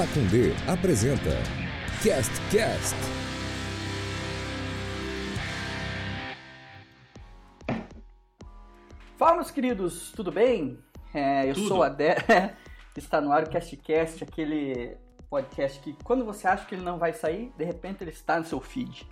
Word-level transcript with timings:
Pacundê 0.00 0.54
apresenta 0.66 1.28
Cast 2.02 2.32
Cast. 2.50 2.96
Fala, 9.18 9.34
meus 9.34 9.50
queridos, 9.50 10.10
tudo 10.12 10.32
bem? 10.32 10.78
É, 11.12 11.50
eu 11.50 11.52
Tudo. 11.52 11.68
sou 11.68 11.82
a 11.82 11.90
Dé. 11.90 12.16
Está 12.96 13.20
no 13.20 13.30
ar 13.30 13.42
o 13.42 13.50
CastCast, 13.50 14.24
aquele 14.24 14.96
podcast 15.28 15.78
que 15.80 15.92
quando 16.02 16.24
você 16.24 16.48
acha 16.48 16.64
que 16.64 16.74
ele 16.74 16.82
não 16.82 16.98
vai 16.98 17.12
sair, 17.12 17.52
de 17.58 17.64
repente 17.66 18.02
ele 18.02 18.10
está 18.10 18.38
no 18.38 18.46
seu 18.46 18.58
feed. 18.58 19.06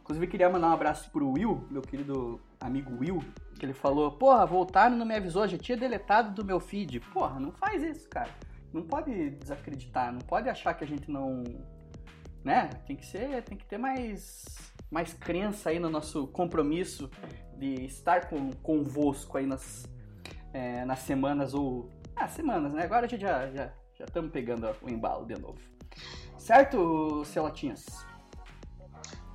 Inclusive, 0.00 0.26
eu 0.26 0.30
queria 0.30 0.48
mandar 0.48 0.68
um 0.68 0.74
abraço 0.74 1.10
pro 1.10 1.32
Will, 1.32 1.66
meu 1.68 1.82
querido 1.82 2.40
amigo 2.60 2.96
Will, 3.00 3.20
que 3.58 3.66
ele 3.66 3.74
falou: 3.74 4.12
Porra, 4.12 4.46
voltaram 4.46 4.94
e 4.94 4.98
não 4.98 5.06
me 5.06 5.16
avisou, 5.16 5.48
já 5.48 5.58
tinha 5.58 5.76
deletado 5.76 6.30
do 6.30 6.44
meu 6.44 6.60
feed. 6.60 7.00
Porra, 7.12 7.40
não 7.40 7.50
faz 7.50 7.82
isso, 7.82 8.08
cara. 8.08 8.30
Não 8.72 8.82
pode 8.82 9.30
desacreditar, 9.30 10.12
não 10.12 10.20
pode 10.20 10.48
achar 10.48 10.74
que 10.74 10.84
a 10.84 10.86
gente 10.86 11.10
não. 11.10 11.42
Né? 12.44 12.68
Tem 12.86 12.96
que 12.96 13.04
ser, 13.04 13.42
tem 13.42 13.56
que 13.56 13.66
ter 13.66 13.78
mais, 13.78 14.44
mais 14.90 15.12
crença 15.12 15.70
aí 15.70 15.78
no 15.78 15.90
nosso 15.90 16.26
compromisso 16.28 17.10
de 17.58 17.84
estar 17.84 18.28
com, 18.28 18.50
convosco 18.62 19.36
aí 19.36 19.46
nas, 19.46 19.86
é, 20.52 20.84
nas 20.84 21.00
semanas 21.00 21.52
ou. 21.54 21.90
Ah, 22.16 22.28
semanas, 22.28 22.72
né? 22.72 22.84
Agora 22.84 23.06
a 23.06 23.08
gente 23.08 23.22
já 23.22 23.50
já 23.50 23.72
já 24.00 24.06
estamos 24.06 24.30
pegando 24.30 24.66
o 24.80 24.90
embalo 24.90 25.26
de 25.26 25.38
novo. 25.38 25.58
Certo, 26.38 27.22
Celotinhas? 27.26 27.86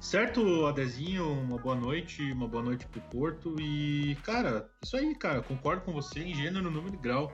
Certo, 0.02 0.66
Adezinho, 0.66 1.32
uma 1.32 1.58
boa 1.58 1.76
noite, 1.76 2.32
uma 2.32 2.48
boa 2.48 2.64
noite 2.64 2.86
pro 2.88 3.02
Porto 3.02 3.56
e, 3.60 4.16
cara, 4.24 4.70
isso 4.84 4.98
aí, 4.98 5.16
cara, 5.16 5.42
concordo 5.42 5.82
com 5.82 5.92
você 5.92 6.20
em 6.20 6.34
gênero, 6.34 6.70
número 6.70 6.94
e 6.94 6.98
grau. 6.98 7.32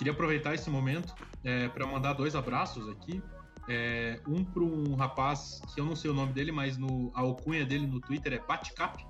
Queria 0.00 0.14
aproveitar 0.14 0.54
esse 0.54 0.70
momento 0.70 1.14
é, 1.44 1.68
para 1.68 1.86
mandar 1.86 2.14
dois 2.14 2.34
abraços 2.34 2.88
aqui. 2.88 3.22
É, 3.68 4.18
um 4.26 4.42
para 4.42 4.62
um 4.62 4.94
rapaz 4.94 5.60
que 5.74 5.78
eu 5.78 5.84
não 5.84 5.94
sei 5.94 6.10
o 6.10 6.14
nome 6.14 6.32
dele, 6.32 6.50
mas 6.50 6.78
no, 6.78 7.12
a 7.14 7.20
alcunha 7.20 7.66
dele 7.66 7.86
no 7.86 8.00
Twitter 8.00 8.32
é 8.32 8.38
Batcap, 8.38 9.06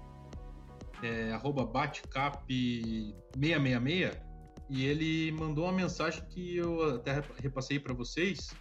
é, 1.01 1.31
arroba 1.31 1.65
Batcap666, 1.65 4.21
e 4.69 4.85
ele 4.85 5.31
mandou 5.31 5.67
uma 5.67 5.73
mensagem 5.73 6.25
que 6.25 6.57
eu 6.57 6.97
até 6.97 7.23
repassei 7.41 7.79
para 7.79 7.95
vocês, 7.95 8.53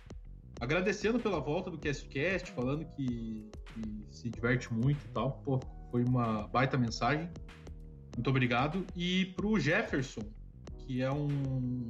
agradecendo 0.59 1.19
pela 1.19 1.39
volta 1.39 1.71
do 1.71 1.79
CastCast, 1.79 2.51
falando 2.51 2.85
que, 2.95 3.49
que 3.73 4.05
se 4.11 4.29
diverte 4.29 4.71
muito 4.71 5.03
e 5.03 5.09
tal. 5.09 5.41
Pô, 5.43 5.59
foi 5.89 6.03
uma 6.03 6.47
baita 6.49 6.77
mensagem. 6.77 7.27
Muito 8.15 8.29
obrigado. 8.29 8.85
E 8.95 9.33
pro 9.35 9.59
Jefferson, 9.59 10.21
que 10.85 11.01
é 11.01 11.11
um 11.11 11.89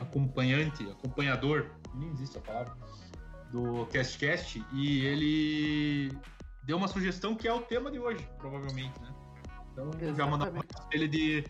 acompanhante, 0.00 0.88
acompanhador, 0.90 1.70
nem 1.94 2.08
existe 2.10 2.38
a 2.38 2.40
palavra, 2.40 2.76
do 3.50 3.86
CastCast, 3.86 4.64
e 4.72 5.04
ele 5.04 6.18
deu 6.62 6.76
uma 6.76 6.88
sugestão 6.88 7.34
que 7.34 7.48
é 7.48 7.52
o 7.52 7.60
tema 7.60 7.90
de 7.90 7.98
hoje, 7.98 8.26
provavelmente, 8.38 8.98
né? 9.00 9.12
Então 9.72 9.90
já 10.14 10.26
mandar 10.26 10.46
Exatamente. 10.46 10.66
abraço 10.66 10.88
pra 10.88 10.96
ele 10.96 11.08
de, 11.08 11.44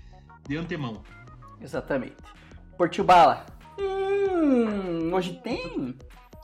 de 0.49 0.57
antemão. 0.57 1.03
Exatamente. 1.61 2.17
Portil 2.77 3.05
Bala. 3.05 3.45
Hum, 3.79 5.13
hoje 5.13 5.41
tem? 5.43 5.99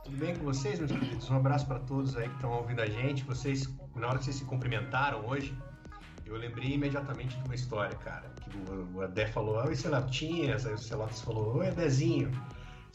Tudo 0.04 0.16
bem 0.18 0.36
com 0.36 0.44
vocês, 0.44 0.78
meus 0.78 0.92
queridos? 0.92 1.30
Um 1.30 1.36
abraço 1.36 1.66
para 1.66 1.78
todos 1.80 2.16
aí 2.16 2.28
que 2.28 2.34
estão 2.34 2.52
ouvindo 2.52 2.80
a 2.80 2.86
gente. 2.86 3.24
Vocês, 3.24 3.68
na 3.94 4.08
hora 4.08 4.18
que 4.18 4.24
vocês 4.24 4.36
se 4.36 4.44
cumprimentaram 4.44 5.26
hoje, 5.26 5.56
eu 6.26 6.36
lembrei 6.36 6.72
imediatamente 6.74 7.36
de 7.36 7.44
uma 7.44 7.54
história, 7.54 7.96
cara. 7.98 8.28
Que 8.40 8.50
o, 8.70 8.96
o 8.96 9.00
Adé 9.02 9.26
falou, 9.28 9.56
oi, 9.64 9.74
Celotinhas. 9.74 10.66
Aí 10.66 10.74
o 10.74 10.78
Celotas 10.78 11.20
falou, 11.20 11.56
oi, 11.58 11.68
Adezinho. 11.68 12.30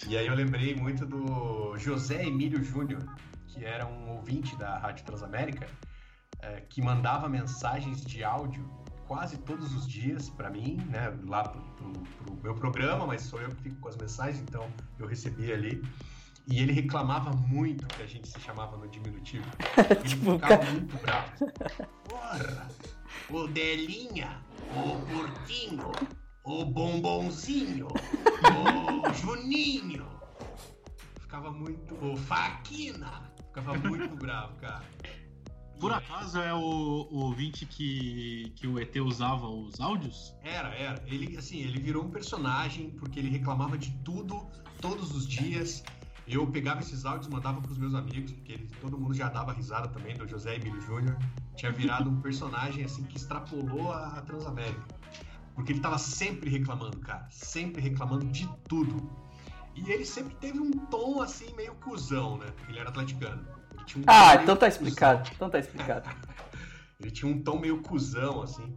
E 0.07 0.17
aí 0.17 0.27
eu 0.27 0.33
lembrei 0.35 0.75
muito 0.75 1.05
do 1.05 1.77
José 1.77 2.23
Emílio 2.25 2.63
Júnior, 2.63 3.03
que 3.47 3.63
era 3.63 3.85
um 3.85 4.09
ouvinte 4.15 4.55
da 4.55 4.77
Rádio 4.79 5.05
Transamérica, 5.05 5.67
eh, 6.41 6.61
que 6.69 6.81
mandava 6.81 7.29
mensagens 7.29 8.03
de 8.03 8.23
áudio 8.23 8.67
quase 9.07 9.37
todos 9.37 9.75
os 9.75 9.85
dias 9.87 10.29
para 10.29 10.49
mim, 10.49 10.77
né, 10.89 11.13
lá 11.27 11.43
pro, 11.43 11.61
pro- 11.61 11.91
pro 12.25 12.35
meu 12.41 12.55
programa, 12.55 13.05
mas 13.05 13.21
sou 13.23 13.41
eu 13.41 13.49
que 13.49 13.61
fico 13.63 13.75
com 13.75 13.89
as 13.89 13.97
mensagens, 13.97 14.39
então 14.41 14.65
eu 14.97 15.05
recebi 15.05 15.51
ali. 15.51 15.83
E 16.47 16.59
ele 16.59 16.71
reclamava 16.73 17.29
muito 17.31 17.85
que 17.87 18.01
a 18.01 18.07
gente 18.07 18.27
se 18.27 18.39
chamava 18.39 18.75
no 18.77 18.87
diminutivo. 18.87 19.45
Ele 19.77 20.09
Tipo, 20.09 20.33
ficava 20.33 20.63
muito 20.71 20.97
bravo. 20.97 21.31
Porra! 22.09 22.67
O 23.29 23.47
Delinha, 23.47 24.43
o 24.75 24.99
Porquinho, 25.05 25.91
o 26.43 26.65
Bombonzinho, 26.65 27.87
o 27.87 29.13
Juninho. 29.13 30.05
Ficava 31.19 31.51
muito. 31.51 31.95
O 31.95 32.15
Faquina. 32.17 33.31
Ficava 33.47 33.77
muito 33.77 34.15
bravo, 34.15 34.55
cara. 34.57 34.83
Por 35.81 35.91
acaso 35.91 36.39
é 36.39 36.53
o, 36.53 37.07
o 37.09 37.17
ouvinte 37.25 37.65
que, 37.65 38.53
que 38.55 38.67
o 38.67 38.79
ET 38.79 38.95
usava 38.97 39.47
os 39.47 39.81
áudios? 39.81 40.35
Era, 40.43 40.69
era. 40.75 41.03
Ele, 41.07 41.35
assim, 41.37 41.59
ele 41.59 41.79
virou 41.79 42.03
um 42.03 42.11
personagem 42.11 42.91
porque 42.91 43.19
ele 43.19 43.29
reclamava 43.29 43.77
de 43.79 43.91
tudo, 44.03 44.47
todos 44.79 45.15
os 45.15 45.27
dias. 45.27 45.83
Eu 46.31 46.47
pegava 46.47 46.79
esses 46.79 47.03
áudios 47.05 47.27
e 47.27 47.29
mandava 47.29 47.59
pros 47.61 47.77
meus 47.77 47.93
amigos, 47.93 48.31
porque 48.31 48.53
ele- 48.53 48.67
todo 48.79 48.97
mundo 48.97 49.13
já 49.13 49.27
dava 49.27 49.51
risada 49.51 49.89
também 49.89 50.15
do 50.15 50.25
José 50.27 50.55
Emílio 50.55 50.79
Júnior. 50.81 51.17
Tinha 51.57 51.71
virado 51.71 52.09
um 52.09 52.21
personagem, 52.21 52.85
assim, 52.85 53.03
que 53.03 53.17
extrapolou 53.17 53.91
a, 53.91 54.07
a 54.17 54.21
Transamérica. 54.21 54.85
Porque 55.53 55.73
ele 55.73 55.81
tava 55.81 55.97
sempre 55.97 56.49
reclamando, 56.49 56.97
cara. 56.99 57.27
Sempre 57.29 57.81
reclamando 57.81 58.25
de 58.27 58.47
tudo. 58.69 59.09
E 59.75 59.89
ele 59.91 60.05
sempre 60.05 60.33
teve 60.35 60.59
um 60.59 60.71
tom, 60.71 61.21
assim, 61.21 61.53
meio 61.55 61.75
cuzão, 61.75 62.37
né? 62.37 62.47
Ele 62.69 62.79
era 62.79 62.89
atleticano. 62.89 63.45
Ele 63.73 63.99
um 63.99 64.03
Ah, 64.07 64.35
então 64.35 64.55
tá 64.55 64.67
cuzão. 64.67 64.67
explicado. 64.69 65.29
Então 65.35 65.49
tá 65.49 65.59
explicado. 65.59 66.09
Ele 66.99 67.09
tinha 67.11 67.31
um 67.31 67.41
tom 67.41 67.59
meio 67.59 67.81
cuzão, 67.81 68.43
assim. 68.43 68.73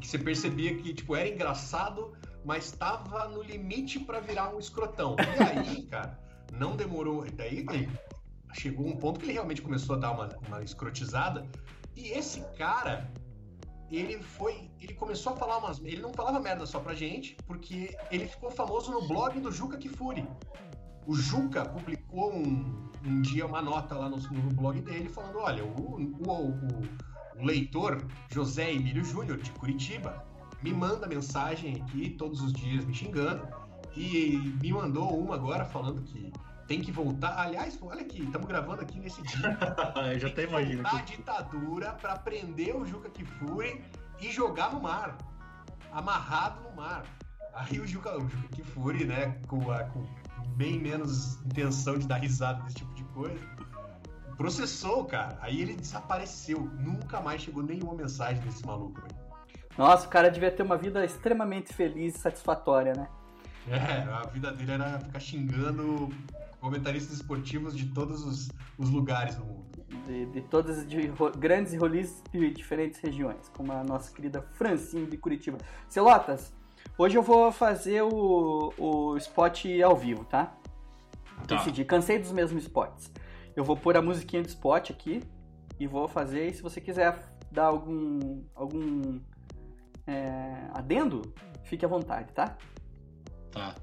Que 0.00 0.06
você 0.06 0.18
percebia 0.18 0.76
que, 0.76 0.92
tipo, 0.92 1.16
era 1.16 1.26
engraçado, 1.28 2.12
mas 2.44 2.70
tava 2.72 3.26
no 3.28 3.42
limite 3.42 3.98
pra 3.98 4.20
virar 4.20 4.54
um 4.54 4.58
escrotão. 4.58 5.16
E 5.18 5.42
aí, 5.58 5.82
cara, 5.88 6.18
não 6.52 6.76
demorou. 6.76 7.24
Daí 7.34 7.58
ele 7.68 7.88
chegou 8.54 8.86
um 8.86 8.96
ponto 8.96 9.20
que 9.20 9.26
ele 9.26 9.32
realmente 9.34 9.62
começou 9.62 9.96
a 9.96 9.98
dar 9.98 10.12
uma, 10.12 10.28
uma 10.46 10.62
escrotizada. 10.62 11.46
E 11.94 12.08
esse 12.08 12.40
cara, 12.56 13.10
ele 13.90 14.20
foi. 14.22 14.70
Ele 14.80 14.94
começou 14.94 15.32
a 15.32 15.36
falar 15.36 15.58
umas. 15.58 15.78
Ele 15.80 16.00
não 16.00 16.12
falava 16.12 16.40
merda 16.40 16.66
só 16.66 16.78
pra 16.80 16.94
gente, 16.94 17.36
porque 17.46 17.96
ele 18.10 18.26
ficou 18.26 18.50
famoso 18.50 18.90
no 18.92 19.06
blog 19.08 19.38
do 19.40 19.50
Juca 19.50 19.76
Kifuri. 19.78 20.26
O 21.06 21.14
Juca 21.14 21.64
publicou 21.64 22.34
um, 22.34 22.90
um 23.04 23.22
dia 23.22 23.46
uma 23.46 23.62
nota 23.62 23.94
lá 23.94 24.08
no, 24.08 24.16
no 24.16 24.54
blog 24.54 24.80
dele 24.80 25.08
falando: 25.08 25.38
olha, 25.38 25.64
o, 25.64 26.00
o, 26.00 26.30
o- 26.30 27.06
o 27.38 27.44
leitor 27.44 28.02
José 28.32 28.72
Emílio 28.72 29.04
Júnior, 29.04 29.36
de 29.36 29.50
Curitiba, 29.52 30.24
me 30.62 30.72
manda 30.72 31.06
mensagem 31.06 31.76
aqui 31.82 32.08
todos 32.10 32.40
os 32.40 32.50
dias 32.52 32.82
me 32.86 32.94
xingando 32.94 33.46
e 33.96 34.36
me 34.60 34.72
mandou 34.72 35.18
uma 35.18 35.34
agora 35.34 35.64
falando 35.64 36.02
que 36.02 36.32
tem 36.66 36.80
que 36.80 36.90
voltar. 36.92 37.38
Aliás, 37.38 37.78
olha 37.80 38.02
aqui, 38.02 38.22
estamos 38.22 38.46
gravando 38.46 38.82
aqui 38.82 38.98
nesse 39.00 39.22
dia. 39.22 39.56
Eu 40.12 40.18
já 40.18 40.28
até 40.28 40.42
Tem 40.42 40.46
que 40.46 40.52
imagino. 40.52 40.82
voltar 40.82 40.96
à 40.98 41.02
que- 41.02 41.16
ditadura 41.16 41.92
para 41.92 42.16
prender 42.18 42.76
o 42.76 42.84
Juca 42.84 43.08
Kifuri 43.10 43.82
e 44.20 44.30
jogar 44.32 44.72
no 44.72 44.80
mar. 44.80 45.16
Amarrado 45.92 46.60
no 46.68 46.74
mar. 46.76 47.04
Aí 47.54 47.78
o 47.80 47.86
Juca, 47.86 48.16
o 48.18 48.28
Juca 48.28 48.48
Kifuri, 48.48 49.04
né, 49.04 49.40
com, 49.46 49.70
a- 49.70 49.84
com 49.84 50.04
bem 50.56 50.78
menos 50.78 51.36
intenção 51.46 51.96
de 51.98 52.06
dar 52.06 52.16
risada 52.16 52.62
desse 52.64 52.76
tipo 52.76 52.92
de 52.94 53.04
coisa, 53.04 53.38
processou, 54.36 55.04
cara. 55.04 55.38
Aí 55.40 55.60
ele 55.62 55.74
desapareceu. 55.74 56.60
Nunca 56.78 57.20
mais 57.20 57.40
chegou 57.42 57.62
nenhuma 57.62 57.94
mensagem 57.94 58.42
desse 58.42 58.64
maluco, 58.66 59.00
velho. 59.00 59.16
Nossa, 59.78 60.06
o 60.06 60.10
cara 60.10 60.30
devia 60.30 60.50
ter 60.50 60.62
uma 60.62 60.76
vida 60.76 61.04
extremamente 61.04 61.72
feliz 61.72 62.14
e 62.14 62.18
satisfatória, 62.18 62.94
né? 62.94 63.08
É, 63.68 64.02
a 64.12 64.22
vida 64.28 64.52
dele 64.52 64.72
era 64.72 64.98
ficar 65.00 65.20
xingando 65.20 66.08
comentaristas 66.60 67.16
esportivos 67.16 67.76
de 67.76 67.86
todos 67.86 68.24
os, 68.24 68.48
os 68.78 68.90
lugares 68.90 69.34
do 69.36 69.44
mundo. 69.44 69.66
De, 70.06 70.26
de 70.26 70.40
todas 70.42 70.86
de 70.86 71.06
ro- 71.08 71.32
grandes 71.32 71.76
rolis 71.78 72.22
de 72.32 72.50
diferentes 72.50 73.00
regiões, 73.00 73.48
como 73.56 73.72
a 73.72 73.82
nossa 73.84 74.12
querida 74.12 74.42
Francine 74.52 75.06
de 75.06 75.16
Curitiba. 75.16 75.58
Celotas, 75.88 76.52
hoje 76.96 77.16
eu 77.16 77.22
vou 77.22 77.50
fazer 77.52 78.02
o, 78.02 78.72
o 78.78 79.16
spot 79.16 79.64
ao 79.84 79.96
vivo, 79.96 80.24
tá? 80.24 80.56
Tá. 81.46 81.56
Decidi, 81.56 81.84
cansei 81.84 82.18
dos 82.18 82.32
mesmos 82.32 82.62
spots. 82.64 83.10
Eu 83.54 83.64
vou 83.64 83.76
pôr 83.76 83.96
a 83.96 84.02
musiquinha 84.02 84.42
do 84.42 84.48
spot 84.48 84.90
aqui 84.90 85.22
e 85.78 85.86
vou 85.86 86.08
fazer. 86.08 86.48
E 86.48 86.54
se 86.54 86.62
você 86.62 86.80
quiser 86.80 87.20
dar 87.50 87.66
algum 87.66 88.42
algum 88.54 89.20
é, 90.06 90.68
adendo, 90.72 91.22
fique 91.64 91.84
à 91.84 91.88
vontade, 91.88 92.32
tá? 92.32 92.56
Tá. 93.56 93.74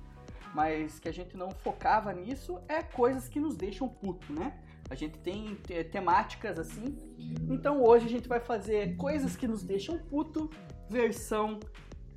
mas 0.55 0.99
que 0.99 1.09
a 1.09 1.13
gente 1.13 1.37
não 1.37 1.51
focava 1.51 2.13
nisso 2.13 2.59
é 2.69 2.83
coisas 2.83 3.29
que 3.29 3.39
nos 3.39 3.55
deixam 3.57 3.89
puto, 3.89 4.33
né? 4.33 4.59
A 4.91 4.95
gente 4.95 5.19
tem 5.19 5.55
te- 5.57 5.85
temáticas 5.85 6.59
assim. 6.59 6.97
Então 7.51 7.83
hoje 7.83 8.07
a 8.07 8.11
gente 8.11 8.27
vai 8.29 8.41
fazer 8.41 8.97
coisas 8.97 9.37
que 9.37 9.47
nos 9.47 9.63
deixam 9.63 9.99
puto, 9.99 10.49
versão 10.89 11.61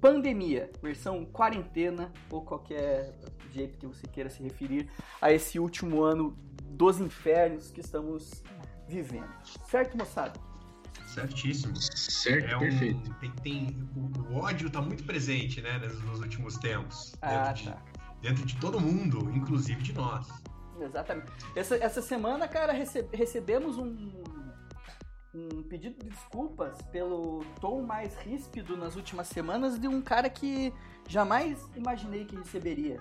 pandemia, 0.02 0.70
versão 0.82 1.24
quarentena 1.26 2.12
ou 2.32 2.42
qualquer 2.44 3.14
jeito 3.54 3.78
que 3.78 3.86
você 3.86 4.08
queira 4.08 4.30
se 4.30 4.42
referir 4.42 4.90
a 5.22 5.32
esse 5.32 5.60
último 5.60 6.02
ano 6.04 6.36
dos 6.64 7.00
infernos 7.00 7.70
que 7.72 7.80
estamos 7.82 8.44
vivendo. 8.88 9.30
Certo, 9.70 9.96
moçada? 9.98 10.34
Certíssimo. 11.06 11.76
Certo, 11.76 12.50
É 12.50 12.56
um, 12.56 12.60
perfeito. 12.60 13.14
tem, 13.16 13.32
tem- 13.44 13.90
o, 13.96 14.34
o 14.34 14.38
ódio 14.38 14.70
tá 14.70 14.82
muito 14.82 15.04
presente, 15.04 15.62
né, 15.62 15.78
nos, 15.78 16.02
nos 16.04 16.20
últimos 16.20 16.58
tempos. 16.58 17.14
Ah, 17.22 17.52
dentro, 17.52 17.72
tá. 17.72 17.78
de, 18.22 18.28
dentro 18.30 18.46
de 18.46 18.56
todo 18.58 18.80
mundo, 18.80 19.30
inclusive 19.36 19.82
de 19.82 19.94
nós. 19.94 20.28
Exatamente. 20.80 21.32
Essa, 21.56 21.76
essa 21.76 22.02
semana, 22.02 22.48
cara, 22.48 22.72
rece- 22.74 23.08
recebemos 23.14 23.78
um, 23.78 24.21
um 25.34 25.64
pedido 25.64 25.98
de 26.04 26.10
desculpas 26.10 26.82
pelo 26.92 27.44
tom 27.60 27.82
mais 27.84 28.16
ríspido 28.18 28.76
nas 28.76 28.96
últimas 28.96 29.28
semanas 29.28 29.80
de 29.80 29.88
um 29.88 30.02
cara 30.02 30.30
que 30.30 30.74
jamais 31.08 31.70
imaginei 31.76 32.26
que 32.26 32.36
receberia. 32.36 33.00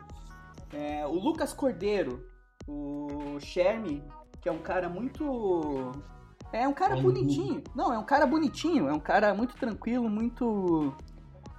É, 0.73 1.05
o 1.07 1.15
Lucas 1.15 1.53
Cordeiro, 1.53 2.25
o 2.67 3.39
Shermy, 3.41 4.03
que 4.41 4.49
é 4.49 4.53
um 4.53 4.61
cara 4.61 4.89
muito. 4.89 5.93
É 6.53 6.67
um 6.67 6.73
cara 6.73 6.97
bonitinho. 6.97 7.63
Não, 7.75 7.93
é 7.93 7.99
um 7.99 8.05
cara 8.05 8.27
bonitinho, 8.27 8.89
é 8.89 8.93
um 8.93 9.01
cara 9.01 9.35
muito 9.35 9.57
tranquilo, 9.57 10.09
muito 10.09 10.95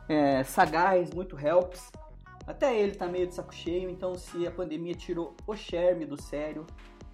é, 0.07 0.43
sagaz, 0.43 1.11
muito 1.13 1.37
helps. 1.37 1.91
Até 2.47 2.77
ele 2.77 2.95
tá 2.95 3.07
meio 3.07 3.27
de 3.27 3.35
saco 3.35 3.53
cheio, 3.53 3.89
então 3.89 4.15
se 4.15 4.47
a 4.47 4.51
pandemia 4.51 4.95
tirou 4.95 5.35
o 5.45 5.55
Sherme 5.55 6.05
do 6.05 6.21
sério, 6.21 6.65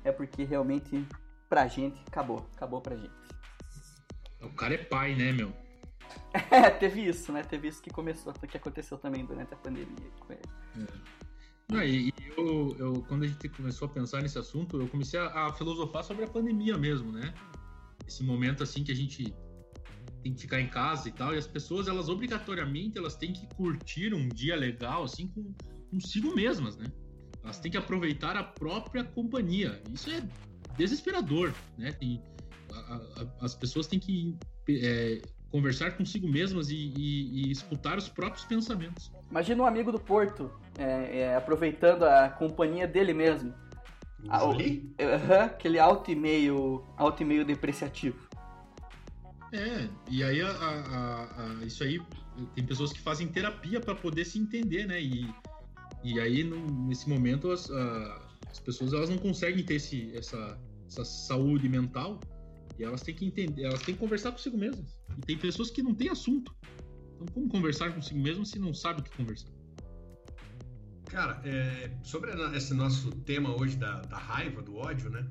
é 0.03 0.11
porque 0.11 0.43
realmente 0.43 1.05
pra 1.49 1.67
gente 1.67 2.01
acabou. 2.07 2.45
Acabou 2.55 2.81
pra 2.81 2.95
gente. 2.95 3.26
O 4.41 4.49
cara 4.49 4.75
é 4.75 4.77
pai, 4.77 5.15
né, 5.15 5.31
meu? 5.31 5.51
É, 6.51 6.69
teve 6.69 7.01
isso, 7.01 7.31
né? 7.31 7.41
Teve 7.41 7.67
isso 7.67 7.81
que 7.81 7.89
começou, 7.89 8.31
que 8.33 8.57
aconteceu 8.57 8.97
também 8.97 9.25
durante 9.25 9.53
a 9.53 9.57
pandemia 9.57 10.11
com 10.19 10.33
ele. 10.33 10.87
Não, 11.69 11.83
e, 11.83 12.09
e 12.09 12.13
eu, 12.37 12.75
eu, 12.79 12.93
quando 13.07 13.23
a 13.23 13.27
gente 13.27 13.49
começou 13.49 13.87
a 13.87 13.91
pensar 13.91 14.21
nesse 14.21 14.37
assunto, 14.37 14.79
eu 14.79 14.87
comecei 14.87 15.19
a, 15.19 15.47
a 15.47 15.53
filosofar 15.53 16.03
sobre 16.03 16.23
a 16.23 16.27
pandemia 16.27 16.77
mesmo, 16.77 17.11
né? 17.11 17.33
Esse 18.07 18.23
momento 18.23 18.63
assim 18.63 18.83
que 18.83 18.91
a 18.91 18.95
gente 18.95 19.33
tem 20.23 20.33
que 20.33 20.41
ficar 20.41 20.61
em 20.61 20.67
casa 20.67 21.09
e 21.09 21.11
tal, 21.11 21.33
e 21.33 21.37
as 21.37 21.47
pessoas, 21.47 21.87
elas 21.87 22.07
obrigatoriamente, 22.07 22.97
elas 22.97 23.15
têm 23.15 23.33
que 23.33 23.47
curtir 23.55 24.13
um 24.13 24.29
dia 24.29 24.55
legal, 24.55 25.03
assim, 25.03 25.27
com 25.27 25.53
consigo 25.91 26.33
mesmas, 26.35 26.77
né? 26.77 26.85
Elas 27.43 27.59
têm 27.59 27.71
que 27.71 27.77
aproveitar 27.77 28.35
a 28.35 28.43
própria 28.43 29.03
companhia. 29.03 29.81
Isso 29.91 30.09
é 30.09 30.21
desesperador, 30.77 31.53
né? 31.77 31.91
Tem, 31.91 32.21
a- 32.79 33.45
as 33.45 33.55
pessoas 33.55 33.87
têm 33.87 33.99
que 33.99 34.35
é, 34.69 35.21
conversar 35.51 35.91
consigo 35.97 36.27
mesmas 36.27 36.69
e, 36.69 36.75
e- 36.75 37.47
e 37.47 37.51
escutar 37.51 37.97
os 37.97 38.09
próprios 38.09 38.45
pensamentos. 38.45 39.11
Imagina 39.31 39.63
um 39.63 39.65
amigo 39.65 39.91
do 39.91 39.99
Porto 39.99 40.51
é, 40.77 41.19
é, 41.19 41.35
aproveitando 41.35 42.03
a 42.03 42.29
companhia 42.29 42.87
dele 42.87 43.13
mesmo. 43.13 43.53
Ah, 44.29 44.45
o- 44.45 44.51
Ali? 44.51 44.93
Aham, 44.99 45.45
aquele 45.45 45.79
alto 45.79 46.11
e 46.11 46.15
meio, 46.15 46.83
alto 46.97 47.21
e 47.23 47.25
meio 47.25 47.45
depreciativo. 47.45 48.27
É, 49.53 49.87
e 50.09 50.23
aí 50.23 50.41
a- 50.41 50.49
a- 50.49 51.59
a- 51.61 51.65
isso 51.65 51.81
aí 51.83 52.01
tem 52.53 52.65
pessoas 52.65 52.91
que 52.91 52.99
fazem 52.99 53.27
terapia 53.27 53.79
para 53.79 53.95
poder 53.95 54.25
se 54.25 54.37
entender, 54.37 54.85
né? 54.85 55.01
E, 55.01 55.33
e 56.03 56.19
aí 56.19 56.43
no- 56.43 56.87
nesse 56.87 57.07
momento 57.07 57.49
as, 57.51 57.71
a- 57.71 58.21
as 58.51 58.59
pessoas 58.59 58.91
elas 58.91 59.09
não 59.09 59.17
conseguem 59.17 59.63
ter 59.63 59.75
esse, 59.75 60.13
essa, 60.17 60.59
essa 60.85 61.05
saúde 61.05 61.69
mental 61.69 62.19
e 62.77 62.83
elas 62.83 63.01
têm 63.01 63.15
que 63.15 63.25
entender, 63.25 63.63
elas 63.63 63.81
têm 63.81 63.95
que 63.95 63.99
conversar 63.99 64.31
consigo 64.31 64.57
mesmas. 64.57 64.99
E 65.17 65.21
tem 65.21 65.37
pessoas 65.37 65.69
que 65.69 65.81
não 65.81 65.93
têm 65.93 66.09
assunto. 66.09 66.55
Então 67.15 67.27
como 67.33 67.47
conversar 67.47 67.93
consigo 67.93 68.19
mesmo 68.19 68.45
se 68.45 68.59
não 68.59 68.73
sabe 68.73 69.01
o 69.01 69.03
que 69.03 69.15
conversar? 69.15 69.49
Cara, 71.05 71.41
é, 71.45 71.91
sobre 72.03 72.31
esse 72.55 72.73
nosso 72.73 73.11
tema 73.21 73.55
hoje 73.55 73.77
da, 73.77 74.01
da 74.01 74.17
raiva, 74.17 74.61
do 74.61 74.75
ódio, 74.75 75.09
né? 75.09 75.27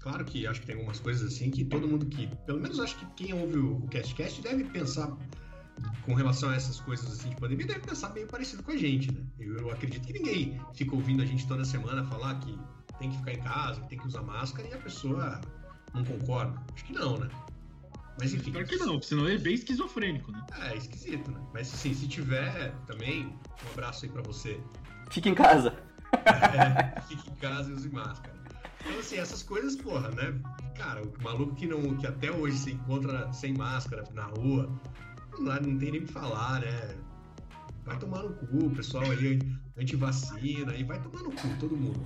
Claro 0.00 0.24
que 0.24 0.46
acho 0.46 0.60
que 0.60 0.66
tem 0.66 0.74
algumas 0.74 0.98
coisas 0.98 1.32
assim 1.32 1.50
que 1.50 1.64
todo 1.64 1.86
mundo 1.86 2.06
que, 2.06 2.26
pelo 2.44 2.60
menos 2.60 2.80
acho 2.80 2.98
que 2.98 3.06
quem 3.14 3.32
ouve 3.32 3.56
o 3.56 3.76
o 3.76 3.88
CastCast 3.88 4.42
deve 4.42 4.64
pensar 4.64 5.16
com 6.04 6.14
relação 6.14 6.50
a 6.50 6.56
essas 6.56 6.80
coisas 6.80 7.06
assim 7.06 7.30
de 7.30 7.36
pandemia, 7.36 7.66
deve 7.66 7.80
pensar 7.80 8.12
meio 8.12 8.26
parecido 8.26 8.62
com 8.62 8.72
a 8.72 8.76
gente, 8.76 9.12
né? 9.12 9.24
Eu, 9.38 9.56
eu 9.58 9.70
acredito 9.70 10.04
que 10.04 10.12
ninguém 10.12 10.60
fica 10.74 10.94
ouvindo 10.94 11.22
a 11.22 11.26
gente 11.26 11.46
toda 11.46 11.64
semana 11.64 12.04
falar 12.04 12.38
que 12.40 12.58
tem 12.98 13.10
que 13.10 13.16
ficar 13.18 13.32
em 13.32 13.42
casa, 13.42 13.80
que 13.80 13.88
tem 13.88 13.98
que 13.98 14.06
usar 14.06 14.22
máscara 14.22 14.68
e 14.68 14.74
a 14.74 14.78
pessoa 14.78 15.40
não 15.94 16.04
concorda. 16.04 16.60
Acho 16.74 16.84
que 16.84 16.92
não, 16.92 17.18
né? 17.18 17.28
Mas 18.18 18.34
enfim. 18.34 18.52
Claro 18.52 18.66
que 18.66 18.76
não, 18.76 18.92
porque 18.92 19.06
senão 19.06 19.26
é 19.26 19.38
bem 19.38 19.54
esquizofrênico, 19.54 20.30
né? 20.32 20.44
É, 20.60 20.76
esquisito, 20.76 21.30
né? 21.30 21.40
Mas 21.52 21.72
assim, 21.72 21.94
se 21.94 22.06
tiver 22.06 22.72
também, 22.86 23.26
um 23.26 23.70
abraço 23.72 24.04
aí 24.04 24.10
pra 24.10 24.22
você. 24.22 24.60
Fica 25.10 25.28
em 25.28 25.34
casa. 25.34 25.74
É, 26.14 27.00
fique 27.02 27.30
em 27.30 27.34
casa 27.36 27.70
e 27.70 27.74
use 27.74 27.88
máscara. 27.88 28.32
Então, 28.84 28.98
assim, 28.98 29.16
essas 29.16 29.42
coisas, 29.42 29.76
porra, 29.76 30.10
né? 30.10 30.34
Cara, 30.76 31.02
o 31.02 31.22
maluco 31.22 31.54
que, 31.54 31.66
não, 31.66 31.96
que 31.96 32.06
até 32.06 32.30
hoje 32.30 32.58
se 32.58 32.72
encontra 32.72 33.32
sem 33.32 33.54
máscara 33.54 34.04
na 34.12 34.24
rua, 34.24 34.68
não, 35.32 35.44
dá- 35.44 35.60
não 35.60 35.78
tem 35.78 35.92
nem 35.92 36.00
o 36.02 36.06
que 36.06 36.12
falar, 36.12 36.60
né? 36.60 36.96
Vai 37.84 37.98
tomar 37.98 38.22
no 38.22 38.34
cu, 38.34 38.66
o 38.66 38.70
pessoal 38.70 39.04
aí 39.10 39.38
antivacina, 39.78 40.74
e 40.74 40.84
vai 40.84 41.00
tomar 41.00 41.22
no 41.22 41.30
cu, 41.32 41.48
todo 41.60 41.76
mundo. 41.76 42.04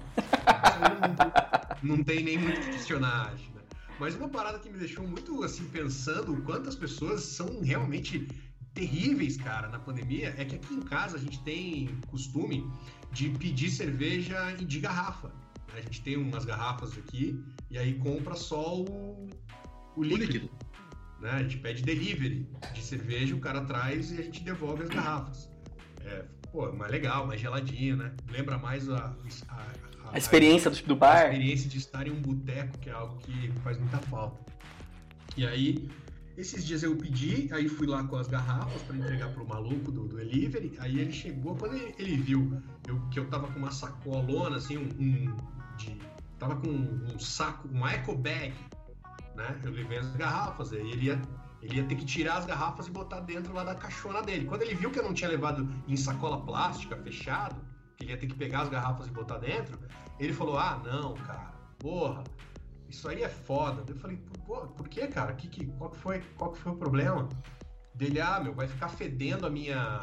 Não, 1.82 1.96
não 1.96 2.04
tem 2.04 2.22
nem 2.22 2.38
muito 2.38 2.58
o 2.58 2.60
que 2.64 2.70
questionar, 2.70 3.32
acho, 3.32 3.50
né? 3.52 3.55
Mas 3.98 4.14
uma 4.14 4.28
parada 4.28 4.58
que 4.58 4.68
me 4.68 4.78
deixou 4.78 5.06
muito, 5.06 5.42
assim, 5.42 5.64
pensando 5.68 6.32
o 6.32 6.42
quanto 6.42 6.68
as 6.68 6.74
pessoas 6.76 7.22
são 7.22 7.60
realmente 7.60 8.28
terríveis, 8.74 9.38
cara, 9.38 9.68
na 9.68 9.78
pandemia, 9.78 10.34
é 10.36 10.44
que 10.44 10.54
aqui 10.56 10.74
em 10.74 10.82
casa 10.82 11.16
a 11.16 11.20
gente 11.20 11.42
tem 11.42 11.88
costume 12.08 12.70
de 13.10 13.30
pedir 13.30 13.70
cerveja 13.70 14.52
de 14.52 14.80
garrafa. 14.80 15.32
A 15.74 15.80
gente 15.80 16.02
tem 16.02 16.16
umas 16.16 16.44
garrafas 16.44 16.96
aqui 16.96 17.42
e 17.70 17.78
aí 17.78 17.94
compra 17.94 18.34
só 18.34 18.80
o, 18.80 18.84
o 18.84 19.30
O 19.96 20.02
líquido. 20.02 20.32
líquido. 20.32 20.50
Né? 21.20 21.30
A 21.30 21.42
gente 21.42 21.58
pede 21.58 21.82
delivery 21.82 22.46
de 22.74 22.82
cerveja, 22.82 23.34
o 23.34 23.40
cara 23.40 23.62
traz 23.62 24.10
e 24.10 24.18
a 24.18 24.22
gente 24.22 24.42
devolve 24.42 24.82
as 24.82 24.90
garrafas. 24.90 25.48
É, 26.04 26.24
pô, 26.52 26.70
mais 26.72 26.92
legal, 26.92 27.26
mais 27.26 27.40
geladinho, 27.40 27.96
né? 27.96 28.14
Lembra 28.30 28.58
mais 28.58 28.88
a, 28.90 29.16
a, 29.48 29.85
A 30.12 30.18
experiência 30.18 30.70
do, 30.70 30.82
do 30.82 30.94
a 30.94 30.96
bar. 30.96 31.24
experiência 31.24 31.68
de 31.68 31.78
estar 31.78 32.06
em 32.06 32.10
um 32.10 32.20
boteco, 32.20 32.78
que 32.78 32.88
é 32.88 32.92
algo 32.92 33.16
que 33.18 33.52
faz 33.62 33.78
muita 33.78 33.98
falta. 33.98 34.40
E 35.36 35.46
aí, 35.46 35.88
esses 36.36 36.66
dias 36.66 36.82
eu 36.82 36.94
pedi, 36.96 37.48
aí 37.52 37.68
fui 37.68 37.86
lá 37.86 38.04
com 38.04 38.16
as 38.16 38.28
garrafas 38.28 38.82
para 38.82 38.96
entregar 38.96 39.32
pro 39.32 39.46
maluco 39.46 39.90
do, 39.90 40.06
do 40.06 40.16
delivery. 40.16 40.76
Aí 40.78 40.98
ele 41.00 41.12
chegou, 41.12 41.56
quando 41.56 41.74
ele, 41.74 41.94
ele 41.98 42.16
viu 42.16 42.60
eu, 42.86 43.00
que 43.10 43.18
eu 43.18 43.26
tava 43.28 43.48
com 43.48 43.58
uma 43.58 43.70
sacolona, 43.70 44.56
assim, 44.56 44.76
um. 44.76 44.88
um 45.02 45.36
de, 45.78 45.96
tava 46.38 46.56
com 46.56 46.68
um 46.68 47.18
saco, 47.18 47.68
uma 47.68 47.92
eco 47.92 48.14
bag, 48.14 48.54
né? 49.34 49.60
Eu 49.64 49.70
levei 49.70 49.98
as 49.98 50.14
garrafas, 50.16 50.72
aí 50.72 50.90
ele 50.90 51.06
ia, 51.06 51.22
ele 51.62 51.76
ia 51.76 51.84
ter 51.84 51.94
que 51.94 52.04
tirar 52.04 52.36
as 52.36 52.44
garrafas 52.44 52.86
e 52.86 52.90
botar 52.90 53.20
dentro 53.20 53.54
lá 53.54 53.64
da 53.64 53.74
caixona 53.74 54.22
dele. 54.22 54.44
Quando 54.44 54.62
ele 54.62 54.74
viu 54.74 54.90
que 54.90 54.98
eu 54.98 55.04
não 55.04 55.14
tinha 55.14 55.30
levado 55.30 55.68
em 55.88 55.96
sacola 55.96 56.40
plástica, 56.44 56.96
fechado, 56.96 57.56
que 57.96 58.04
ele 58.04 58.12
ia 58.12 58.18
ter 58.18 58.26
que 58.26 58.34
pegar 58.34 58.62
as 58.62 58.68
garrafas 58.68 59.06
e 59.06 59.10
botar 59.10 59.38
dentro, 59.38 59.78
ele 60.18 60.32
falou: 60.32 60.58
Ah, 60.58 60.80
não, 60.84 61.14
cara, 61.14 61.52
porra, 61.78 62.22
isso 62.88 63.08
aí 63.08 63.22
é 63.22 63.28
foda. 63.28 63.84
Eu 63.88 63.96
falei, 63.96 64.18
por, 64.46 64.88
que, 64.88 65.06
cara? 65.08 65.32
Que, 65.34 65.48
que, 65.48 65.66
qual, 65.66 65.90
que 65.90 65.98
foi, 65.98 66.20
qual 66.36 66.52
que 66.52 66.58
foi 66.58 66.72
o 66.72 66.76
problema? 66.76 67.28
Dele, 67.94 68.20
ah, 68.20 68.40
meu, 68.40 68.54
vai 68.54 68.68
ficar 68.68 68.88
fedendo 68.88 69.46
a 69.46 69.50
minha, 69.50 70.02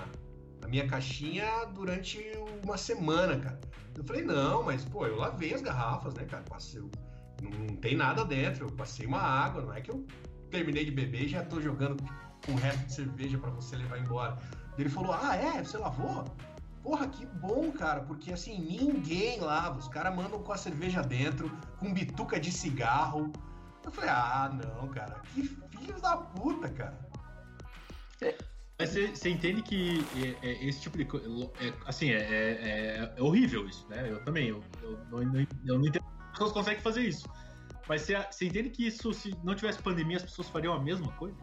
a 0.64 0.68
minha 0.68 0.88
caixinha 0.88 1.66
durante 1.74 2.20
uma 2.64 2.78
semana, 2.78 3.38
cara. 3.38 3.60
Eu 3.96 4.04
falei, 4.04 4.24
não, 4.24 4.64
mas, 4.64 4.84
pô, 4.84 5.06
eu 5.06 5.16
lavei 5.16 5.54
as 5.54 5.62
garrafas, 5.62 6.14
né, 6.16 6.26
cara? 6.26 6.44
Passei, 6.44 6.82
não, 7.42 7.50
não 7.50 7.76
tem 7.78 7.96
nada 7.96 8.26
dentro, 8.26 8.66
eu 8.66 8.72
passei 8.72 9.06
uma 9.06 9.22
água, 9.22 9.62
não 9.62 9.74
é 9.74 9.82
que 9.82 9.92
eu 9.92 10.06
terminei 10.50 10.86
de 10.86 10.92
beber 10.92 11.24
e 11.24 11.28
já 11.28 11.44
tô 11.46 11.62
jogando 11.62 12.04
o 12.48 12.56
resto 12.56 12.86
de 12.86 12.94
cerveja 12.94 13.38
para 13.38 13.52
você 13.52 13.76
levar 13.76 14.00
embora. 14.00 14.38
Ele 14.78 14.90
falou, 14.90 15.14
ah, 15.14 15.36
é? 15.36 15.64
Você 15.64 15.78
lavou? 15.78 16.26
Porra, 16.84 17.08
que 17.08 17.26
bom, 17.26 17.72
cara, 17.72 18.02
porque 18.02 18.34
assim, 18.34 18.60
ninguém 18.60 19.40
lava. 19.40 19.80
Os 19.80 19.88
caras 19.88 20.14
mandam 20.14 20.44
com 20.44 20.52
a 20.52 20.58
cerveja 20.58 21.02
dentro, 21.02 21.50
com 21.80 21.94
bituca 21.94 22.38
de 22.38 22.52
cigarro. 22.52 23.32
Eu 23.86 23.92
falei, 23.92 24.10
ah, 24.10 24.52
não, 24.54 24.90
cara, 24.90 25.22
que 25.34 25.44
filhos 25.44 26.02
da 26.02 26.18
puta, 26.18 26.70
cara. 26.70 27.00
É. 28.22 28.36
Mas 28.78 28.90
você 28.90 29.30
entende 29.30 29.62
que 29.62 30.00
é, 30.42 30.50
é, 30.50 30.66
esse 30.66 30.82
tipo 30.82 30.98
de 30.98 31.06
coisa. 31.06 31.26
É, 31.62 31.74
assim, 31.86 32.10
é, 32.10 32.18
é, 32.18 33.14
é, 33.16 33.22
horrível 33.22 33.66
isso, 33.68 33.88
né? 33.88 34.12
Eu 34.12 34.24
também. 34.26 34.50
Eu, 34.50 34.62
eu, 34.82 35.00
não, 35.10 35.22
eu 35.22 35.80
não 35.80 35.86
entendo 35.88 36.04
como 36.04 36.22
as 36.22 36.32
pessoas 36.32 36.52
conseguem 36.52 36.82
fazer 36.82 37.02
isso. 37.04 37.30
Mas 37.88 38.02
você 38.02 38.46
entende 38.46 38.70
que 38.70 38.88
isso, 38.88 39.14
se 39.14 39.36
não 39.44 39.56
tivesse 39.56 39.82
pandemia, 39.82 40.18
as 40.18 40.24
pessoas 40.24 40.50
fariam 40.50 40.74
a 40.74 40.80
mesma 40.82 41.12
coisa? 41.14 41.38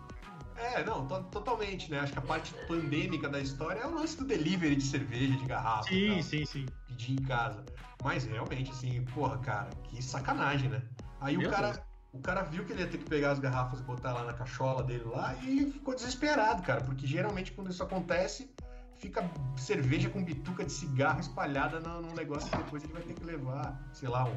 É, 0.61 0.85
não, 0.85 1.07
to 1.07 1.23
totalmente, 1.25 1.91
né? 1.91 2.01
Acho 2.01 2.13
que 2.13 2.19
a 2.19 2.23
parte 2.23 2.55
pandêmica 2.69 3.29
da 3.29 3.41
história 3.41 3.81
é 3.81 3.87
o 3.87 3.95
lance 3.95 4.17
do 4.17 4.25
delivery 4.25 4.77
de 4.77 4.85
cerveja, 4.85 5.37
de 5.37 5.47
garrafa. 5.47 5.89
Sim, 5.89 6.15
tal, 6.15 6.23
sim, 6.23 6.45
sim. 6.45 6.67
Pedir 6.87 7.13
em 7.13 7.25
casa. 7.25 7.65
Mas 8.05 8.25
realmente, 8.25 8.71
assim, 8.71 9.03
porra, 9.15 9.39
cara, 9.39 9.71
que 9.85 10.03
sacanagem, 10.03 10.69
né? 10.69 10.83
Aí 11.21 11.37
Meu 11.37 11.49
o 11.49 11.53
cara, 11.53 11.73
Deus. 11.73 11.85
o 12.13 12.19
cara 12.21 12.43
viu 12.43 12.65
que 12.65 12.73
ele 12.73 12.83
ia 12.83 12.89
ter 12.89 12.99
que 12.99 13.05
pegar 13.05 13.33
as 13.33 13.39
garrafas 13.39 13.81
e 13.81 13.83
botar 13.83 14.13
lá 14.13 14.25
na 14.25 14.33
cachola 14.33 14.83
dele 14.83 15.05
lá 15.05 15.35
e 15.43 15.71
ficou 15.71 15.95
desesperado, 15.95 16.63
cara, 16.63 16.83
porque 16.83 17.07
geralmente 17.07 17.53
quando 17.53 17.71
isso 17.71 17.83
acontece, 17.83 18.51
fica 18.97 19.29
cerveja 19.57 20.09
com 20.09 20.23
bituca 20.23 20.65
de 20.65 20.73
cigarro 20.73 21.21
espalhada 21.21 21.81
num 21.81 22.15
negócio 22.15 22.51
que 22.51 22.57
depois 22.57 22.85
ele 22.85 22.93
vai 22.93 23.03
ter 23.03 23.15
que 23.15 23.25
levar, 23.25 23.79
sei 23.93 24.09
lá, 24.09 24.25
um 24.25 24.37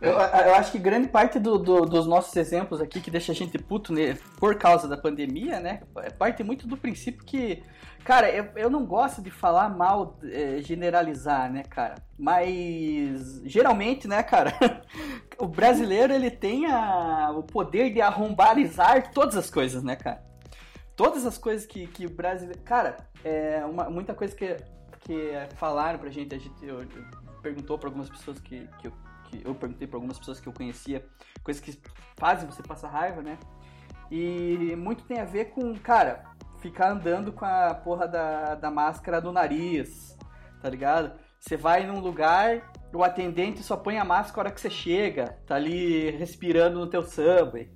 eu, 0.00 0.12
eu, 0.12 0.54
acho 0.54 0.72
que 0.72 0.78
grande 0.78 1.08
parte 1.08 1.38
do, 1.38 1.56
do, 1.58 1.86
dos 1.86 2.06
nossos 2.06 2.34
exemplos 2.36 2.80
aqui 2.80 3.00
que 3.00 3.10
deixa 3.10 3.32
a 3.32 3.34
gente 3.34 3.56
puto 3.58 3.92
né, 3.92 4.18
por 4.38 4.56
causa 4.56 4.86
da 4.86 4.96
pandemia, 4.96 5.60
né? 5.60 5.80
É 5.98 6.10
parte 6.10 6.42
muito 6.42 6.66
do 6.66 6.76
princípio 6.76 7.24
que, 7.24 7.62
cara, 8.04 8.30
eu, 8.30 8.48
eu 8.56 8.68
não 8.68 8.84
gosto 8.84 9.22
de 9.22 9.30
falar 9.30 9.68
mal, 9.68 10.18
é, 10.24 10.60
generalizar, 10.60 11.50
né, 11.50 11.62
cara? 11.62 11.94
Mas 12.18 13.40
geralmente, 13.44 14.06
né, 14.06 14.22
cara, 14.22 14.52
o 15.38 15.46
brasileiro 15.46 16.12
ele 16.12 16.30
tem 16.30 16.66
a, 16.66 17.30
o 17.30 17.42
poder 17.42 17.92
de 17.92 18.00
arrombarizar 18.00 19.10
todas 19.12 19.36
as 19.36 19.48
coisas, 19.48 19.82
né, 19.82 19.96
cara? 19.96 20.22
Todas 20.94 21.24
as 21.24 21.38
coisas 21.38 21.66
que, 21.66 21.86
que 21.86 22.06
o 22.06 22.10
brasileiro. 22.10 22.60
Cara, 22.62 22.96
é 23.24 23.64
uma, 23.64 23.88
muita 23.88 24.14
coisa 24.14 24.34
que, 24.36 24.56
que 25.00 25.32
falaram 25.56 25.98
pra 25.98 26.10
gente, 26.10 26.34
a 26.34 26.38
gente 26.38 26.64
eu, 26.64 26.82
eu 26.82 26.88
perguntou 27.42 27.78
pra 27.78 27.88
algumas 27.88 28.08
pessoas 28.08 28.38
que, 28.38 28.68
que 28.78 28.90
que 29.38 29.46
eu 29.46 29.54
perguntei 29.54 29.86
para 29.86 29.96
algumas 29.96 30.18
pessoas 30.18 30.40
que 30.40 30.46
eu 30.46 30.52
conhecia, 30.52 31.04
coisas 31.42 31.62
que 31.62 31.78
fazem 32.16 32.48
você 32.48 32.62
passar 32.62 32.88
raiva, 32.88 33.22
né? 33.22 33.38
E 34.10 34.74
muito 34.76 35.04
tem 35.04 35.20
a 35.20 35.24
ver 35.24 35.46
com, 35.46 35.74
cara, 35.76 36.24
ficar 36.60 36.90
andando 36.90 37.32
com 37.32 37.44
a 37.44 37.74
porra 37.74 38.06
da, 38.06 38.54
da 38.54 38.70
máscara 38.70 39.20
no 39.20 39.32
nariz, 39.32 40.16
tá 40.60 40.68
ligado? 40.68 41.18
Você 41.38 41.56
vai 41.56 41.86
num 41.86 42.00
lugar, 42.00 42.72
o 42.92 43.02
atendente 43.02 43.62
só 43.62 43.76
põe 43.76 43.98
a 43.98 44.04
máscara 44.04 44.40
a 44.40 44.40
hora 44.44 44.54
que 44.54 44.60
você 44.60 44.70
chega, 44.70 45.36
tá 45.46 45.56
ali 45.56 46.10
respirando 46.10 46.78
no 46.78 46.86
teu 46.86 47.02
subway. 47.02 47.70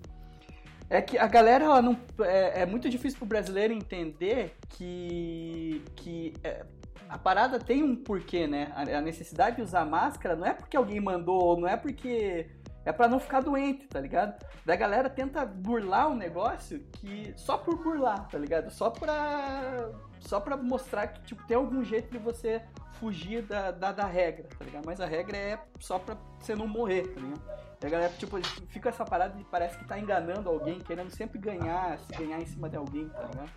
É 0.89 1.03
que 1.03 1.19
a 1.19 1.27
galera, 1.27 1.67
ela 1.67 1.83
não, 1.83 1.99
é, 2.21 2.63
é 2.63 2.67
muito 2.67 2.89
difícil 2.89 3.19
pro 3.19 3.29
brasileiro 3.29 3.75
entender 3.75 4.57
que, 4.71 5.85
que 5.97 6.33
é, 6.43 6.65
a 7.09 7.19
parada 7.19 7.59
tem 7.59 7.83
um 7.83 7.97
porquê, 7.97 8.47
né? 8.47 8.73
A, 8.75 9.01
necessidade 9.01 9.57
de 9.57 9.63
usar 9.63 9.85
máscara 9.85 10.37
não 10.37 10.47
é 10.47 10.53
porque 10.53 10.77
alguém 10.77 11.01
mandou, 11.01 11.59
não 11.59 11.67
é 11.67 11.77
porque 11.77 12.51
é 12.85 12.93
para 12.93 13.09
não 13.09 13.19
ficar 13.19 13.41
doente, 13.41 13.87
tá 13.87 14.01
ligado? 14.01 14.43
Da 14.65 14.77
galera 14.77 15.09
tenta 15.11 15.45
burlar 15.45 16.09
um 16.09 16.17
negócio 16.17 16.81
que 16.93 17.33
só 17.37 17.57
por 17.59 17.83
burlar, 17.83 18.29
tá 18.29 18.39
ligado? 18.39 18.71
Só 18.71 18.91
pra 18.91 19.91
só 20.21 20.41
para 20.41 20.57
mostrar 20.57 21.09
que 21.09 21.23
tipo 21.23 21.47
tem 21.47 21.57
algum 21.57 21.83
jeito 21.85 22.11
de 22.11 22.19
você 22.19 22.63
fugir 22.95 23.43
da, 23.43 23.71
da, 23.71 23.93
da, 23.93 24.07
regra, 24.07 24.49
tá 24.59 24.65
ligado? 24.65 24.85
Mas 24.85 25.01
a 25.01 25.07
regra 25.07 25.37
é 25.37 25.59
só 25.79 25.99
pra 25.99 26.17
você 26.39 26.55
não 26.55 26.67
morrer, 26.67 27.07
tá 27.09 27.21
ligado? 27.21 27.43
E 27.81 27.87
a 27.87 27.91
galera, 27.91 28.13
tipo, 28.15 28.37
fica 28.69 28.89
essa 28.89 29.05
parada 29.05 29.37
de 29.37 29.45
parece 29.45 29.79
que 29.79 29.85
tá 29.87 29.99
enganando 29.99 30.49
alguém, 30.49 30.81
querendo 30.81 31.11
sempre 31.11 31.39
ganhar, 31.39 31.97
se 32.01 32.13
ganhar 32.17 32.41
em 32.41 32.47
cima 32.47 32.69
de 32.69 32.77
alguém, 32.77 33.09
tá 33.09 33.23
ligado? 33.23 33.51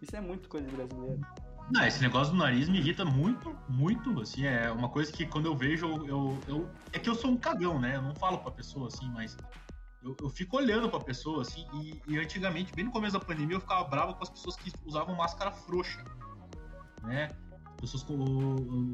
Isso 0.00 0.14
é 0.14 0.20
muito 0.20 0.48
coisa 0.48 0.66
de 0.66 0.76
brasileiro. 0.76 1.20
Não, 1.70 1.84
esse 1.86 2.00
negócio 2.02 2.32
do 2.32 2.38
nariz 2.38 2.68
me 2.68 2.78
irrita 2.78 3.04
muito, 3.04 3.56
muito, 3.68 4.20
assim, 4.20 4.46
é 4.46 4.70
uma 4.70 4.88
coisa 4.88 5.10
que 5.10 5.26
quando 5.26 5.46
eu 5.46 5.56
vejo, 5.56 5.86
eu, 6.06 6.38
eu, 6.46 6.70
é 6.92 6.98
que 6.98 7.08
eu 7.08 7.14
sou 7.14 7.30
um 7.30 7.36
cagão, 7.36 7.80
né, 7.80 7.96
eu 7.96 8.02
não 8.02 8.14
falo 8.14 8.38
pra 8.38 8.50
pessoa, 8.50 8.88
assim, 8.88 9.10
mas 9.10 9.36
eu, 10.02 10.14
eu 10.20 10.28
fico 10.28 10.58
olhando 10.58 10.90
pra 10.90 11.00
pessoa, 11.00 11.40
assim, 11.40 11.66
e, 11.72 12.02
e, 12.06 12.18
antigamente, 12.18 12.72
bem 12.74 12.84
no 12.84 12.90
começo 12.90 13.18
da 13.18 13.24
pandemia, 13.24 13.56
eu 13.56 13.60
ficava 13.60 13.84
bravo 13.84 14.14
com 14.14 14.22
as 14.22 14.28
pessoas 14.28 14.56
que 14.56 14.70
usavam 14.84 15.16
máscara 15.16 15.50
frouxa, 15.52 16.04
né, 17.02 17.28
pessoas 17.80 18.04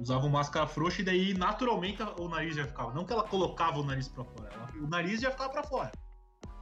usavam 0.00 0.30
máscara 0.30 0.66
frouxa 0.66 1.02
e 1.02 1.04
daí, 1.04 1.34
naturalmente, 1.34 2.00
o 2.18 2.28
nariz 2.28 2.54
já 2.54 2.66
ficava, 2.66 2.94
não 2.94 3.04
que 3.04 3.12
ela 3.12 3.24
colocava 3.24 3.80
o 3.80 3.84
nariz 3.84 4.06
pra 4.06 4.24
fora, 4.24 4.48
ela, 4.52 4.68
o 4.80 4.86
nariz 4.86 5.20
já 5.20 5.30
ficava 5.30 5.50
pra 5.50 5.64
fora. 5.64 5.90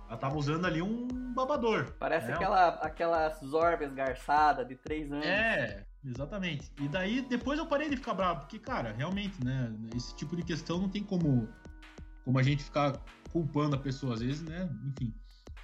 Ela 0.08 0.16
tava 0.16 0.38
usando 0.38 0.64
ali 0.64 0.80
um 0.80 1.06
babador. 1.34 1.92
Parece 1.98 2.28
né? 2.28 2.34
aquela, 2.34 2.68
aquela 2.68 3.28
zorba 3.44 3.84
esgarçada 3.84 4.64
de 4.64 4.74
três 4.74 5.12
anos. 5.12 5.26
É, 5.26 5.84
Exatamente. 6.04 6.70
E 6.80 6.88
daí 6.88 7.22
depois 7.22 7.58
eu 7.58 7.66
parei 7.66 7.88
de 7.88 7.96
ficar 7.96 8.14
bravo, 8.14 8.40
porque, 8.40 8.58
cara, 8.58 8.92
realmente, 8.92 9.42
né? 9.44 9.72
Esse 9.94 10.14
tipo 10.16 10.36
de 10.36 10.42
questão 10.42 10.78
não 10.78 10.88
tem 10.88 11.02
como, 11.02 11.48
como 12.24 12.38
a 12.38 12.42
gente 12.42 12.62
ficar 12.62 13.00
culpando 13.32 13.76
a 13.76 13.78
pessoa, 13.78 14.14
às 14.14 14.20
vezes, 14.20 14.42
né? 14.42 14.68
Enfim. 14.86 15.14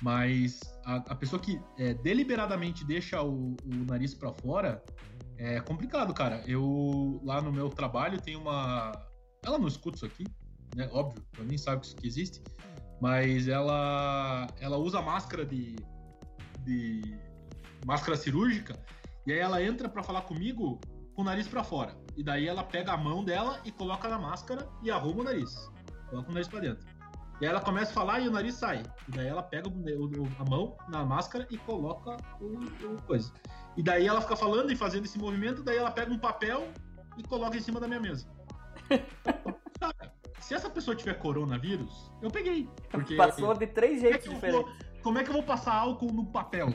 Mas 0.02 0.60
a, 0.84 0.96
a 0.96 1.14
pessoa 1.14 1.40
que 1.40 1.60
é, 1.78 1.94
deliberadamente 1.94 2.84
deixa 2.84 3.22
o, 3.22 3.56
o 3.64 3.74
nariz 3.88 4.12
para 4.12 4.32
fora 4.32 4.82
é 5.38 5.60
complicado, 5.60 6.12
cara. 6.12 6.42
Eu 6.46 7.20
lá 7.24 7.40
no 7.40 7.52
meu 7.52 7.68
trabalho 7.68 8.20
tenho 8.20 8.40
uma. 8.40 8.92
Ela 9.44 9.58
não 9.58 9.68
escuta 9.68 9.96
isso 9.96 10.06
aqui, 10.06 10.24
né? 10.74 10.88
Óbvio, 10.92 11.24
ela 11.36 11.46
nem 11.46 11.56
sabe 11.56 11.80
que 11.80 11.86
isso 11.86 11.96
aqui 11.96 12.06
existe. 12.06 12.42
Mas 13.00 13.48
ela, 13.48 14.46
ela 14.60 14.78
usa 14.78 15.00
máscara 15.02 15.44
de, 15.44 15.76
de 16.64 17.18
máscara 17.84 18.16
cirúrgica 18.16 18.78
e 19.26 19.32
aí 19.32 19.38
ela 19.38 19.62
entra 19.62 19.88
para 19.88 20.02
falar 20.02 20.22
comigo 20.22 20.80
com 21.14 21.22
o 21.22 21.24
nariz 21.24 21.48
para 21.48 21.64
fora. 21.64 21.96
E 22.16 22.22
daí 22.22 22.46
ela 22.46 22.62
pega 22.62 22.92
a 22.92 22.96
mão 22.96 23.24
dela 23.24 23.60
e 23.64 23.72
coloca 23.72 24.08
na 24.08 24.18
máscara 24.18 24.68
e 24.82 24.90
arruma 24.90 25.20
o 25.20 25.24
nariz. 25.24 25.70
Coloca 26.10 26.30
o 26.30 26.32
nariz 26.32 26.48
pra 26.48 26.60
dentro. 26.60 26.86
E 27.40 27.46
aí 27.46 27.50
ela 27.50 27.60
começa 27.60 27.90
a 27.90 27.94
falar 27.94 28.20
e 28.20 28.28
o 28.28 28.30
nariz 28.30 28.54
sai. 28.54 28.82
E 29.08 29.10
daí 29.10 29.26
ela 29.26 29.42
pega 29.42 29.68
o, 29.68 29.72
a 30.38 30.48
mão 30.48 30.76
na 30.88 31.04
máscara 31.04 31.46
e 31.50 31.56
coloca 31.58 32.16
o, 32.40 32.46
o, 32.86 33.02
coisa. 33.06 33.32
E 33.76 33.82
daí 33.82 34.06
ela 34.06 34.20
fica 34.20 34.36
falando 34.36 34.70
e 34.70 34.76
fazendo 34.76 35.04
esse 35.04 35.18
movimento, 35.18 35.62
daí 35.62 35.78
ela 35.78 35.90
pega 35.90 36.12
um 36.12 36.18
papel 36.18 36.68
e 37.16 37.22
coloca 37.22 37.56
em 37.56 37.60
cima 37.60 37.80
da 37.80 37.88
minha 37.88 38.00
mesa. 38.00 38.28
se 40.38 40.54
essa 40.54 40.70
pessoa 40.70 40.94
tiver 40.94 41.14
coronavírus, 41.14 42.12
eu 42.22 42.30
peguei. 42.30 42.68
Porque 42.90 43.16
Passou 43.16 43.54
de 43.54 43.66
três 43.66 44.00
jeitos 44.00 44.26
como 44.26 44.36
é 44.36 44.40
diferentes. 44.40 44.72
Vou, 44.72 45.02
como 45.02 45.18
é 45.18 45.24
que 45.24 45.30
eu 45.30 45.34
vou 45.34 45.42
passar 45.42 45.74
álcool 45.74 46.12
no 46.12 46.26
papel? 46.26 46.68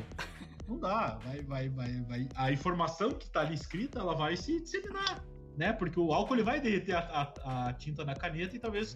Não 0.70 0.78
dá, 0.78 1.18
vai, 1.26 1.42
vai, 1.42 1.70
vai, 1.70 2.02
vai. 2.02 2.30
A 2.36 2.52
informação 2.52 3.10
que 3.10 3.26
está 3.26 3.42
ali 3.42 3.56
escrita, 3.56 4.00
ela 4.00 4.14
vai 4.14 4.38
se 4.38 4.62
disseminar, 4.62 5.26
né? 5.58 5.74
Porque 5.74 6.00
o 6.00 6.14
álcool 6.14 6.36
ele 6.36 6.44
vai 6.44 6.62
derreter 6.62 6.94
a, 6.94 7.34
a, 7.44 7.70
a 7.70 7.74
tinta 7.74 8.06
na 8.06 8.14
caneta 8.14 8.56
e 8.56 8.60
talvez 8.60 8.96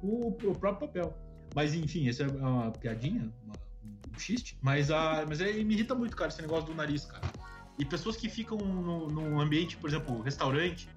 o, 0.00 0.28
o, 0.28 0.54
próprio 0.54 0.86
papel. 0.86 1.18
Mas 1.56 1.74
enfim, 1.74 2.08
essa 2.08 2.22
é 2.22 2.28
uma 2.28 2.70
piadinha, 2.70 3.32
uma, 3.44 3.54
um 4.14 4.18
xiste. 4.18 4.56
Mas, 4.62 4.92
a, 4.92 5.26
mas 5.26 5.40
é, 5.40 5.52
me 5.64 5.74
irrita 5.74 5.92
muito, 5.92 6.16
cara, 6.16 6.28
esse 6.28 6.40
negócio 6.40 6.66
do 6.66 6.74
nariz, 6.74 7.04
cara. 7.04 7.26
E 7.80 7.84
pessoas 7.84 8.16
que 8.16 8.28
ficam 8.28 8.58
num 8.58 9.40
ambiente, 9.40 9.76
por 9.76 9.90
exemplo, 9.90 10.22
restaurante, 10.22 10.88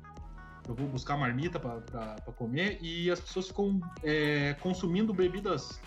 eu 0.68 0.76
vou 0.76 0.88
buscar 0.88 1.18
marmita 1.18 1.60
para 1.60 2.16
comer 2.36 2.78
e 2.80 3.10
as 3.10 3.20
pessoas 3.20 3.48
ficam 3.48 3.82
é, 4.04 4.54
consumindo 4.60 5.12
bebidas 5.16 5.82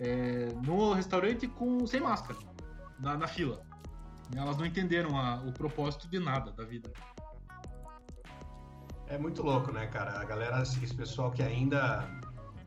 é, 0.00 0.48
no 0.66 0.92
restaurante 0.94 1.46
com 1.46 1.86
sem 1.86 2.00
máscara, 2.00 2.36
na, 3.02 3.18
na 3.18 3.26
fila. 3.26 3.60
Elas 4.34 4.56
não 4.56 4.64
entenderam 4.64 5.18
a, 5.18 5.42
o 5.42 5.52
propósito 5.52 6.08
de 6.08 6.18
nada 6.18 6.52
da 6.52 6.64
vida. 6.64 6.90
É 9.08 9.18
muito 9.18 9.42
louco, 9.42 9.70
né, 9.72 9.86
cara? 9.88 10.18
A 10.18 10.24
galera, 10.24 10.62
esse 10.62 10.94
pessoal 10.94 11.30
que 11.30 11.42
ainda. 11.42 12.08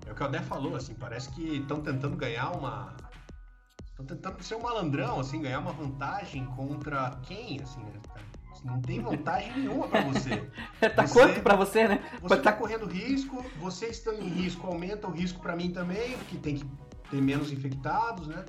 É 0.05 0.11
o 0.11 0.15
que 0.15 0.21
o 0.21 0.25
Adé 0.25 0.39
falou, 0.41 0.75
assim, 0.75 0.93
parece 0.93 1.31
que 1.31 1.57
estão 1.57 1.81
tentando 1.81 2.15
ganhar 2.15 2.51
uma. 2.51 2.95
Estão 3.89 4.05
tentando 4.05 4.43
ser 4.43 4.55
um 4.55 4.61
malandrão, 4.61 5.19
assim, 5.19 5.41
ganhar 5.41 5.59
uma 5.59 5.71
vantagem 5.71 6.45
contra 6.47 7.17
quem, 7.23 7.59
assim, 7.61 7.81
né, 7.81 7.99
cara? 8.07 8.25
Não 8.63 8.81
tem 8.81 8.99
vantagem 8.99 9.59
nenhuma 9.59 9.87
para 9.87 10.01
você. 10.01 10.49
tá 10.95 11.05
você, 11.05 11.13
quanto 11.13 11.41
para 11.41 11.55
você, 11.55 11.87
né? 11.87 12.11
Você 12.21 12.37
tá 12.37 12.51
correndo 12.51 12.85
risco, 12.87 13.43
você 13.59 13.87
estando 13.87 14.21
em 14.21 14.27
risco 14.27 14.65
aumenta 14.65 15.07
o 15.07 15.11
risco 15.11 15.39
para 15.39 15.55
mim 15.55 15.71
também, 15.71 16.17
porque 16.17 16.37
tem 16.37 16.55
que 16.55 16.65
ter 17.11 17.21
menos 17.21 17.51
infectados, 17.51 18.27
né? 18.27 18.43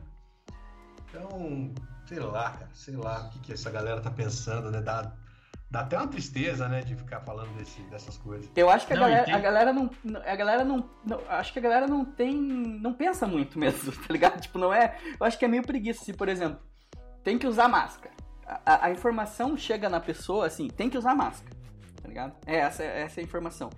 Então, 1.17 1.73
sei 2.07 2.19
lá, 2.19 2.51
cara, 2.51 2.69
sei 2.75 2.95
lá 2.95 3.21
o 3.21 3.31
que, 3.31 3.39
que 3.41 3.53
essa 3.55 3.71
galera 3.71 4.01
tá 4.01 4.11
pensando, 4.11 4.71
né? 4.71 4.83
Dá, 4.83 5.13
dá 5.71 5.81
até 5.81 5.97
uma 5.97 6.07
tristeza, 6.07 6.69
né, 6.69 6.83
de 6.83 6.95
ficar 6.95 7.21
falando 7.21 7.57
desse, 7.57 7.81
dessas 7.85 8.19
coisas. 8.19 8.51
Eu 8.55 8.69
acho 8.69 8.87
que 8.87 8.93
a, 8.93 8.97
não, 8.97 9.03
galera, 9.03 9.25
tem... 9.25 9.35
a 9.35 9.39
galera 9.39 9.73
não. 9.73 9.91
A 10.27 10.37
galera 10.37 10.65
não, 10.65 10.91
não. 11.05 11.21
Acho 11.29 11.53
que 11.53 11.59
a 11.59 11.63
galera 11.63 11.87
não 11.87 12.05
tem. 12.05 12.35
Não 12.37 12.93
pensa 12.93 13.27
muito 13.27 13.59
mesmo, 13.59 13.93
tá 14.07 14.13
ligado? 14.13 14.41
Tipo, 14.41 14.59
não 14.59 14.73
é. 14.73 14.99
Eu 15.19 15.27
acho 15.27 15.39
que 15.39 15.45
é 15.45 15.49
meio 15.49 15.63
preguiça, 15.63 16.05
se, 16.05 16.13
por 16.13 16.29
exemplo, 16.29 16.61
tem 17.25 17.39
que 17.39 17.47
usar 17.47 17.67
máscara. 17.67 18.15
A, 18.65 18.87
a, 18.87 18.91
informação 18.93 19.57
chega 19.57 19.89
na 19.89 19.99
pessoa 19.99 20.47
assim, 20.47 20.69
tem 20.69 20.89
que 20.89 20.97
usar 20.97 21.17
máscara, 21.17 21.57
tá 22.01 22.07
ligado? 22.07 22.37
É, 22.47 22.59
essa, 22.59 22.85
essa 22.85 23.21
é 23.21 23.23
a 23.23 23.25
informação. 23.25 23.71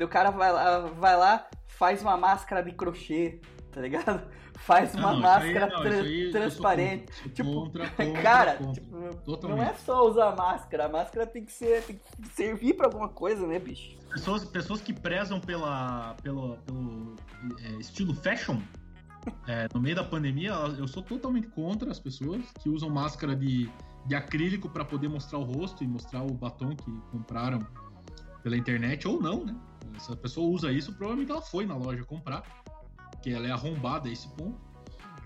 o 0.00 0.08
cara 0.08 0.30
vai 0.30 0.50
lá, 0.50 0.80
vai 0.80 1.14
lá, 1.14 1.46
faz 1.66 2.00
uma 2.00 2.16
máscara 2.16 2.62
de 2.62 2.72
crochê, 2.72 3.38
tá 3.70 3.82
ligado? 3.82 4.26
Faz 4.58 4.94
uma 4.94 5.12
não, 5.12 5.20
máscara 5.20 5.66
não, 5.66 5.82
tra 5.82 5.92
transparente. 6.32 7.12
Contra, 7.12 7.30
tipo, 7.30 7.52
contra, 7.52 7.90
contra, 7.90 8.22
cara, 8.22 8.58
tipo, 8.72 9.48
não 9.48 9.62
é 9.62 9.74
só 9.74 10.08
usar 10.08 10.34
máscara, 10.34 10.86
a 10.86 10.88
máscara 10.88 11.26
tem 11.26 11.44
que 11.44 11.52
ser, 11.52 11.82
tem 11.82 11.96
que 11.96 12.28
servir 12.34 12.74
para 12.74 12.86
alguma 12.86 13.08
coisa, 13.08 13.46
né, 13.46 13.58
bicho? 13.58 13.96
Pessoas, 14.10 14.44
pessoas 14.44 14.80
que 14.80 14.92
prezam 14.92 15.40
pela, 15.40 16.14
pelo, 16.22 16.56
pelo 16.58 17.16
é, 17.62 17.68
estilo 17.80 18.14
fashion, 18.14 18.58
é, 19.46 19.68
no 19.74 19.80
meio 19.80 19.96
da 19.96 20.04
pandemia, 20.04 20.52
eu 20.78 20.86
sou 20.86 21.02
totalmente 21.02 21.48
contra 21.48 21.90
as 21.90 21.98
pessoas 21.98 22.42
que 22.60 22.68
usam 22.68 22.88
máscara 22.90 23.34
de, 23.34 23.70
de 24.06 24.14
acrílico 24.14 24.68
para 24.68 24.84
poder 24.84 25.08
mostrar 25.08 25.38
o 25.38 25.44
rosto 25.44 25.82
e 25.82 25.86
mostrar 25.86 26.22
o 26.22 26.32
batom 26.32 26.76
que 26.76 26.90
compraram 27.10 27.66
pela 28.42 28.56
internet 28.56 29.08
ou 29.08 29.20
não, 29.20 29.44
né? 29.44 29.54
Se 29.98 30.12
a 30.12 30.16
pessoa 30.16 30.48
usa 30.48 30.72
isso, 30.72 30.92
provavelmente 30.92 31.30
ela 31.30 31.40
foi 31.40 31.66
na 31.66 31.76
loja 31.76 32.04
comprar 32.04 32.42
porque 33.24 33.30
ela 33.30 33.46
é 33.46 33.50
arrombada 33.50 34.06
a 34.06 34.12
esse 34.12 34.28
ponto. 34.28 34.60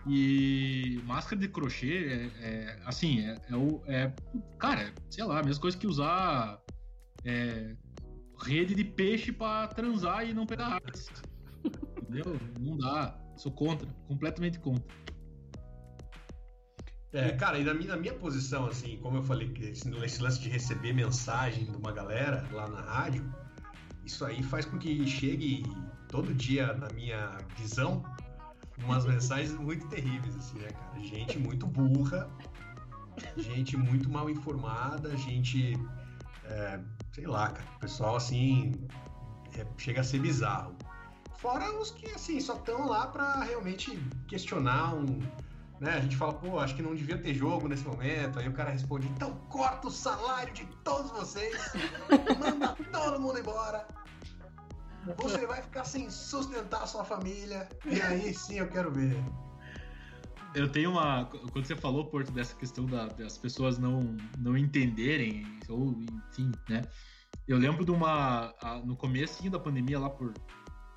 E 0.06 1.02
máscara 1.04 1.40
de 1.40 1.48
crochê 1.48 2.30
é, 2.40 2.46
é 2.46 2.80
assim, 2.86 3.20
é, 3.20 3.36
é, 3.50 3.56
o. 3.56 3.82
É, 3.86 4.12
cara, 4.58 4.94
sei 5.10 5.24
lá, 5.24 5.40
a 5.40 5.42
mesma 5.42 5.60
coisa 5.60 5.76
que 5.76 5.86
usar 5.86 6.62
é, 7.24 7.74
rede 8.40 8.74
de 8.76 8.84
peixe 8.84 9.32
para 9.32 9.66
transar 9.68 10.24
e 10.26 10.32
não 10.32 10.46
pegar 10.46 10.74
áreas. 10.74 11.10
Entendeu? 12.00 12.40
Não 12.60 12.78
dá. 12.78 13.20
Sou 13.36 13.50
contra, 13.50 13.88
completamente 14.06 14.60
contra. 14.60 14.84
É, 17.12 17.32
cara, 17.32 17.58
e 17.58 17.64
na 17.64 17.74
minha, 17.74 17.88
na 17.88 17.96
minha 17.96 18.14
posição, 18.14 18.66
assim, 18.66 18.96
como 18.98 19.16
eu 19.16 19.22
falei, 19.24 19.52
esse, 19.60 19.90
esse 20.04 20.22
lance 20.22 20.40
de 20.40 20.48
receber 20.48 20.92
mensagem 20.92 21.64
de 21.64 21.76
uma 21.76 21.90
galera 21.90 22.46
lá 22.52 22.68
na 22.68 22.80
rádio, 22.80 23.28
isso 24.08 24.24
aí 24.24 24.42
faz 24.42 24.64
com 24.64 24.78
que 24.78 25.06
chegue 25.06 25.62
todo 26.08 26.34
dia 26.34 26.72
na 26.72 26.88
minha 26.94 27.36
visão 27.58 28.02
umas 28.82 29.04
mensagens 29.14 29.52
muito 29.54 29.86
terríveis, 29.88 30.34
assim, 30.34 30.58
né, 30.58 30.70
cara? 30.70 31.00
Gente 31.00 31.38
muito 31.38 31.66
burra, 31.66 32.28
gente 33.36 33.76
muito 33.76 34.08
mal 34.10 34.30
informada, 34.30 35.14
gente. 35.16 35.74
É, 36.44 36.80
sei 37.12 37.26
lá, 37.26 37.50
cara. 37.50 37.68
Pessoal 37.80 38.16
assim. 38.16 38.72
É, 39.58 39.66
chega 39.76 40.00
a 40.00 40.04
ser 40.04 40.20
bizarro. 40.20 40.74
Fora 41.36 41.70
os 41.78 41.90
que, 41.90 42.10
assim, 42.10 42.40
só 42.40 42.54
estão 42.54 42.88
lá 42.88 43.06
para 43.08 43.42
realmente 43.44 43.96
questionar 44.26 44.94
um. 44.94 45.20
Né? 45.80 45.92
A 45.92 46.00
gente 46.00 46.16
fala, 46.16 46.32
pô, 46.34 46.58
acho 46.58 46.74
que 46.74 46.82
não 46.82 46.94
devia 46.94 47.16
ter 47.18 47.34
jogo 47.34 47.68
nesse 47.68 47.84
momento. 47.84 48.38
Aí 48.38 48.48
o 48.48 48.52
cara 48.52 48.70
responde, 48.70 49.06
então 49.08 49.34
corta 49.48 49.86
o 49.86 49.90
salário 49.90 50.52
de 50.52 50.66
todos 50.82 51.10
vocês, 51.12 51.56
manda 52.38 52.76
todo 52.92 53.20
mundo 53.20 53.38
embora. 53.38 53.86
Você 55.16 55.46
vai 55.46 55.62
ficar 55.62 55.84
sem 55.84 56.10
sustentar 56.10 56.82
a 56.82 56.86
sua 56.86 57.04
família. 57.04 57.68
E 57.86 58.00
aí 58.00 58.34
sim 58.34 58.58
eu 58.58 58.68
quero 58.68 58.92
ver. 58.92 59.16
Eu 60.54 60.70
tenho 60.70 60.90
uma. 60.90 61.26
Quando 61.26 61.66
você 61.66 61.76
falou, 61.76 62.06
Porto, 62.06 62.32
dessa 62.32 62.54
questão 62.56 62.86
da, 62.86 63.06
das 63.06 63.38
pessoas 63.38 63.78
não, 63.78 64.16
não 64.38 64.56
entenderem, 64.56 65.46
ou 65.68 65.92
enfim, 66.30 66.50
né? 66.68 66.82
Eu 67.46 67.58
lembro 67.58 67.84
de 67.84 67.90
uma. 67.90 68.54
A, 68.60 68.78
no 68.84 68.96
começo 68.96 69.48
da 69.50 69.58
pandemia, 69.58 69.98
lá 69.98 70.10
por 70.10 70.32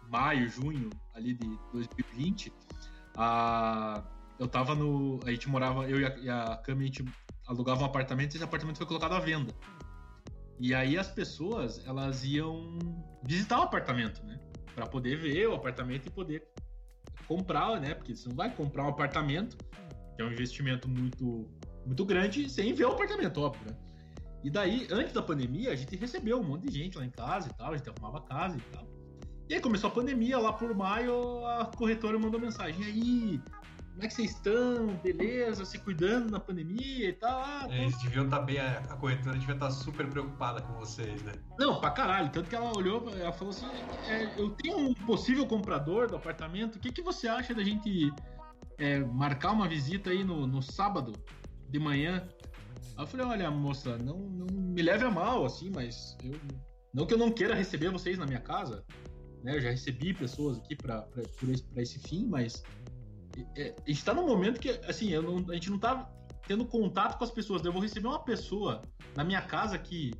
maio, 0.10 0.50
junho, 0.50 0.90
ali 1.14 1.34
de 1.34 1.58
2020, 1.74 2.52
a, 3.18 4.04
eu 4.42 4.48
tava 4.48 4.74
no. 4.74 5.20
A 5.24 5.30
gente 5.30 5.48
morava, 5.48 5.88
eu 5.88 6.02
e 6.02 6.06
a, 6.06 6.18
e 6.18 6.30
a 6.30 6.62
a 6.68 6.74
gente 6.74 7.06
alugava 7.48 7.84
um 7.84 7.86
apartamento 7.86 8.34
e 8.34 8.38
esse 8.38 8.44
apartamento 8.44 8.78
foi 8.78 8.88
colocado 8.88 9.14
à 9.14 9.20
venda. 9.20 9.54
E 10.60 10.74
aí 10.74 10.98
as 10.98 11.08
pessoas, 11.08 11.86
elas 11.86 12.24
iam 12.24 12.80
visitar 13.24 13.60
o 13.60 13.62
apartamento, 13.62 14.24
né? 14.26 14.40
Para 14.74 14.88
poder 14.88 15.16
ver 15.18 15.48
o 15.48 15.54
apartamento 15.54 16.08
e 16.08 16.10
poder 16.10 16.44
comprar, 17.28 17.80
né? 17.80 17.94
Porque 17.94 18.16
você 18.16 18.28
não 18.30 18.36
vai 18.36 18.50
comprar 18.54 18.84
um 18.84 18.90
apartamento, 18.90 19.56
que 20.16 20.22
é 20.22 20.26
um 20.26 20.32
investimento 20.32 20.90
muito, 20.90 21.48
muito 21.86 22.04
grande, 22.04 22.50
sem 22.50 22.74
ver 22.74 22.86
o 22.86 22.94
apartamento, 22.94 23.40
óbvio, 23.40 23.70
né? 23.70 23.78
E 24.44 24.50
daí, 24.50 24.88
antes 24.90 25.14
da 25.14 25.22
pandemia, 25.22 25.72
a 25.72 25.76
gente 25.76 25.96
recebeu 25.96 26.40
um 26.40 26.44
monte 26.44 26.68
de 26.68 26.80
gente 26.80 26.98
lá 26.98 27.06
em 27.06 27.12
casa 27.12 27.48
e 27.48 27.54
tal, 27.54 27.74
a 27.74 27.78
gente 27.78 27.88
arrumava 27.88 28.26
casa 28.26 28.58
e 28.58 28.62
tal. 28.74 28.88
E 29.48 29.54
aí 29.54 29.62
começou 29.62 29.90
a 29.90 29.94
pandemia, 29.94 30.40
lá 30.40 30.52
por 30.54 30.74
maio, 30.74 31.46
a 31.46 31.66
corretora 31.66 32.18
mandou 32.18 32.40
mensagem, 32.40 32.82
e 32.82 32.86
aí, 32.86 33.42
como 34.02 34.06
é 34.06 34.08
que 34.08 34.14
vocês 34.16 34.32
estão? 34.32 34.88
Beleza? 35.04 35.64
Se 35.64 35.78
cuidando 35.78 36.32
na 36.32 36.40
pandemia 36.40 37.10
e 37.10 37.14
tal? 37.14 37.40
Ah, 37.40 37.68
Eles 37.70 37.96
deviam 38.02 38.26
estar 38.26 38.40
tá 38.40 38.44
bem, 38.44 38.60
a 38.60 38.98
corretora 39.00 39.38
devia 39.38 39.54
estar 39.54 39.68
tá 39.68 39.72
super 39.72 40.10
preocupada 40.10 40.60
com 40.60 40.74
vocês, 40.74 41.22
né? 41.22 41.34
Não, 41.60 41.80
pra 41.80 41.92
caralho. 41.92 42.32
Tanto 42.32 42.50
que 42.50 42.56
ela 42.56 42.76
olhou, 42.76 43.08
ela 43.16 43.32
falou 43.32 43.54
assim: 43.54 43.68
é, 44.08 44.42
eu 44.42 44.50
tenho 44.50 44.80
um 44.80 44.94
possível 44.96 45.46
comprador 45.46 46.10
do 46.10 46.16
apartamento, 46.16 46.78
o 46.78 46.80
que, 46.80 46.92
que 46.92 47.04
você 47.04 47.28
acha 47.28 47.54
da 47.54 47.64
gente 47.64 48.12
é, 48.80 49.02
marcar 49.02 49.52
uma 49.52 49.68
visita 49.68 50.10
aí 50.10 50.24
no, 50.24 50.48
no 50.48 50.64
sábado 50.64 51.14
de 51.70 51.78
manhã? 51.78 52.28
Aí 52.98 53.04
eu 53.04 53.08
falei, 53.08 53.26
olha, 53.28 53.52
moça, 53.52 54.00
não, 54.00 54.18
não 54.18 54.48
me 54.48 54.82
leve 54.82 55.06
a 55.06 55.12
mal, 55.12 55.46
assim, 55.46 55.72
mas 55.76 56.18
eu. 56.24 56.34
Não 56.92 57.06
que 57.06 57.14
eu 57.14 57.20
não 57.20 57.32
queira 57.32 57.54
receber 57.54 57.92
vocês 57.92 58.18
na 58.18 58.26
minha 58.26 58.42
casa, 58.42 58.84
né? 59.44 59.58
Eu 59.58 59.62
já 59.62 59.70
recebi 59.70 60.12
pessoas 60.12 60.58
aqui 60.58 60.76
para 60.76 61.08
esse, 61.48 61.64
esse 61.78 62.00
fim, 62.00 62.26
mas 62.26 62.64
é, 63.56 63.76
a 63.86 63.90
gente 63.90 64.04
tá 64.04 64.14
num 64.14 64.28
momento 64.28 64.60
que, 64.60 64.70
assim, 64.88 65.16
não, 65.20 65.38
a 65.50 65.54
gente 65.54 65.70
não 65.70 65.80
tá 65.80 66.10
tendo 66.48 66.66
contato 66.66 67.18
com 67.18 67.24
as 67.24 67.32
pessoas. 67.32 67.64
Eu 67.64 67.72
vou 67.72 67.82
receber 67.82 68.08
uma 68.08 68.20
pessoa 68.20 68.82
na 69.16 69.24
minha 69.24 69.42
casa 69.42 69.78
que, 69.78 70.12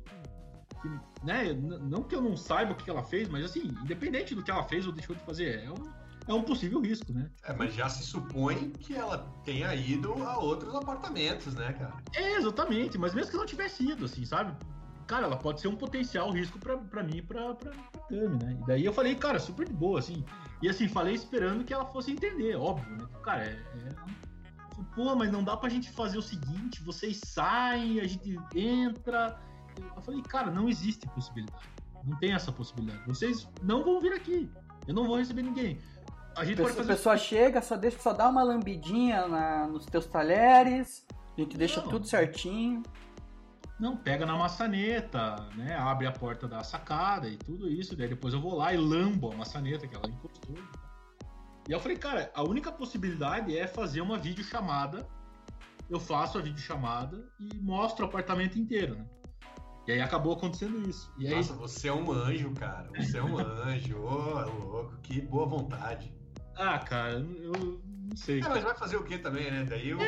que 0.80 0.88
né, 1.24 1.52
não 1.52 2.02
que 2.02 2.14
eu 2.14 2.22
não 2.22 2.36
saiba 2.36 2.72
o 2.72 2.76
que 2.76 2.88
ela 2.88 3.02
fez, 3.02 3.28
mas 3.28 3.44
assim, 3.44 3.68
independente 3.82 4.34
do 4.34 4.42
que 4.42 4.50
ela 4.50 4.64
fez 4.64 4.86
ou 4.86 4.92
deixou 4.92 5.14
de 5.14 5.22
fazer, 5.22 5.62
é 5.64 5.70
um, 5.70 5.92
é 6.28 6.34
um 6.34 6.42
possível 6.42 6.80
risco, 6.80 7.12
né? 7.12 7.30
É, 7.44 7.52
mas 7.52 7.74
já 7.74 7.88
se 7.88 8.02
supõe 8.04 8.70
que 8.70 8.94
ela 8.94 9.18
tenha 9.44 9.74
ido 9.74 10.12
a 10.22 10.38
outros 10.38 10.74
apartamentos, 10.74 11.54
né, 11.54 11.72
cara? 11.72 11.96
É, 12.14 12.34
exatamente, 12.36 12.96
mas 12.98 13.14
mesmo 13.14 13.30
que 13.30 13.36
não 13.36 13.46
tivesse 13.46 13.84
ido, 13.84 14.04
assim, 14.04 14.24
sabe? 14.24 14.56
Cara, 15.06 15.26
ela 15.26 15.36
pode 15.36 15.60
ser 15.60 15.68
um 15.68 15.76
potencial 15.76 16.30
risco 16.30 16.58
para 16.58 17.02
mim 17.02 17.16
e 17.16 17.22
pra, 17.22 17.54
pra, 17.54 17.72
pra 18.12 18.20
Tami, 18.20 18.44
né? 18.44 18.58
E 18.60 18.66
daí 18.66 18.84
eu 18.84 18.92
falei, 18.92 19.14
cara, 19.14 19.38
super 19.38 19.66
de 19.66 19.72
boa, 19.72 19.98
assim. 19.98 20.24
E 20.60 20.68
assim, 20.68 20.88
falei 20.88 21.14
esperando 21.14 21.64
que 21.64 21.72
ela 21.72 21.84
fosse 21.86 22.12
entender, 22.12 22.54
óbvio, 22.56 22.96
né? 22.96 23.06
Cara, 23.22 23.44
é, 23.44 23.50
é... 23.50 24.22
Pô, 24.94 25.14
mas 25.14 25.30
não 25.30 25.42
dá 25.42 25.56
pra 25.56 25.68
gente 25.68 25.90
fazer 25.90 26.18
o 26.18 26.22
seguinte, 26.22 26.82
vocês 26.82 27.20
saem, 27.24 28.00
a 28.00 28.06
gente 28.06 28.36
entra. 28.54 29.40
Eu 29.96 30.02
falei, 30.02 30.22
cara, 30.22 30.50
não 30.50 30.68
existe 30.68 31.06
possibilidade. 31.08 31.68
Não 32.04 32.18
tem 32.18 32.32
essa 32.32 32.50
possibilidade. 32.50 33.06
Vocês 33.06 33.48
não 33.62 33.84
vão 33.84 34.00
vir 34.00 34.12
aqui. 34.12 34.50
Eu 34.86 34.94
não 34.94 35.06
vou 35.06 35.16
receber 35.16 35.42
ninguém. 35.42 35.78
A 36.36 36.44
gente 36.44 36.60
pode 36.60 36.74
fazer... 36.74 36.92
A 36.92 36.96
pessoa 36.96 37.16
chega, 37.16 37.62
só 37.62 37.76
deixa, 37.76 37.98
só 37.98 38.12
dá 38.12 38.28
uma 38.28 38.42
lambidinha 38.42 39.28
na, 39.28 39.66
nos 39.68 39.86
teus 39.86 40.06
talheres, 40.06 41.06
a 41.36 41.40
gente 41.40 41.56
deixa 41.56 41.80
não. 41.80 41.88
tudo 41.88 42.06
certinho. 42.06 42.82
Não, 43.82 43.96
pega 43.96 44.24
na 44.24 44.36
maçaneta, 44.36 45.34
né? 45.56 45.74
Abre 45.74 46.06
a 46.06 46.12
porta 46.12 46.46
da 46.46 46.62
sacada 46.62 47.28
e 47.28 47.36
tudo 47.36 47.68
isso. 47.68 47.96
Daí 47.96 48.06
depois 48.06 48.32
eu 48.32 48.40
vou 48.40 48.54
lá 48.54 48.72
e 48.72 48.76
lambo 48.76 49.32
a 49.32 49.34
maçaneta 49.34 49.88
que 49.88 49.96
ela 49.96 50.06
encostou. 50.06 50.54
E 51.68 51.72
eu 51.72 51.80
falei, 51.80 51.98
cara, 51.98 52.30
a 52.32 52.44
única 52.44 52.70
possibilidade 52.70 53.58
é 53.58 53.66
fazer 53.66 54.00
uma 54.00 54.16
videochamada. 54.16 55.04
Eu 55.90 55.98
faço 55.98 56.38
a 56.38 56.40
videochamada 56.40 57.28
e 57.40 57.58
mostro 57.58 58.04
o 58.04 58.08
apartamento 58.08 58.56
inteiro, 58.56 58.94
né? 58.94 59.04
E 59.88 59.90
aí 59.90 60.00
acabou 60.00 60.34
acontecendo 60.34 60.88
isso. 60.88 61.12
E 61.18 61.26
aí... 61.26 61.34
Nossa, 61.34 61.54
você 61.54 61.88
é 61.88 61.92
um 61.92 62.12
anjo, 62.12 62.52
cara. 62.52 62.88
Você 62.96 63.18
é 63.18 63.22
um 63.24 63.36
anjo. 63.36 63.98
Ô, 63.98 64.06
oh, 64.06 64.64
louco, 64.64 64.96
que 65.02 65.20
boa 65.22 65.44
vontade. 65.44 66.14
Ah, 66.54 66.78
cara, 66.78 67.14
eu 67.14 67.52
Não 67.52 68.16
sei. 68.16 68.38
É, 68.38 68.48
mas 68.48 68.62
vai 68.62 68.76
fazer 68.76 68.94
o 68.96 69.02
quê 69.02 69.18
também, 69.18 69.50
né? 69.50 69.64
Daí 69.68 69.88
eu, 69.88 69.98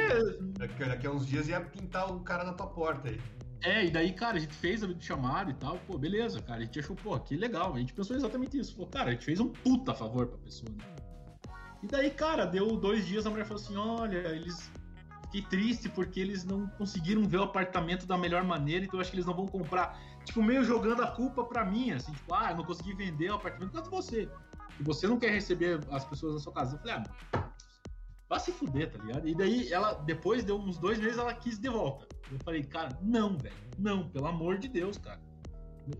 daqui, 0.53 0.85
daqui 0.85 1.09
a 1.09 1.11
uns 1.11 1.27
dias 1.27 1.49
ia 1.49 1.61
pintar 1.61 2.09
o 2.13 2.21
cara 2.21 2.45
na 2.45 2.53
tua 2.53 2.69
porta 2.69 3.09
aí. 3.09 3.21
É, 3.65 3.87
e 3.87 3.91
daí, 3.91 4.13
cara, 4.13 4.37
a 4.37 4.41
gente 4.41 4.55
fez 4.55 4.85
a 4.85 4.89
chamada 5.01 5.51
e 5.51 5.55
tal, 5.55 5.79
pô, 5.87 5.97
beleza, 5.97 6.41
cara. 6.43 6.61
A 6.61 6.65
gente 6.65 6.79
achou, 6.79 6.95
pô, 6.95 7.19
que 7.19 7.35
legal. 7.35 7.75
A 7.75 7.79
gente 7.79 7.95
pensou 7.95 8.15
exatamente 8.15 8.59
isso. 8.59 8.75
Falou, 8.75 8.91
cara, 8.91 9.09
a 9.09 9.13
gente 9.13 9.25
fez 9.25 9.41
um 9.41 9.49
puta 9.49 9.95
favor 9.95 10.27
pra 10.27 10.39
pessoa, 10.39 10.71
né? 10.71 10.85
E 11.83 11.87
daí, 11.87 12.11
cara, 12.11 12.45
deu 12.45 12.77
dois 12.77 13.07
dias, 13.07 13.27
a 13.27 13.31
mulher 13.31 13.47
falou 13.47 13.63
assim: 13.63 13.77
olha, 13.77 14.19
eles. 14.29 14.71
Fiquei 15.25 15.43
triste 15.43 15.89
porque 15.89 16.21
eles 16.21 16.45
não 16.45 16.69
conseguiram 16.69 17.25
ver 17.25 17.39
o 17.39 17.43
apartamento 17.43 18.07
da 18.07 18.17
melhor 18.17 18.45
maneira, 18.45 18.85
então 18.85 18.99
eu 18.99 19.01
acho 19.01 19.11
que 19.11 19.17
eles 19.17 19.27
não 19.27 19.35
vão 19.35 19.47
comprar. 19.47 19.99
Tipo, 20.25 20.41
meio 20.43 20.63
jogando 20.63 21.03
a 21.03 21.09
culpa 21.09 21.43
pra 21.43 21.65
mim, 21.65 21.91
assim, 21.91 22.13
tipo, 22.13 22.33
ah, 22.33 22.53
eu 22.53 22.57
não 22.59 22.65
consegui 22.65 22.95
vender 22.95 23.31
o 23.31 23.35
apartamento 23.35 23.83
de 23.83 23.91
você. 23.91 24.29
E 24.79 24.83
você 24.83 25.09
não 25.09 25.19
quer 25.19 25.31
receber 25.31 25.81
as 25.91 26.05
pessoas 26.05 26.35
na 26.35 26.41
sua 26.41 26.53
casa. 26.53 26.77
Eu 26.77 26.79
falei, 26.79 26.95
ah, 26.95 27.49
vai 28.35 28.41
se 28.41 28.53
fuder, 28.53 28.91
tá 28.91 29.03
ligado? 29.03 29.29
E 29.29 29.35
daí, 29.35 29.73
ela, 29.73 29.95
depois, 29.95 30.45
deu 30.45 30.59
uns 30.59 30.77
dois 30.77 30.99
meses, 30.99 31.19
ela 31.19 31.33
quis 31.35 31.59
de 31.59 31.69
volta. 31.69 32.07
Eu 32.31 32.39
falei, 32.45 32.63
cara, 32.65 32.99
não, 33.01 33.37
velho, 33.39 33.55
não, 33.79 34.09
pelo 34.11 34.27
amor 34.27 34.59
de 34.59 34.69
Deus, 34.69 34.99
cara. 34.99 35.21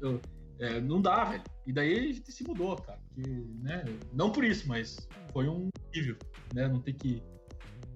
Eu, 0.01 0.21
é, 0.59 0.81
não 0.81 1.01
dá, 1.01 1.25
velho. 1.25 1.45
E 1.67 1.73
daí 1.73 1.99
a 1.99 2.13
gente 2.13 2.33
se 2.33 2.45
mudou, 2.45 2.77
cara. 2.77 3.01
Né, 3.17 3.85
não 4.13 4.31
por 4.31 4.45
isso, 4.45 4.69
mas 4.69 5.09
foi 5.33 5.49
um 5.49 5.69
nível, 5.95 6.17
né? 6.53 6.69
Não 6.69 6.81
ter 6.81 6.95
que, 6.95 7.23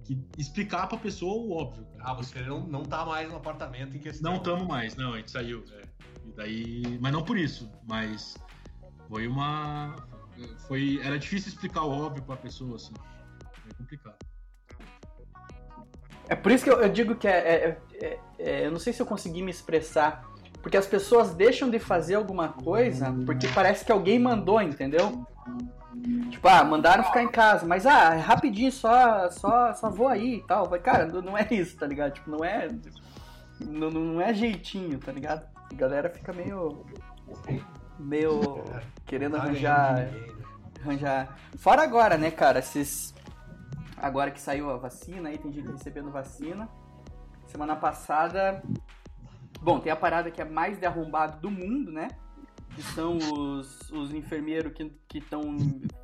que 0.05 0.18
explicar 0.37 0.87
pra 0.87 0.98
pessoa 0.98 1.35
o 1.35 1.53
óbvio. 1.53 1.85
Cara. 1.96 2.11
Ah, 2.11 2.14
você 2.14 2.40
não, 2.42 2.66
não 2.66 2.83
tá 2.83 3.05
mais 3.05 3.29
no 3.29 3.37
apartamento 3.37 3.96
em 3.96 4.01
questão. 4.01 4.33
Não 4.33 4.38
estamos 4.38 4.66
mais, 4.66 4.94
não, 4.96 5.14
a 5.14 5.16
gente 5.18 5.31
saiu. 5.31 5.64
É. 5.72 5.83
E 6.27 6.33
daí, 6.33 6.98
mas 7.01 7.12
não 7.12 7.24
por 7.24 7.37
isso, 7.37 7.70
mas 7.88 8.37
foi 9.09 9.27
uma. 9.27 9.96
Foi, 10.68 11.01
era 11.03 11.18
difícil 11.18 11.48
explicar 11.48 11.83
o 11.83 11.90
óbvio 11.90 12.22
pra 12.22 12.37
pessoa, 12.37 12.77
assim. 12.77 12.94
É 13.68 13.74
complicado. 13.74 14.27
É 16.28 16.34
por 16.34 16.52
isso 16.52 16.64
que 16.64 16.70
eu, 16.70 16.80
eu 16.80 16.88
digo 16.88 17.14
que 17.14 17.26
é, 17.26 17.38
é, 17.38 17.78
é, 18.00 18.18
é, 18.38 18.66
Eu 18.66 18.70
não 18.70 18.78
sei 18.78 18.92
se 18.92 19.00
eu 19.00 19.06
consegui 19.06 19.42
me 19.42 19.50
expressar. 19.50 20.24
Porque 20.62 20.76
as 20.76 20.86
pessoas 20.86 21.34
deixam 21.34 21.70
de 21.70 21.78
fazer 21.78 22.16
alguma 22.16 22.48
coisa 22.48 23.14
porque 23.24 23.46
parece 23.48 23.84
que 23.84 23.92
alguém 23.92 24.18
mandou, 24.18 24.60
entendeu? 24.60 25.24
Tipo, 26.30 26.48
ah, 26.48 26.64
mandaram 26.64 27.04
ficar 27.04 27.22
em 27.22 27.28
casa, 27.28 27.66
mas 27.66 27.86
ah, 27.86 28.14
é 28.14 28.18
rapidinho, 28.18 28.70
só, 28.70 29.30
só, 29.30 29.72
só 29.72 29.90
vou 29.90 30.08
aí 30.08 30.36
e 30.36 30.46
tal. 30.46 30.68
Cara, 30.80 31.06
não 31.06 31.36
é 31.36 31.46
isso, 31.50 31.76
tá 31.76 31.86
ligado? 31.86 32.12
Tipo, 32.12 32.30
não 32.30 32.44
é. 32.44 32.68
Não, 33.60 33.90
não 33.90 34.20
é 34.20 34.32
jeitinho, 34.34 34.98
tá 34.98 35.10
ligado? 35.10 35.46
A 35.70 35.74
galera 35.74 36.08
fica 36.10 36.32
meio. 36.32 36.84
meio. 37.98 38.64
querendo 39.06 39.36
arranjar. 39.36 40.08
arranjar. 40.82 41.36
Fora 41.56 41.82
agora, 41.82 42.16
né, 42.16 42.30
cara? 42.30 42.58
Esses 42.60 43.14
agora 44.02 44.30
que 44.30 44.40
saiu 44.40 44.70
a 44.70 44.76
vacina, 44.76 45.28
aí 45.28 45.38
tem 45.38 45.52
gente 45.52 45.70
recebendo 45.70 46.11
vacina. 46.11 46.68
Semana 47.46 47.76
passada, 47.76 48.62
bom, 49.61 49.80
tem 49.80 49.90
a 49.90 49.96
parada 49.96 50.30
que 50.30 50.40
é 50.40 50.44
mais 50.44 50.78
de 50.78 50.87
arrombado 50.87 51.40
do 51.40 51.50
mundo, 51.50 51.90
né? 51.90 52.08
Que 52.74 52.82
são 52.82 53.16
os, 53.16 53.90
os 53.90 54.12
enfermeiros 54.12 54.72
que 54.72 55.18
estão 55.18 55.56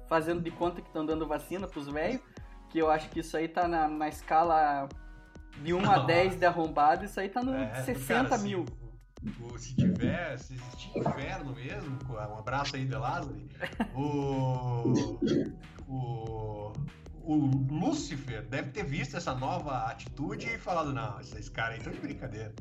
fazendo 0.09 0.43
de 0.43 0.51
conta 0.51 0.81
que 0.81 0.89
estão 0.89 1.05
dando 1.05 1.27
vacina 1.27 1.67
pros 1.67 1.87
velhos. 1.87 2.21
Que 2.71 2.79
eu 2.79 2.91
acho 2.91 3.09
que 3.11 3.21
isso 3.21 3.37
aí 3.37 3.47
tá 3.47 3.69
na, 3.69 3.87
na 3.87 4.09
escala 4.09 4.89
de 5.63 5.73
1 5.73 5.91
a 5.91 5.99
10 5.99 6.39
de 6.39 6.47
arrombado, 6.47 7.05
isso 7.05 7.21
aí 7.21 7.29
tá 7.29 7.43
no 7.43 7.55
é, 7.55 7.75
60 7.85 8.29
cara, 8.29 8.43
mil. 8.43 8.65
Se, 9.25 9.59
se 9.59 9.77
tiver, 9.77 10.39
se 10.39 10.55
existir 10.55 10.99
inferno 10.99 11.55
mesmo, 11.55 11.99
um 12.11 12.39
abraço 12.39 12.77
aí, 12.77 12.85
Delazari, 12.85 13.49
o, 13.95 14.93
o, 15.89 16.54
o 17.27 17.35
Lúcifer 17.71 18.43
deve 18.43 18.71
ter 18.71 18.85
visto 18.85 19.17
essa 19.17 19.35
nova 19.35 19.87
atitude 19.87 20.47
e 20.47 20.59
falado, 20.59 20.93
não, 20.93 21.19
esses 21.21 21.49
caras 21.49 21.73
aí 21.73 21.79
estão 21.79 21.93
de 21.93 22.01
brincadeira. 22.01 22.55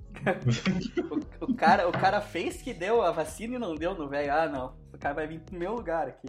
o, 1.42 1.46
o, 1.52 1.56
cara, 1.56 1.88
o 1.88 1.92
cara 1.92 2.22
fez 2.22 2.62
que 2.62 2.74
deu 2.74 3.02
a 3.02 3.12
vacina 3.12 3.56
e 3.56 3.60
não 3.60 3.76
deu 3.76 3.94
no 3.94 4.08
velho. 4.08 4.34
Ah, 4.34 4.48
não. 4.48 4.76
O 4.94 4.98
cara 4.98 5.16
vai 5.16 5.28
vir 5.28 5.40
pro 5.42 5.58
meu 5.58 5.76
lugar 5.76 6.08
aqui. 6.08 6.28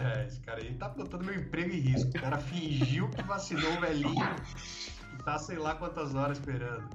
É, 0.00 0.26
esse 0.26 0.40
cara 0.40 0.62
aí 0.62 0.74
tá 0.74 0.88
botando 0.88 1.24
meu 1.24 1.34
emprego 1.34 1.70
em 1.70 1.78
risco. 1.78 2.10
O 2.10 2.20
cara 2.20 2.38
fingiu 2.38 3.08
que 3.10 3.22
vacinou 3.22 3.72
o 3.76 3.80
velhinho 3.80 4.36
e 5.14 5.22
tá 5.22 5.38
sei 5.38 5.58
lá 5.58 5.74
quantas 5.74 6.14
horas 6.14 6.38
esperando. 6.38 6.88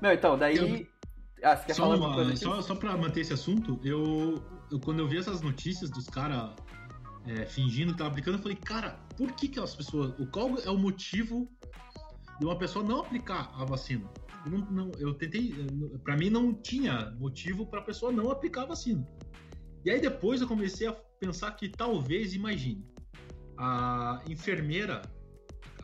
Não, 0.00 0.12
então, 0.12 0.38
daí. 0.38 0.56
Eu... 0.56 0.86
Ah, 1.42 1.56
você 1.56 1.66
quer 1.66 1.74
só, 1.74 1.82
falar 1.82 1.96
uma, 1.96 2.14
coisa 2.14 2.36
só, 2.36 2.60
só 2.60 2.74
pra 2.74 2.96
manter 2.96 3.20
esse 3.20 3.32
assunto, 3.32 3.78
eu, 3.84 4.42
eu 4.72 4.80
quando 4.80 4.98
eu 4.98 5.08
vi 5.08 5.18
essas 5.18 5.40
notícias 5.40 5.88
dos 5.88 6.08
caras 6.08 6.50
é, 7.26 7.44
fingindo 7.44 7.92
que 7.92 7.98
tava 7.98 8.10
brincando, 8.10 8.38
eu 8.38 8.42
falei, 8.42 8.56
cara, 8.56 8.90
por 9.16 9.32
que 9.32 9.48
que 9.48 9.60
as 9.60 9.74
pessoas. 9.74 10.14
Qual 10.30 10.58
é 10.58 10.70
o 10.70 10.78
motivo 10.78 11.50
de 12.38 12.46
uma 12.46 12.56
pessoa 12.56 12.84
não 12.84 13.00
aplicar 13.00 13.52
a 13.54 13.64
vacina? 13.64 14.08
Eu, 14.46 14.52
não, 14.52 14.70
não, 14.70 14.92
eu 14.98 15.14
tentei. 15.14 15.54
para 16.04 16.16
mim 16.16 16.30
não 16.30 16.54
tinha 16.54 17.10
motivo 17.18 17.66
para 17.66 17.80
a 17.80 17.82
pessoa 17.82 18.12
não 18.12 18.30
aplicar 18.30 18.62
a 18.62 18.66
vacina. 18.66 19.06
E 19.84 19.90
aí 19.90 20.00
depois 20.00 20.40
eu 20.40 20.48
comecei 20.48 20.86
a 20.86 20.92
pensar 20.92 21.52
que 21.52 21.68
talvez, 21.68 22.34
imagine, 22.34 22.84
a 23.56 24.22
enfermeira, 24.28 25.02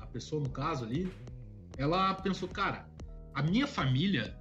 a 0.01 0.07
pessoa 0.07 0.43
no 0.43 0.51
caso 0.51 0.85
ali, 0.85 1.13
ela 1.77 2.15
pensou, 2.15 2.49
cara, 2.49 2.89
a 3.35 3.43
minha 3.43 3.67
família 3.67 4.39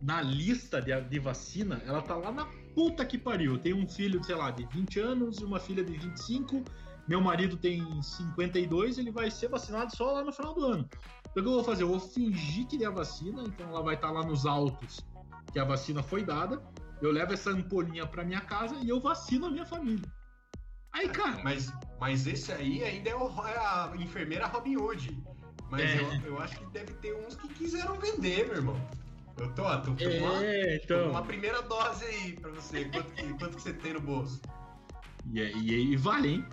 na 0.00 0.22
lista 0.22 0.80
de, 0.80 0.98
de 1.02 1.18
vacina, 1.18 1.82
ela 1.86 2.02
tá 2.02 2.16
lá 2.16 2.32
na 2.32 2.46
puta 2.76 3.06
que 3.06 3.16
pariu. 3.16 3.54
Eu 3.54 3.58
tenho 3.58 3.78
um 3.78 3.88
filho, 3.88 4.22
sei 4.22 4.34
lá, 4.34 4.50
de 4.50 4.66
20 4.66 5.00
anos 5.00 5.38
e 5.38 5.44
uma 5.44 5.58
filha 5.58 5.82
de 5.82 5.96
25. 5.96 6.62
Meu 7.08 7.22
marido 7.22 7.56
tem 7.56 8.02
52, 8.02 8.98
ele 8.98 9.10
vai 9.10 9.30
ser 9.30 9.48
vacinado 9.48 9.96
só 9.96 10.12
lá 10.12 10.22
no 10.22 10.30
final 10.30 10.54
do 10.54 10.62
ano. 10.62 10.88
Então 11.30 11.42
o 11.42 11.46
que 11.46 11.48
eu 11.48 11.54
vou 11.54 11.64
fazer? 11.64 11.84
Eu 11.84 11.88
vou 11.88 12.00
fingir 12.00 12.66
que 12.66 12.76
dei 12.76 12.86
a 12.86 12.90
vacina, 12.90 13.42
então 13.46 13.66
ela 13.70 13.82
vai 13.82 13.94
estar 13.94 14.08
tá 14.08 14.12
lá 14.12 14.26
nos 14.26 14.44
autos 14.44 15.00
que 15.52 15.58
a 15.58 15.64
vacina 15.64 16.02
foi 16.02 16.22
dada. 16.22 16.62
Eu 17.00 17.10
levo 17.10 17.32
essa 17.32 17.50
ampolinha 17.50 18.06
para 18.06 18.24
minha 18.24 18.40
casa 18.42 18.76
e 18.82 18.90
eu 18.90 19.00
vacino 19.00 19.46
a 19.46 19.50
minha 19.50 19.64
família. 19.64 20.12
Aí, 20.92 21.08
cara. 21.08 21.42
Mas, 21.42 21.72
mas 21.98 22.26
esse 22.26 22.52
aí 22.52 22.84
ainda 22.84 23.08
é, 23.08 23.14
o, 23.14 23.28
é 23.46 23.56
a 23.56 23.92
enfermeira 23.98 24.46
Robin 24.46 24.76
Hood. 24.76 25.22
Mas 25.70 25.82
é. 25.82 26.00
eu, 26.00 26.32
eu 26.32 26.38
acho 26.40 26.58
que 26.58 26.66
deve 26.66 26.92
ter 26.94 27.14
uns 27.14 27.36
que 27.36 27.48
quiseram 27.48 27.98
vender, 27.98 28.46
meu 28.46 28.56
irmão. 28.56 28.76
Eu 29.38 29.54
tô, 29.54 29.62
tô, 29.80 29.94
tô, 29.94 30.04
é, 30.04 30.18
uma, 30.18 30.44
então... 30.74 31.04
tô 31.04 31.10
uma 31.10 31.22
primeira 31.22 31.60
dose 31.62 32.04
aí 32.04 32.32
pra 32.32 32.50
você. 32.50 32.86
Quanto 32.86 33.12
que, 33.12 33.34
quanto 33.34 33.56
que 33.56 33.62
você 33.62 33.72
tem 33.74 33.92
no 33.92 34.00
bolso? 34.00 34.40
E, 35.32 35.40
e, 35.40 35.92
e 35.92 35.96
vale, 35.96 36.28
hein? 36.28 36.46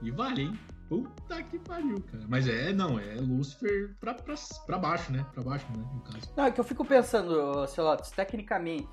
E 0.00 0.10
vale, 0.10 0.42
hein? 0.42 0.58
Puta 0.88 1.42
que 1.44 1.58
pariu, 1.58 2.00
cara. 2.10 2.24
Mas 2.28 2.48
é, 2.48 2.72
não, 2.72 2.98
é 2.98 3.14
Lucifer 3.14 3.94
pra, 4.00 4.14
pra, 4.14 4.34
pra 4.66 4.78
baixo, 4.78 5.12
né? 5.12 5.24
Pra 5.32 5.42
baixo, 5.42 5.66
né? 5.70 5.84
No 5.94 6.00
caso. 6.00 6.32
Não, 6.36 6.44
é 6.44 6.50
que 6.50 6.60
eu 6.60 6.64
fico 6.64 6.84
pensando, 6.84 7.66
Celotes, 7.68 8.10
tecnicamente, 8.10 8.88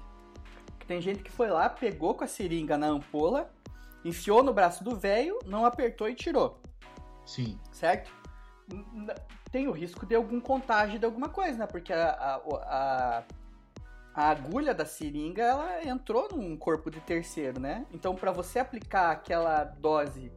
que 0.80 0.86
tem 0.86 1.02
gente 1.02 1.24
que 1.24 1.32
foi 1.32 1.50
lá, 1.50 1.70
pegou 1.70 2.14
com 2.14 2.24
a 2.24 2.28
seringa 2.28 2.78
na 2.78 2.88
ampola, 2.88 3.52
enfiou 4.06 4.44
no 4.44 4.54
braço 4.54 4.84
do 4.84 4.96
velho, 4.96 5.40
não 5.46 5.66
apertou 5.66 6.08
e 6.08 6.14
tirou. 6.14 6.62
Sim. 7.26 7.60
Certo? 7.72 8.12
Tem 9.52 9.68
o 9.68 9.72
risco 9.72 10.06
de 10.06 10.16
algum 10.16 10.40
contágio 10.40 11.00
de 11.00 11.06
alguma 11.06 11.30
coisa, 11.30 11.60
né? 11.60 11.68
Porque 11.68 11.94
a, 11.94 12.10
a, 12.10 12.36
a, 12.36 13.24
a 14.14 14.30
agulha 14.30 14.74
da 14.74 14.86
seringa 14.86 15.44
ela 15.44 15.86
entrou 15.86 16.28
num 16.32 16.58
corpo 16.58 16.90
de 16.90 17.00
terceiro, 17.02 17.60
né? 17.60 17.86
Então, 17.94 18.16
para 18.16 18.32
você 18.32 18.60
aplicar 18.60 19.12
aquela 19.12 19.64
dose 19.64 20.32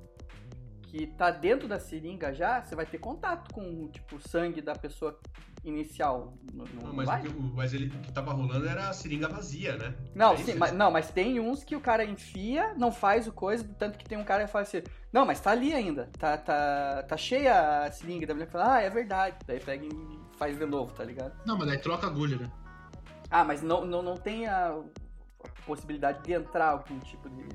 que 0.91 1.07
tá 1.07 1.31
dentro 1.31 1.69
da 1.69 1.79
seringa 1.79 2.35
já, 2.35 2.61
você 2.61 2.75
vai 2.75 2.85
ter 2.85 2.99
contato 2.99 3.55
com 3.55 3.87
tipo 3.89 4.17
o 4.17 4.21
sangue 4.21 4.61
da 4.61 4.75
pessoa 4.75 5.17
inicial. 5.63 6.35
Não, 6.53 6.65
não 6.83 6.93
mas, 6.93 7.07
vai? 7.07 7.27
O, 7.29 7.43
mas 7.55 7.73
ele, 7.73 7.87
o 7.87 8.01
que 8.01 8.11
tava 8.11 8.33
rolando 8.33 8.69
era 8.69 8.89
a 8.89 8.93
seringa 8.93 9.29
vazia, 9.29 9.77
né? 9.77 9.95
Não, 10.17 10.33
é 10.33 10.39
sim, 10.39 10.55
mas, 10.55 10.73
não, 10.73 10.91
mas 10.91 11.09
tem 11.11 11.39
uns 11.39 11.63
que 11.63 11.77
o 11.77 11.81
cara 11.81 12.05
enfia, 12.05 12.75
não 12.77 12.91
faz 12.91 13.29
o 13.29 13.33
coisa, 13.33 13.65
tanto 13.79 13.99
que 13.99 14.05
tem 14.05 14.19
um 14.19 14.25
cara 14.25 14.47
que 14.47 14.51
fala 14.51 14.65
assim, 14.65 14.83
não, 15.13 15.25
mas 15.25 15.41
tá 15.41 15.53
ali 15.53 15.73
ainda, 15.73 16.11
tá, 16.19 16.37
tá, 16.37 17.05
tá 17.05 17.17
cheia 17.17 17.85
a 17.85 17.93
seringa, 17.93 18.27
da 18.27 18.35
mulher 18.35 18.49
fala, 18.49 18.75
ah, 18.75 18.83
é 18.83 18.91
verdade, 18.91 19.37
daí 19.47 19.61
pega 19.61 19.87
e 19.87 19.91
faz 20.37 20.59
de 20.59 20.67
novo, 20.67 20.93
tá 20.93 21.05
ligado? 21.05 21.33
Não, 21.47 21.57
mas 21.57 21.69
daí 21.69 21.79
troca 21.79 22.09
a 22.09 22.11
agulha, 22.11 22.37
né? 22.37 22.51
Ah, 23.31 23.45
mas 23.45 23.63
não, 23.63 23.85
não, 23.85 24.03
não 24.03 24.17
tem 24.17 24.49
a 24.49 24.77
possibilidade 25.65 26.25
de 26.25 26.33
entrar 26.33 26.71
algum 26.71 26.99
tipo 26.99 27.31
de 27.31 27.47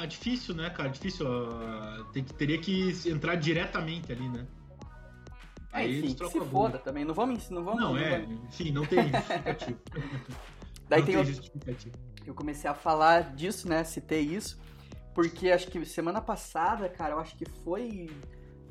ah, 0.00 0.06
difícil, 0.06 0.54
né, 0.54 0.70
cara? 0.70 0.88
Difícil. 0.88 1.26
Uh, 1.26 2.04
tem 2.12 2.24
que, 2.24 2.32
teria 2.32 2.58
que 2.58 2.92
entrar 3.06 3.34
diretamente 3.34 4.10
ali, 4.10 4.28
né? 4.28 4.46
É, 5.72 5.78
Aí 5.78 5.98
enfim, 5.98 6.16
se 6.28 6.40
foda 6.46 6.78
também. 6.78 7.04
Não 7.04 7.14
vamos... 7.14 7.50
Não, 7.50 7.62
vamos, 7.62 7.80
não, 7.80 7.94
não 7.94 7.98
é. 7.98 8.20
Vamos... 8.20 8.44
Enfim, 8.44 8.72
não 8.72 8.86
tem 8.86 9.10
justificativo. 9.12 9.78
Daí 10.88 11.00
não 11.00 11.06
tem, 11.06 11.16
tem 11.16 11.24
justificativo. 11.26 11.94
Eu 12.26 12.34
comecei 12.34 12.68
a 12.68 12.74
falar 12.74 13.34
disso, 13.34 13.68
né? 13.68 13.84
Citei 13.84 14.22
isso. 14.22 14.58
Porque 15.14 15.50
acho 15.50 15.68
que 15.68 15.84
semana 15.84 16.20
passada, 16.20 16.88
cara, 16.88 17.14
eu 17.14 17.18
acho 17.18 17.36
que 17.36 17.44
foi... 17.62 18.10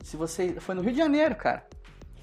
Se 0.03 0.17
você... 0.17 0.59
Foi 0.59 0.73
no 0.73 0.81
Rio 0.81 0.91
de 0.91 0.97
Janeiro, 0.97 1.35
cara. 1.35 1.67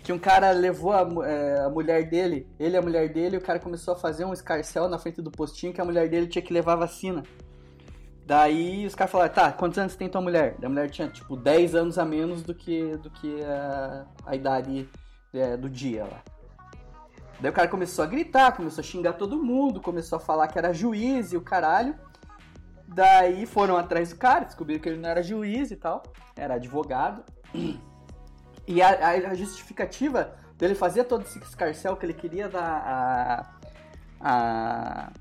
Que 0.02 0.12
um 0.12 0.18
cara 0.18 0.50
levou 0.50 0.92
a, 0.92 1.26
é, 1.26 1.60
a 1.60 1.68
mulher 1.68 2.08
dele, 2.08 2.46
ele 2.58 2.74
e 2.74 2.76
a 2.76 2.82
mulher 2.82 3.12
dele, 3.12 3.36
e 3.36 3.38
o 3.38 3.42
cara 3.42 3.58
começou 3.58 3.94
a 3.94 3.96
fazer 3.96 4.24
um 4.24 4.32
escarcel 4.32 4.88
na 4.88 4.98
frente 4.98 5.22
do 5.22 5.30
postinho 5.30 5.72
que 5.72 5.80
a 5.80 5.84
mulher 5.84 6.08
dele 6.08 6.26
tinha 6.26 6.42
que 6.42 6.52
levar 6.52 6.76
vacina. 6.76 7.22
Daí 8.26 8.84
os 8.84 8.94
caras 8.96 9.12
falaram, 9.12 9.32
tá, 9.32 9.52
quantos 9.52 9.78
anos 9.78 9.94
tem 9.94 10.08
tua 10.08 10.20
mulher? 10.20 10.56
Da 10.58 10.68
mulher 10.68 10.90
tinha, 10.90 11.06
tipo, 11.08 11.36
10 11.36 11.76
anos 11.76 11.96
a 11.96 12.04
menos 12.04 12.42
do 12.42 12.52
que, 12.52 12.96
do 12.96 13.08
que 13.08 13.40
a, 13.44 14.04
a 14.26 14.34
idade 14.34 14.88
é, 15.32 15.56
do 15.56 15.70
dia 15.70 16.02
lá. 16.02 16.20
Daí 17.40 17.52
o 17.52 17.54
cara 17.54 17.68
começou 17.68 18.04
a 18.04 18.08
gritar, 18.08 18.50
começou 18.56 18.82
a 18.82 18.84
xingar 18.84 19.12
todo 19.12 19.40
mundo, 19.40 19.80
começou 19.80 20.16
a 20.16 20.20
falar 20.20 20.48
que 20.48 20.58
era 20.58 20.72
juiz 20.72 21.32
e 21.32 21.36
o 21.36 21.40
caralho. 21.40 21.94
Daí 22.88 23.46
foram 23.46 23.76
atrás 23.76 24.10
do 24.10 24.16
cara, 24.16 24.44
descobriram 24.44 24.82
que 24.82 24.88
ele 24.88 24.98
não 24.98 25.08
era 25.08 25.22
juiz 25.22 25.70
e 25.70 25.76
tal, 25.76 26.02
era 26.34 26.54
advogado. 26.54 27.22
E 28.66 28.82
a, 28.82 29.08
a 29.08 29.34
justificativa 29.34 30.34
dele 30.56 30.74
fazer 30.74 31.04
todo 31.04 31.22
esse 31.22 31.38
escarcel 31.38 31.96
que 31.96 32.04
ele 32.04 32.14
queria 32.14 32.48
dar 32.48 32.60
a, 32.60 33.46
a, 34.20 35.12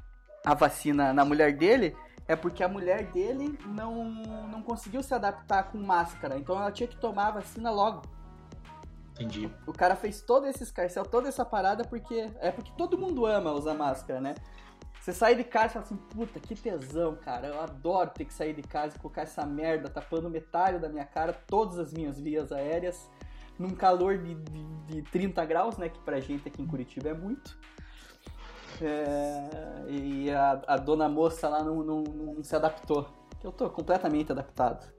a 0.43 0.53
vacina 0.55 1.13
na 1.13 1.23
mulher 1.23 1.55
dele 1.55 1.95
é 2.27 2.35
porque 2.35 2.63
a 2.63 2.67
mulher 2.67 3.11
dele 3.11 3.57
não, 3.65 4.03
não 4.51 4.61
conseguiu 4.61 5.03
se 5.03 5.13
adaptar 5.13 5.71
com 5.71 5.77
máscara, 5.77 6.37
então 6.37 6.55
ela 6.55 6.71
tinha 6.71 6.87
que 6.87 6.97
tomar 6.97 7.27
a 7.27 7.31
vacina 7.31 7.69
logo. 7.69 8.01
Entendi. 9.13 9.49
O 9.65 9.71
cara 9.71 9.95
fez 9.95 10.21
todo 10.21 10.45
esse 10.45 10.63
escarcel, 10.63 11.05
toda 11.05 11.29
essa 11.29 11.45
parada 11.45 11.85
porque 11.85 12.29
é 12.39 12.51
porque 12.51 12.71
todo 12.77 12.97
mundo 12.97 13.25
ama 13.25 13.51
usar 13.51 13.73
máscara, 13.73 14.19
né? 14.19 14.35
Você 14.99 15.13
sai 15.13 15.35
de 15.35 15.43
casa 15.43 15.67
e 15.67 15.69
fala 15.73 15.85
assim, 15.85 15.95
puta, 15.95 16.39
que 16.39 16.55
tesão, 16.55 17.15
cara. 17.15 17.47
Eu 17.47 17.61
adoro 17.61 18.09
ter 18.09 18.25
que 18.25 18.33
sair 18.33 18.53
de 18.53 18.63
casa 18.63 18.95
e 18.95 18.99
colocar 18.99 19.21
essa 19.21 19.45
merda 19.45 19.87
tapando 19.87 20.29
metade 20.29 20.79
da 20.79 20.89
minha 20.89 21.05
cara, 21.05 21.31
todas 21.31 21.77
as 21.77 21.93
minhas 21.93 22.19
vias 22.19 22.51
aéreas, 22.51 23.07
num 23.57 23.69
calor 23.69 24.17
de, 24.17 24.33
de, 24.33 24.63
de 24.87 25.01
30 25.03 25.45
graus, 25.45 25.77
né? 25.77 25.89
Que 25.89 25.99
pra 25.99 26.19
gente 26.19 26.47
aqui 26.47 26.59
em 26.59 26.65
Curitiba 26.65 27.09
é 27.09 27.13
muito. 27.13 27.55
É, 28.81 29.89
e 29.89 30.31
a, 30.31 30.61
a, 30.67 30.77
dona 30.77 31.07
moça 31.07 31.47
lá 31.47 31.63
não, 31.63 31.83
não, 31.83 32.03
não 32.03 32.43
se 32.43 32.55
adaptou. 32.55 33.07
Eu 33.43 33.51
tô 33.51 33.69
completamente 33.69 34.31
adaptado. 34.31 34.91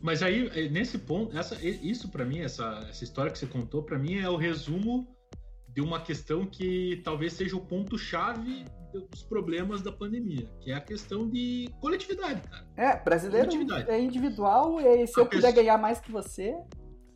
Mas 0.00 0.22
aí, 0.22 0.50
é, 0.54 0.68
nesse 0.68 0.98
ponto, 0.98 1.36
essa, 1.36 1.54
isso 1.64 2.08
para 2.08 2.24
mim, 2.24 2.40
essa, 2.40 2.86
essa 2.88 3.04
história 3.04 3.30
que 3.30 3.38
você 3.38 3.46
contou, 3.46 3.82
para 3.82 3.98
mim 3.98 4.18
é 4.18 4.28
o 4.28 4.36
resumo 4.36 5.06
de 5.68 5.80
uma 5.80 6.00
questão 6.00 6.46
que 6.46 7.00
talvez 7.04 7.34
seja 7.34 7.56
o 7.56 7.60
ponto-chave 7.60 8.64
dos 8.92 9.22
problemas 9.22 9.82
da 9.82 9.92
pandemia, 9.92 10.50
que 10.60 10.72
é 10.72 10.74
a 10.74 10.80
questão 10.80 11.28
de 11.28 11.68
coletividade, 11.80 12.40
cara. 12.48 12.66
É, 12.76 12.96
brasileiro 12.96 13.50
é 13.88 14.00
individual 14.00 14.80
e 14.80 15.06
se 15.06 15.18
a 15.18 15.22
eu 15.22 15.26
puder 15.26 15.52
ganhar 15.52 15.78
mais 15.78 16.00
que 16.00 16.10
você. 16.10 16.56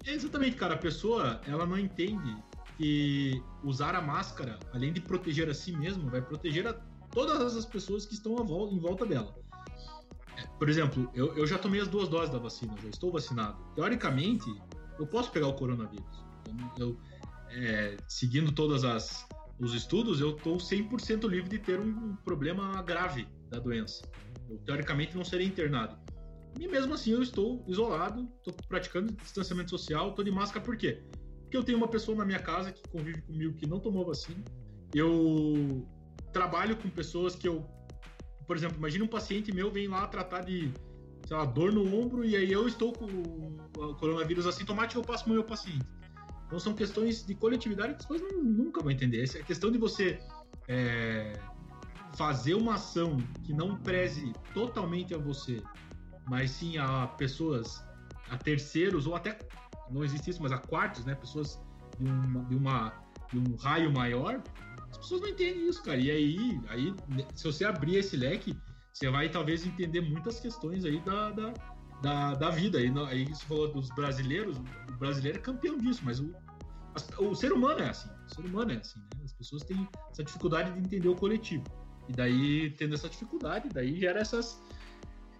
É 0.07 0.13
exatamente, 0.13 0.55
cara. 0.57 0.75
A 0.75 0.79
pessoa, 0.79 1.41
ela 1.49 1.67
não 1.67 1.79
entende 1.79 2.37
que 2.77 3.43
usar 3.63 3.95
a 3.95 4.01
máscara, 4.01 4.59
além 4.73 4.93
de 4.93 5.01
proteger 5.01 5.49
a 5.49 5.55
si 5.55 5.73
mesmo, 5.77 6.11
vai 6.11 6.21
proteger 6.21 6.67
a 6.67 6.73
todas 7.11 7.57
as 7.57 7.65
pessoas 7.65 8.05
que 8.07 8.15
estão 8.15 8.37
em 8.71 8.79
volta 8.79 9.07
dela. 9.07 9.35
É, 10.37 10.47
por 10.59 10.69
exemplo, 10.69 11.11
eu, 11.15 11.37
eu 11.37 11.47
já 11.47 11.59
tomei 11.59 11.81
as 11.81 11.89
duas 11.89 12.09
doses 12.09 12.31
da 12.31 12.39
vacina, 12.39 12.75
já 12.83 12.89
estou 12.89 13.13
vacinado. 13.13 13.57
Teoricamente, 13.75 14.47
eu 14.99 15.07
posso 15.07 15.31
pegar 15.31 15.49
o 15.49 15.55
coronavírus. 15.55 16.25
Eu, 16.79 16.89
eu 16.89 17.01
é, 17.51 17.97
seguindo 18.09 18.53
todas 18.53 18.85
as 18.85 19.27
os 19.59 19.73
estudos, 19.73 20.21
eu 20.21 20.37
estou 20.37 20.57
100% 20.57 21.29
livre 21.29 21.49
de 21.49 21.59
ter 21.59 21.79
um 21.79 22.17
problema 22.17 22.83
grave 22.83 23.27
da 23.49 23.59
doença. 23.59 24.03
Eu, 24.49 24.59
teoricamente, 24.59 25.17
não 25.17 25.25
serei 25.25 25.47
internado. 25.47 25.97
E 26.59 26.67
mesmo 26.69 26.95
assim, 26.95 27.13
eu 27.13 27.23
estou 27.23 27.65
isolado, 27.67 28.29
estou 28.39 28.55
praticando 28.69 29.13
distanciamento 29.13 29.71
social, 29.71 30.11
estou 30.11 30.25
de 30.25 30.31
máscara, 30.31 30.65
por 30.65 30.77
quê? 30.77 31.03
Porque 31.55 31.59
eu 31.59 31.65
tenho 31.65 31.79
uma 31.79 31.87
pessoa 31.87 32.19
na 32.19 32.25
minha 32.25 32.41
casa 32.41 32.73
que 32.73 32.83
convive 32.89 33.23
comigo 33.23 33.55
que 33.55 33.65
não 33.65 33.79
tomou 33.79 34.05
vacina. 34.05 34.43
Eu 34.93 35.87
trabalho 36.33 36.77
com 36.77 36.91
pessoas 36.91 37.37
que 37.37 37.47
eu. 37.47 37.65
Por 38.45 38.57
exemplo, 38.57 38.77
imagina 38.77 39.05
um 39.05 39.09
paciente 39.09 39.55
meu 39.55 39.71
vem 39.71 39.87
lá 39.87 40.05
tratar 40.09 40.41
de 40.41 40.73
sei 41.29 41.37
lá, 41.37 41.45
dor 41.45 41.73
no 41.73 41.83
ombro 41.97 42.25
e 42.25 42.35
aí 42.35 42.51
eu 42.51 42.67
estou 42.67 42.93
com 42.93 43.07
o 43.07 43.95
coronavírus 43.95 44.49
assintomático 44.49 45.01
eu 45.01 45.05
passo 45.05 45.23
para 45.23 45.31
o 45.31 45.35
meu 45.35 45.45
paciente. 45.45 45.87
Então 46.47 46.59
são 46.59 46.75
questões 46.75 47.25
de 47.25 47.37
coletividade 47.37 47.95
que 47.95 48.01
as 48.01 48.07
pessoas 48.07 48.35
nunca 48.43 48.83
vão 48.83 48.91
entender. 48.91 49.23
É 49.23 49.39
a 49.39 49.45
questão 49.45 49.71
de 49.71 49.79
você 49.79 50.19
é, 50.67 51.39
fazer 52.17 52.55
uma 52.55 52.75
ação 52.75 53.17
que 53.45 53.53
não 53.53 53.77
preze 53.77 54.33
totalmente 54.53 55.15
a 55.15 55.19
você, 55.19 55.63
mas 56.29 56.51
sim 56.51 56.79
a 56.79 57.07
pessoas, 57.07 57.81
a 58.29 58.37
terceiros 58.37 59.07
ou 59.07 59.15
até 59.15 59.39
não 59.95 60.05
existe 60.05 60.31
isso, 60.31 60.43
mas 60.43 60.51
a 60.51 60.59
quartos, 60.59 61.05
né? 61.05 61.15
Pessoas 61.15 61.61
de, 61.99 62.11
uma, 62.11 62.45
de, 62.45 62.57
uma, 62.57 62.93
de 63.33 63.39
um 63.39 63.55
raio 63.57 63.93
maior, 63.93 64.43
as 64.91 64.99
pessoas 64.99 65.21
não 65.21 65.29
entendem 65.29 65.69
isso, 65.69 65.83
cara. 65.83 65.99
E 65.99 66.11
aí, 66.11 66.61
aí, 66.69 66.95
se 67.35 67.45
você 67.45 67.65
abrir 67.65 67.97
esse 67.97 68.17
leque, 68.17 68.59
você 68.93 69.09
vai 69.09 69.29
talvez 69.29 69.65
entender 69.65 70.01
muitas 70.01 70.41
questões 70.41 70.85
aí 70.85 71.01
da, 71.01 71.31
da, 71.31 71.55
da, 72.03 72.35
da 72.35 72.51
vida. 72.51 72.79
Aí, 72.79 72.93
aí 73.09 73.25
você 73.25 73.47
falou 73.47 73.73
dos 73.73 73.89
brasileiros, 73.91 74.59
o 74.59 74.97
brasileiro 74.99 75.39
é 75.39 75.41
campeão 75.41 75.79
disso, 75.79 76.03
mas 76.05 76.19
o, 76.19 76.35
o 77.21 77.35
ser 77.35 77.53
humano 77.53 77.81
é 77.81 77.91
assim. 77.91 78.11
O 78.27 78.35
ser 78.35 78.45
humano 78.45 78.73
é 78.73 78.77
assim, 78.77 78.99
né? 78.99 79.23
As 79.25 79.33
pessoas 79.33 79.63
têm 79.63 79.89
essa 80.11 80.25
dificuldade 80.25 80.73
de 80.73 80.81
entender 80.81 81.09
o 81.09 81.15
coletivo. 81.15 81.65
E 82.09 82.13
daí, 82.13 82.71
tendo 82.73 82.95
essa 82.95 83.09
dificuldade, 83.09 83.69
daí 83.73 83.99
gera 83.99 84.19
essas, 84.19 84.61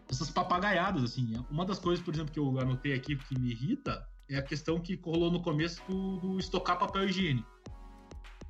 essas 0.09 0.31
papagaiadas, 0.31 1.03
assim. 1.03 1.35
Uma 1.51 1.67
das 1.67 1.81
coisas, 1.81 2.05
por 2.05 2.15
exemplo, 2.15 2.33
que 2.33 2.39
eu 2.39 2.59
anotei 2.61 2.95
aqui 2.95 3.17
que 3.17 3.39
me 3.39 3.51
irrita 3.51 4.07
é 4.29 4.37
a 4.37 4.43
questão 4.43 4.81
que 4.81 5.01
rolou 5.03 5.31
no 5.31 5.43
começo 5.43 5.83
do, 5.89 6.17
do 6.19 6.39
estocar 6.39 6.79
papel 6.79 7.09
higiênico. 7.09 7.49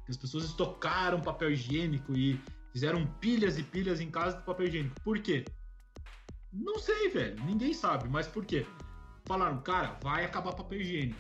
As 0.08 0.16
pessoas 0.16 0.44
estocaram 0.44 1.20
papel 1.20 1.52
higiênico 1.52 2.14
e 2.16 2.40
fizeram 2.72 3.06
pilhas 3.20 3.58
e 3.58 3.62
pilhas 3.62 4.00
em 4.00 4.10
casa 4.10 4.36
de 4.36 4.44
papel 4.44 4.66
higiênico. 4.66 5.00
Por 5.02 5.18
quê? 5.20 5.44
Não 6.52 6.78
sei, 6.78 7.08
velho. 7.08 7.42
Ninguém 7.44 7.72
sabe. 7.72 8.08
Mas 8.08 8.26
por 8.26 8.44
quê? 8.44 8.66
Falaram, 9.26 9.60
cara, 9.62 9.98
vai 10.02 10.24
acabar 10.24 10.52
papel 10.52 10.80
higiênico. 10.80 11.18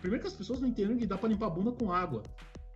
Primeiro 0.00 0.22
que 0.22 0.28
as 0.28 0.34
pessoas 0.34 0.60
não 0.60 0.68
entendem 0.68 0.96
que 0.96 1.06
dá 1.06 1.16
para 1.16 1.28
limpar 1.28 1.46
a 1.46 1.50
bunda 1.50 1.72
com 1.72 1.92
água. 1.92 2.22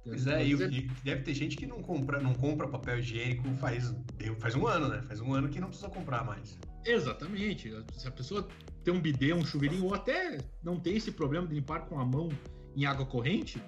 Pois 0.04 0.26
é, 0.28 0.44
e, 0.46 0.52
e, 0.52 0.82
deve 1.02 1.22
ter 1.22 1.34
gente 1.34 1.56
que 1.56 1.66
não 1.66 1.82
compra, 1.82 2.20
não 2.20 2.32
compra 2.32 2.68
papel 2.68 3.00
higiênico 3.00 3.52
faz, 3.56 3.92
faz 4.38 4.54
um 4.54 4.64
ano, 4.64 4.88
né? 4.88 5.02
Faz 5.02 5.20
um 5.20 5.34
ano 5.34 5.48
que 5.48 5.58
não 5.58 5.66
precisa 5.66 5.88
comprar 5.88 6.24
mais. 6.24 6.56
Exatamente. 6.86 7.72
Se 7.92 8.06
a 8.06 8.10
pessoa 8.10 8.46
tem 8.84 8.94
um 8.94 9.00
bidê, 9.00 9.32
um 9.32 9.44
chuveirinho, 9.44 9.84
ou 9.84 9.94
até 9.94 10.38
não 10.62 10.78
tem 10.78 10.96
esse 10.96 11.10
problema 11.10 11.46
de 11.46 11.54
limpar 11.54 11.86
com 11.86 11.98
a 11.98 12.04
mão 12.04 12.28
em 12.76 12.84
água 12.86 13.04
corrente, 13.04 13.60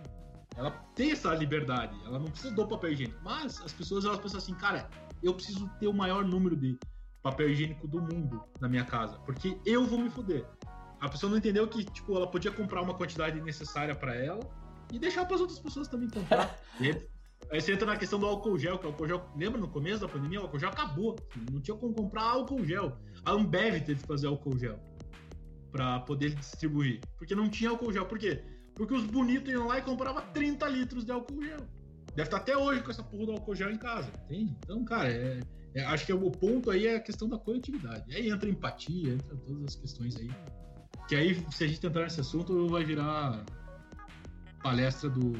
ela 0.57 0.71
tem 0.95 1.13
essa 1.13 1.35
liberdade, 1.35 1.97
ela 2.05 2.19
não 2.19 2.27
precisa 2.27 2.55
do 2.55 2.67
papel 2.67 2.93
higiênico. 2.93 3.19
Mas 3.23 3.61
as 3.61 3.73
pessoas 3.73 4.05
elas 4.05 4.19
pensam 4.19 4.39
assim, 4.39 4.55
cara, 4.55 4.89
eu 5.23 5.35
preciso 5.35 5.69
ter 5.81 5.89
o 5.89 5.93
maior 5.93 6.25
número 6.25 6.57
de 6.57 6.79
papel 7.23 7.51
higiênico 7.51 7.87
do 7.87 8.01
mundo 8.01 8.43
na 8.61 8.69
minha 8.69 8.85
casa, 8.85 9.19
porque 9.21 9.59
eu 9.65 9.85
vou 9.85 9.99
me 10.01 10.11
fuder. 10.11 10.47
A 11.01 11.09
pessoa 11.09 11.31
não 11.31 11.39
entendeu 11.39 11.67
que, 11.69 11.85
tipo, 11.85 12.17
ela 12.17 12.27
podia 12.27 12.51
comprar 12.51 12.83
uma 12.83 12.95
quantidade 12.95 13.41
necessária 13.41 13.95
para 13.95 14.15
ela 14.15 14.41
e 14.93 14.99
deixar 14.99 15.25
para 15.25 15.37
as 15.37 15.41
outras 15.41 15.59
pessoas 15.59 15.87
também 15.87 16.09
comprar. 16.09 16.59
Aí 16.81 17.09
você 17.51 17.73
entra 17.73 17.87
na 17.87 17.97
questão 17.97 18.19
do 18.19 18.27
álcool 18.27 18.59
gel, 18.59 18.79
que 18.79 18.85
o 18.85 18.89
álcool 18.89 19.09
gel, 19.09 19.27
lembra 19.35 19.59
no 19.59 19.69
começo 19.69 20.01
da 20.01 20.09
pandemia, 20.09 20.41
o 20.41 20.43
álcool 20.43 20.59
gel 20.59 20.69
acabou. 20.69 21.17
Não 21.51 21.61
tinha 21.61 21.77
como 21.77 21.95
comprar 21.95 22.23
álcool 22.23 22.65
gel. 22.65 22.99
A 23.25 23.33
Ambev 23.33 23.81
teve 23.85 24.01
que 24.01 24.07
fazer 24.07 24.27
álcool 24.27 24.59
gel 24.59 24.79
para 25.73 26.01
poder 26.01 26.35
distribuir. 26.35 27.01
Porque 27.17 27.35
não 27.35 27.49
tinha 27.49 27.71
álcool 27.71 27.93
gel. 27.93 28.05
Por 28.05 28.19
quê? 28.19 28.45
Porque 28.75 28.95
os 28.95 29.05
bonitos 29.05 29.51
iam 29.51 29.67
lá 29.67 29.79
e 29.79 29.83
compravam 29.83 30.23
30 30.33 30.69
litros 30.69 31.05
de 31.05 31.13
álcool 31.13 31.43
gel. 31.43 31.67
Deve 32.15 32.23
estar 32.29 32.37
até 32.37 32.57
hoje 32.57 32.83
com 32.83 32.91
essa 32.91 33.03
porra 33.03 33.27
do 33.27 33.33
álcool 33.33 33.55
gel 33.55 33.71
em 33.71 33.79
casa, 33.79 34.11
entende? 34.25 34.57
Então, 34.65 34.85
cara, 34.85 35.09
é, 35.11 35.41
é, 35.75 35.85
acho 35.85 36.05
que 36.05 36.13
o 36.13 36.31
ponto 36.31 36.71
aí 36.71 36.87
é 36.87 36.97
a 36.97 37.01
questão 37.01 37.29
da 37.29 37.39
coletividade. 37.39 38.15
Aí 38.15 38.29
entra 38.29 38.49
empatia, 38.49 39.15
entra 39.15 39.37
todas 39.37 39.65
as 39.65 39.77
questões 39.77 40.17
aí. 40.17 40.31
Que 41.09 41.17
aí, 41.17 41.47
se 41.51 41.65
a 41.65 41.67
gente 41.67 41.87
entrar 41.87 42.03
nesse 42.03 42.21
assunto, 42.21 42.69
vai 42.69 42.85
virar 42.85 43.45
palestra 44.63 45.09
do, 45.09 45.33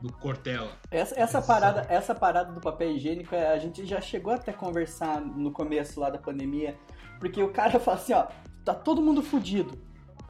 do 0.00 0.12
Cortella. 0.12 0.70
Essa, 0.90 1.18
essa, 1.18 1.42
parada, 1.42 1.86
essa 1.88 2.14
parada 2.14 2.52
do 2.52 2.60
papel 2.60 2.92
higiênico, 2.92 3.34
é, 3.34 3.48
a 3.48 3.58
gente 3.58 3.84
já 3.84 4.00
chegou 4.00 4.32
até 4.32 4.50
a 4.50 4.54
conversar 4.54 5.20
no 5.20 5.50
começo 5.50 5.98
lá 5.98 6.10
da 6.10 6.18
pandemia, 6.18 6.76
porque 7.18 7.42
o 7.42 7.50
cara 7.50 7.78
fala 7.80 7.96
assim, 7.96 8.12
ó, 8.12 8.26
tá 8.64 8.74
todo 8.74 9.02
mundo 9.02 9.22
fudido. 9.22 9.78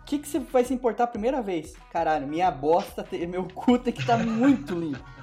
O 0.00 0.04
que, 0.04 0.18
que 0.18 0.28
você 0.28 0.38
vai 0.38 0.64
se 0.64 0.72
importar 0.72 1.04
a 1.04 1.08
primeira 1.08 1.42
vez? 1.42 1.76
Caralho, 1.92 2.26
minha 2.26 2.50
bosta, 2.50 3.06
meu 3.28 3.46
cu 3.54 3.78
tem 3.78 3.92
que 3.92 4.00
estar 4.00 4.18
tá 4.18 4.24
muito 4.24 4.74
limpo. 4.74 5.18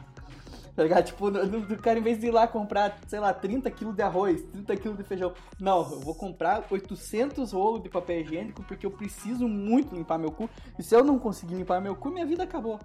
Tá 0.75 0.84
ligado? 0.84 1.05
Tipo, 1.05 1.29
o 1.29 1.77
cara, 1.81 1.97
em 1.97 2.01
vez 2.01 2.19
de 2.19 2.27
ir 2.27 2.31
lá 2.31 2.45
comprar, 2.47 2.99
sei 3.08 3.17
lá, 3.17 3.34
30 3.34 3.71
quilos 3.71 3.95
de 3.95 4.01
arroz, 4.01 4.43
30 4.51 4.75
quilos 4.75 4.97
de 4.97 5.05
feijão. 5.05 5.34
Não, 5.58 5.77
eu 5.89 6.01
vou 6.01 6.13
comprar 6.13 6.65
800 6.69 7.53
rolos 7.53 7.81
de 7.81 7.88
papel 7.88 8.19
higiênico 8.19 8.62
porque 8.63 8.86
eu 8.86 8.91
preciso 8.91 9.47
muito 9.47 9.95
limpar 9.95 10.19
meu 10.19 10.31
cu. 10.31 10.49
E 10.77 10.84
se 10.84 10.93
eu 10.93 11.01
não 11.01 11.17
conseguir 11.17 11.55
limpar 11.55 11.79
meu 11.79 11.95
cu, 11.95 12.12
minha 12.12 12.25
vida 12.25 12.43
acabou. 12.43 12.77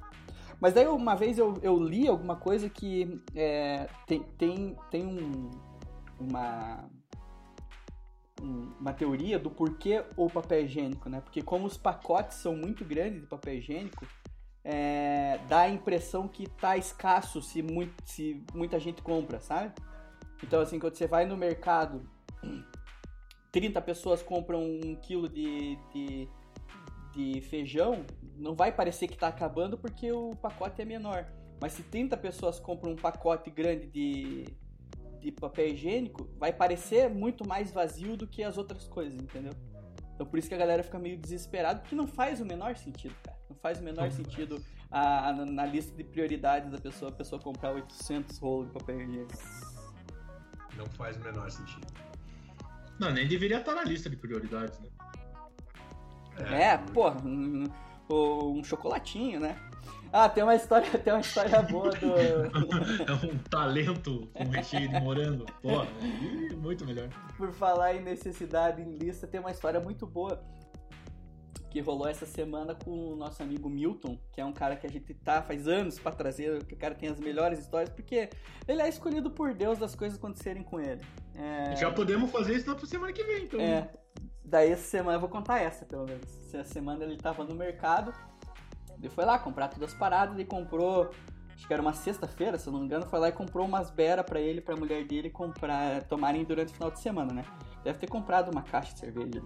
Mas 0.61 0.75
daí 0.75 0.87
uma 0.87 1.14
vez 1.14 1.38
eu, 1.38 1.59
eu 1.62 1.79
li 1.79 2.07
alguma 2.07 2.37
coisa 2.37 2.68
que 2.68 3.20
é, 3.35 3.88
tem, 4.07 4.23
tem, 4.37 4.77
tem 4.90 5.07
um, 5.07 5.51
uma, 6.18 6.85
uma 8.79 8.92
teoria 8.92 9.38
do 9.38 9.51
porquê 9.51 10.05
o 10.16 10.29
papel 10.29 10.64
higiênico, 10.64 11.09
né? 11.09 11.20
Porque 11.20 11.42
como 11.42 11.66
os 11.66 11.79
pacotes 11.79 12.37
são 12.38 12.55
muito 12.55 12.85
grandes 12.85 13.23
de 13.23 13.27
papel 13.27 13.55
higiênico, 13.55 14.07
é, 14.62 15.40
dá 15.49 15.61
a 15.61 15.70
impressão 15.70 16.29
que 16.29 16.46
tá 16.46 16.77
escasso 16.77 17.40
se, 17.40 17.62
muito, 17.62 17.94
se 18.05 18.44
muita 18.55 18.79
gente 18.79 19.01
compra, 19.01 19.40
sabe? 19.40 19.73
Então 20.42 20.61
assim, 20.61 20.79
quando 20.79 20.94
você 20.94 21.07
vai 21.07 21.25
no 21.25 21.37
mercado 21.38 22.07
30 23.53 23.81
pessoas 23.83 24.23
compram 24.23 24.62
um 24.62 24.94
quilo 24.96 25.29
de, 25.29 25.77
de, 25.92 26.29
de 27.12 27.40
feijão, 27.42 28.05
não 28.37 28.55
vai 28.55 28.73
parecer 28.73 29.07
que 29.07 29.14
está 29.14 29.29
acabando 29.29 29.77
porque 29.77 30.11
o 30.11 30.35
pacote 30.37 30.81
é 30.81 30.85
menor. 30.85 31.27
Mas 31.61 31.75
se 31.75 31.83
30 31.83 32.16
pessoas 32.16 32.59
compram 32.59 32.92
um 32.92 32.96
pacote 32.96 33.51
grande 33.51 33.87
de, 33.87 34.44
de 35.20 35.31
papel 35.31 35.68
higiênico, 35.68 36.29
vai 36.38 36.53
parecer 36.53 37.09
muito 37.11 37.46
mais 37.46 37.70
vazio 37.70 38.16
do 38.16 38.27
que 38.27 38.42
as 38.42 38.57
outras 38.57 38.88
coisas, 38.88 39.14
entendeu? 39.20 39.53
Então 40.14 40.27
por 40.27 40.38
isso 40.38 40.49
que 40.49 40.55
a 40.55 40.59
galera 40.59 40.83
fica 40.83 40.99
meio 40.99 41.18
desesperada, 41.18 41.81
porque 41.81 41.94
não 41.94 42.07
faz 42.07 42.40
o 42.40 42.46
menor 42.46 42.77
sentido, 42.77 43.14
cara. 43.23 43.38
Não 43.49 43.57
faz 43.57 43.81
o 43.81 43.83
menor 43.83 44.11
sentido 44.11 44.62
a, 44.90 45.29
a, 45.29 45.33
na 45.33 45.66
lista 45.66 45.94
de 45.94 46.05
prioridades 46.05 46.70
da 46.70 46.79
pessoa, 46.79 47.11
a 47.11 47.14
pessoa 47.14 47.40
comprar 47.40 47.73
800 47.73 48.38
rolos 48.38 48.66
de 48.68 48.73
papel 48.73 49.01
higiênico. 49.01 49.38
Não 50.77 50.87
faz 50.87 51.16
o 51.16 51.20
menor 51.20 51.51
sentido. 51.51 51.87
Não, 52.99 53.11
nem 53.11 53.27
deveria 53.27 53.61
estar 53.61 53.75
na 53.75 53.83
lista 53.83 54.09
de 54.11 54.16
prioridades, 54.16 54.79
né? 54.79 54.88
É, 56.38 56.77
porra, 56.93 57.21
um, 57.25 57.64
um 58.11 58.64
chocolatinho, 58.64 59.40
né? 59.40 59.57
Ah, 60.12 60.29
tem 60.29 60.43
uma 60.43 60.55
história, 60.55 60.87
tem 60.99 61.12
uma 61.12 61.21
história 61.21 61.62
boa 61.62 61.90
do. 61.90 62.14
é 63.07 63.12
um 63.27 63.38
talento 63.38 64.29
com 64.35 64.45
recheio 64.45 64.88
de 64.88 65.01
morango. 65.01 65.47
Porra, 65.62 65.87
muito 66.57 66.85
melhor. 66.85 67.09
Por 67.37 67.53
falar 67.53 67.95
em 67.95 68.03
necessidade 68.03 68.83
em 68.83 68.97
lista, 68.97 69.27
tem 69.27 69.40
uma 69.40 69.51
história 69.51 69.79
muito 69.79 70.07
boa 70.07 70.43
que 71.71 71.81
rolou 71.81 72.09
essa 72.09 72.27
semana 72.27 72.75
com 72.75 73.12
o 73.12 73.16
nosso 73.16 73.40
amigo 73.43 73.71
Milton, 73.71 74.19
que 74.33 74.40
é 74.40 74.45
um 74.45 74.53
cara 74.53 74.75
que 74.75 74.87
a 74.87 74.90
gente 74.90 75.14
tá 75.14 75.40
faz 75.40 75.69
anos 75.69 76.01
para 76.01 76.11
trazer, 76.11 76.64
que 76.64 76.75
o 76.75 76.77
cara 76.77 76.97
tem 76.97 77.09
as 77.09 77.21
melhores 77.21 77.61
histórias, 77.61 77.88
porque 77.90 78.29
ele 78.66 78.83
é 78.83 78.88
escolhido 78.88 79.31
por 79.31 79.55
Deus 79.55 79.79
das 79.79 79.95
coisas 79.95 80.19
acontecerem 80.19 80.64
com 80.64 80.81
ele. 80.81 81.01
É... 81.37 81.77
Já 81.77 81.93
podemos 81.93 82.29
fazer 82.33 82.57
isso 82.57 82.69
na 82.69 82.79
semana 82.81 83.12
que 83.12 83.23
vem, 83.23 83.45
então. 83.45 83.61
É. 83.61 83.88
Daí 84.51 84.73
essa 84.73 84.83
semana, 84.83 85.17
eu 85.17 85.21
vou 85.21 85.29
contar 85.29 85.61
essa 85.61 85.85
pelo 85.85 86.05
menos. 86.05 86.27
Essa 86.53 86.65
semana 86.65 87.05
ele 87.05 87.17
tava 87.17 87.45
no 87.45 87.55
mercado, 87.55 88.13
ele 88.99 89.09
foi 89.09 89.25
lá 89.25 89.39
comprar 89.39 89.69
todas 89.69 89.93
as 89.93 89.99
paradas 89.99 90.37
e 90.41 90.45
comprou, 90.45 91.11
acho 91.55 91.67
que 91.69 91.73
era 91.73 91.81
uma 91.81 91.93
sexta-feira, 91.93 92.59
se 92.59 92.67
eu 92.67 92.73
não 92.73 92.81
me 92.81 92.87
engano, 92.87 93.07
foi 93.07 93.21
lá 93.21 93.29
e 93.29 93.33
comprou 93.33 93.65
umas 93.65 93.91
beras 93.91 94.27
para 94.27 94.41
ele, 94.41 94.61
pra 94.61 94.75
mulher 94.75 95.05
dele 95.07 95.31
comprar, 95.31 96.03
tomarem 96.03 96.43
durante 96.45 96.73
o 96.73 96.75
final 96.75 96.91
de 96.91 96.99
semana, 96.99 97.33
né? 97.33 97.45
Deve 97.85 98.01
ter 98.01 98.09
comprado 98.09 98.51
uma 98.51 98.63
caixa 98.63 98.93
de 98.93 98.99
cerveja. 98.99 99.41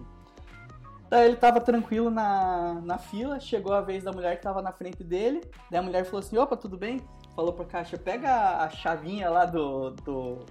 Daí 1.07 1.27
ele 1.27 1.35
tava 1.35 1.61
tranquilo 1.61 2.09
na, 2.09 2.81
na 2.83 2.97
fila, 2.97 3.39
chegou 3.39 3.73
a 3.73 3.81
vez 3.81 4.03
da 4.03 4.11
mulher 4.11 4.37
que 4.37 4.41
tava 4.41 4.59
na 4.59 4.71
frente 4.71 5.03
dele. 5.03 5.39
Daí 5.69 5.79
a 5.79 5.83
mulher 5.83 6.03
falou 6.03 6.19
assim: 6.19 6.35
opa, 6.35 6.57
tudo 6.57 6.77
bem? 6.77 6.99
Falou 7.35 7.53
pra 7.53 7.63
caixa: 7.63 7.95
pega 7.95 8.57
a 8.57 8.69
chavinha 8.71 9.29
lá 9.29 9.45
do, 9.45 9.91
do, 9.91 10.45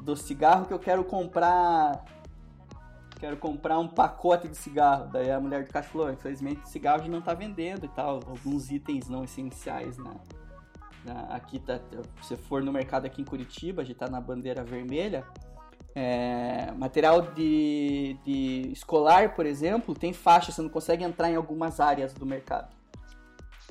do 0.00 0.16
cigarro 0.16 0.66
que 0.66 0.72
eu 0.72 0.78
quero 0.78 1.02
comprar. 1.02 2.04
Quero 3.18 3.36
comprar 3.36 3.78
um 3.78 3.88
pacote 3.88 4.48
de 4.48 4.56
cigarro. 4.56 5.08
Daí 5.10 5.30
a 5.30 5.40
mulher 5.40 5.64
do 5.64 5.72
caixa 5.72 5.88
falou: 5.88 6.10
infelizmente 6.10 6.68
cigarro 6.68 7.02
já 7.02 7.08
não 7.08 7.20
tá 7.20 7.34
vendendo 7.34 7.84
e 7.84 7.88
tal. 7.88 8.20
Alguns 8.26 8.70
itens 8.70 9.08
não 9.08 9.24
essenciais 9.24 9.98
na 9.98 10.14
aqui 11.30 11.58
tá. 11.58 11.80
Se 12.22 12.36
for 12.36 12.62
no 12.62 12.72
mercado 12.72 13.06
aqui 13.06 13.22
em 13.22 13.24
Curitiba, 13.24 13.82
a 13.82 13.84
gente 13.84 13.96
tá 13.96 14.08
na 14.08 14.20
bandeira 14.20 14.64
vermelha. 14.64 15.24
É, 15.94 16.70
material 16.72 17.22
de, 17.22 18.16
de 18.24 18.70
escolar, 18.72 19.34
por 19.34 19.46
exemplo, 19.46 19.94
tem 19.94 20.12
faixa, 20.12 20.52
você 20.52 20.62
não 20.62 20.68
consegue 20.68 21.02
entrar 21.02 21.30
em 21.30 21.34
algumas 21.34 21.80
áreas 21.80 22.12
do 22.14 22.24
mercado. 22.24 22.72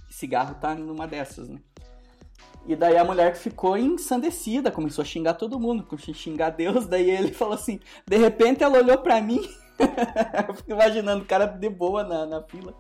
Cigarro 0.10 0.56
tá 0.56 0.76
numa 0.76 1.08
dessas, 1.08 1.48
né? 1.48 1.60
E 2.67 2.75
daí 2.75 2.97
a 2.97 3.03
mulher 3.03 3.36
ficou 3.36 3.77
ensandecida, 3.77 4.69
começou 4.69 5.01
a 5.01 5.06
xingar 5.06 5.36
todo 5.36 5.60
mundo, 5.60 5.84
começou 5.84 6.13
a 6.13 6.17
xingar 6.17 6.49
Deus, 6.49 6.86
daí 6.86 7.10
ele 7.10 7.32
falou 7.34 7.53
assim, 7.53 7.80
de 8.06 8.17
repente 8.17 8.62
ela 8.62 8.77
olhou 8.77 8.97
pra 8.97 9.21
mim, 9.21 9.41
eu 10.47 10.53
fico 10.53 10.71
imaginando 10.71 11.23
o 11.23 11.27
cara 11.27 11.45
de 11.45 11.69
boa 11.69 12.03
na, 12.03 12.25
na 12.25 12.43
fila, 12.43 12.73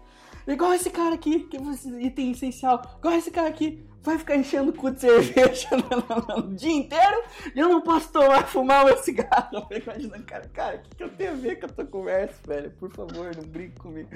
igual 0.53 0.73
esse 0.73 0.89
cara 0.89 1.15
aqui, 1.15 1.41
que 1.41 1.57
é 1.57 2.05
item 2.05 2.31
essencial, 2.31 2.81
igual 2.99 3.15
esse 3.15 3.31
cara 3.31 3.49
aqui, 3.49 3.85
vai 4.07 4.17
ficar 4.17 4.37
enchendo 4.37 4.71
o 4.71 4.73
cu 4.73 4.89
de 4.89 5.01
cerveja 5.01 5.67
o 6.37 6.55
dia 6.55 6.71
inteiro 6.71 7.23
e 7.53 7.59
eu 7.59 7.67
não 7.67 7.81
posso 7.81 8.09
tomar, 8.11 8.43
fumar 8.47 8.85
meu 8.85 8.97
cigarro. 8.97 9.67
Imaginando, 9.69 10.23
cara, 10.23 10.47
cara, 10.47 10.77
o 10.77 10.79
que, 10.81 10.95
que 10.95 11.03
eu 11.03 11.09
tenho 11.09 11.31
a 11.31 11.35
ver 11.35 11.59
com 11.59 11.65
a 11.65 11.69
tua 11.69 11.85
conversa, 11.85 12.39
velho? 12.47 12.71
Por 12.71 12.89
favor, 12.91 13.35
não 13.35 13.43
brinque 13.43 13.77
comigo. 13.79 14.09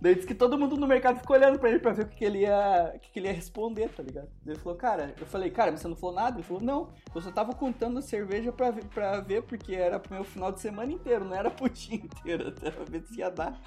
Daí 0.00 0.14
disse 0.14 0.26
que 0.26 0.34
todo 0.34 0.56
mundo 0.56 0.76
no 0.76 0.86
mercado 0.86 1.18
ficou 1.18 1.36
olhando 1.36 1.58
pra 1.58 1.68
ele 1.68 1.80
pra 1.80 1.92
ver 1.92 2.04
o 2.04 2.08
que, 2.08 2.16
que 2.16 2.24
ele 2.24 2.40
ia. 2.40 2.92
O 2.94 2.98
que, 3.00 3.10
que 3.10 3.18
ele 3.18 3.26
ia 3.26 3.34
responder, 3.34 3.88
tá 3.88 4.02
ligado? 4.02 4.28
Ele 4.46 4.58
falou, 4.58 4.78
cara, 4.78 5.14
eu 5.18 5.26
falei, 5.26 5.50
cara, 5.50 5.72
mas 5.72 5.80
você 5.80 5.88
não 5.88 5.96
falou 5.96 6.14
nada? 6.14 6.36
Ele 6.36 6.46
falou, 6.46 6.62
não, 6.62 6.88
eu 7.12 7.20
só 7.20 7.32
tava 7.32 7.52
contando 7.54 7.98
a 7.98 8.02
cerveja 8.02 8.52
pra 8.52 8.70
ver, 8.70 8.84
pra 8.84 9.20
ver 9.20 9.42
porque 9.42 9.74
era 9.74 9.98
pro 9.98 10.14
meu 10.14 10.24
final 10.24 10.52
de 10.52 10.60
semana 10.60 10.92
inteiro, 10.92 11.24
não 11.24 11.34
era 11.34 11.50
pro 11.50 11.68
dia 11.68 11.96
inteiro, 11.96 12.48
até 12.48 12.70
pra 12.70 12.84
ver 12.84 13.02
se 13.02 13.18
ia 13.18 13.30
dar. 13.30 13.60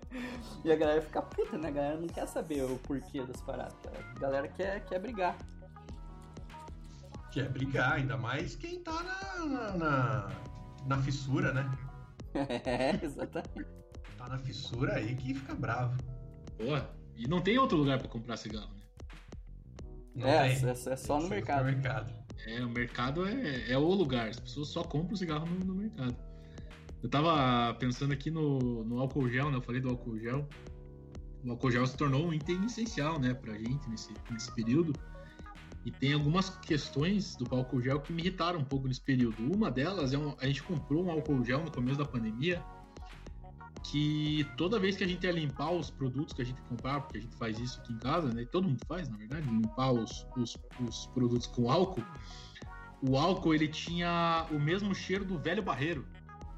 E 0.64 0.72
a 0.72 0.76
galera 0.76 1.00
fica 1.00 1.22
puta, 1.22 1.56
né? 1.56 1.68
A 1.68 1.70
galera 1.70 2.00
não 2.00 2.08
quer 2.08 2.26
saber 2.26 2.62
o 2.64 2.76
porquê 2.78 3.22
das 3.24 3.40
paradas. 3.40 3.76
A 4.16 4.18
galera 4.18 4.48
quer, 4.48 4.84
quer 4.84 4.98
brigar. 4.98 5.36
Quer 7.30 7.48
brigar, 7.50 7.92
ainda 7.92 8.16
mais 8.16 8.56
quem 8.56 8.82
tá 8.82 9.02
na, 9.02 9.72
na, 9.76 10.30
na 10.86 11.02
fissura, 11.02 11.52
né? 11.52 11.70
É, 12.66 13.02
exatamente. 13.02 13.70
Tá 14.18 14.28
na 14.28 14.38
fissura 14.38 14.94
aí 14.94 15.14
que 15.16 15.34
fica 15.34 15.54
bravo. 15.54 15.96
Pô, 16.58 16.76
e 17.16 17.26
não 17.26 17.40
tem 17.40 17.58
outro 17.58 17.78
lugar 17.78 17.98
pra 17.98 18.08
comprar 18.08 18.36
cigarro, 18.36 18.74
né? 18.74 18.82
Não 20.14 20.28
é, 20.28 20.48
é, 20.48 20.70
é, 20.70 20.96
só 20.96 21.20
no 21.20 21.28
mercado. 21.28 21.64
mercado. 21.64 22.12
É, 22.46 22.60
o 22.64 22.68
mercado 22.68 23.26
é, 23.26 23.70
é 23.70 23.78
o 23.78 23.86
lugar. 23.86 24.28
As 24.28 24.40
pessoas 24.40 24.68
só 24.68 24.82
compram 24.82 25.16
cigarro 25.16 25.46
no, 25.46 25.64
no 25.64 25.74
mercado. 25.74 26.16
Eu 27.02 27.08
tava 27.08 27.74
pensando 27.74 28.12
aqui 28.12 28.30
no, 28.30 28.84
no 28.84 29.00
álcool 29.00 29.28
gel, 29.28 29.50
né? 29.50 29.56
Eu 29.56 29.62
falei 29.62 29.80
do 29.80 29.88
álcool 29.88 30.18
gel. 30.18 30.48
O 31.44 31.50
álcool 31.50 31.70
gel 31.70 31.86
se 31.86 31.96
tornou 31.96 32.26
um 32.26 32.32
item 32.32 32.64
essencial, 32.64 33.20
né, 33.20 33.32
pra 33.32 33.54
gente 33.54 33.88
nesse, 33.88 34.12
nesse 34.30 34.52
período. 34.52 34.92
E 35.84 35.90
tem 35.92 36.12
algumas 36.12 36.50
questões 36.50 37.36
do 37.36 37.46
álcool 37.54 37.80
gel 37.80 38.00
que 38.00 38.12
me 38.12 38.20
irritaram 38.20 38.58
um 38.58 38.64
pouco 38.64 38.88
nesse 38.88 39.00
período. 39.00 39.36
Uma 39.54 39.70
delas 39.70 40.12
é 40.12 40.18
um, 40.18 40.34
a 40.40 40.46
gente 40.46 40.62
comprou 40.64 41.04
um 41.04 41.10
álcool 41.10 41.44
gel 41.44 41.62
no 41.62 41.70
começo 41.70 41.98
da 41.98 42.04
pandemia 42.04 42.60
que 43.84 44.44
toda 44.56 44.80
vez 44.80 44.96
que 44.96 45.04
a 45.04 45.06
gente 45.06 45.24
ia 45.24 45.30
limpar 45.30 45.70
os 45.70 45.90
produtos 45.90 46.34
que 46.34 46.42
a 46.42 46.44
gente 46.44 46.60
comprava, 46.62 47.02
porque 47.02 47.18
a 47.18 47.20
gente 47.20 47.36
faz 47.36 47.58
isso 47.60 47.80
aqui 47.80 47.92
em 47.92 47.98
casa, 47.98 48.32
né? 48.32 48.44
Todo 48.50 48.66
mundo 48.66 48.80
faz, 48.88 49.08
na 49.08 49.16
verdade, 49.16 49.48
limpar 49.48 49.92
os, 49.92 50.26
os, 50.36 50.56
os 50.80 51.06
produtos 51.08 51.46
com 51.46 51.70
álcool. 51.70 52.04
O 53.00 53.16
álcool 53.16 53.54
ele 53.54 53.68
tinha 53.68 54.46
o 54.50 54.58
mesmo 54.58 54.92
cheiro 54.94 55.24
do 55.24 55.38
velho 55.38 55.62
barreiro. 55.62 56.04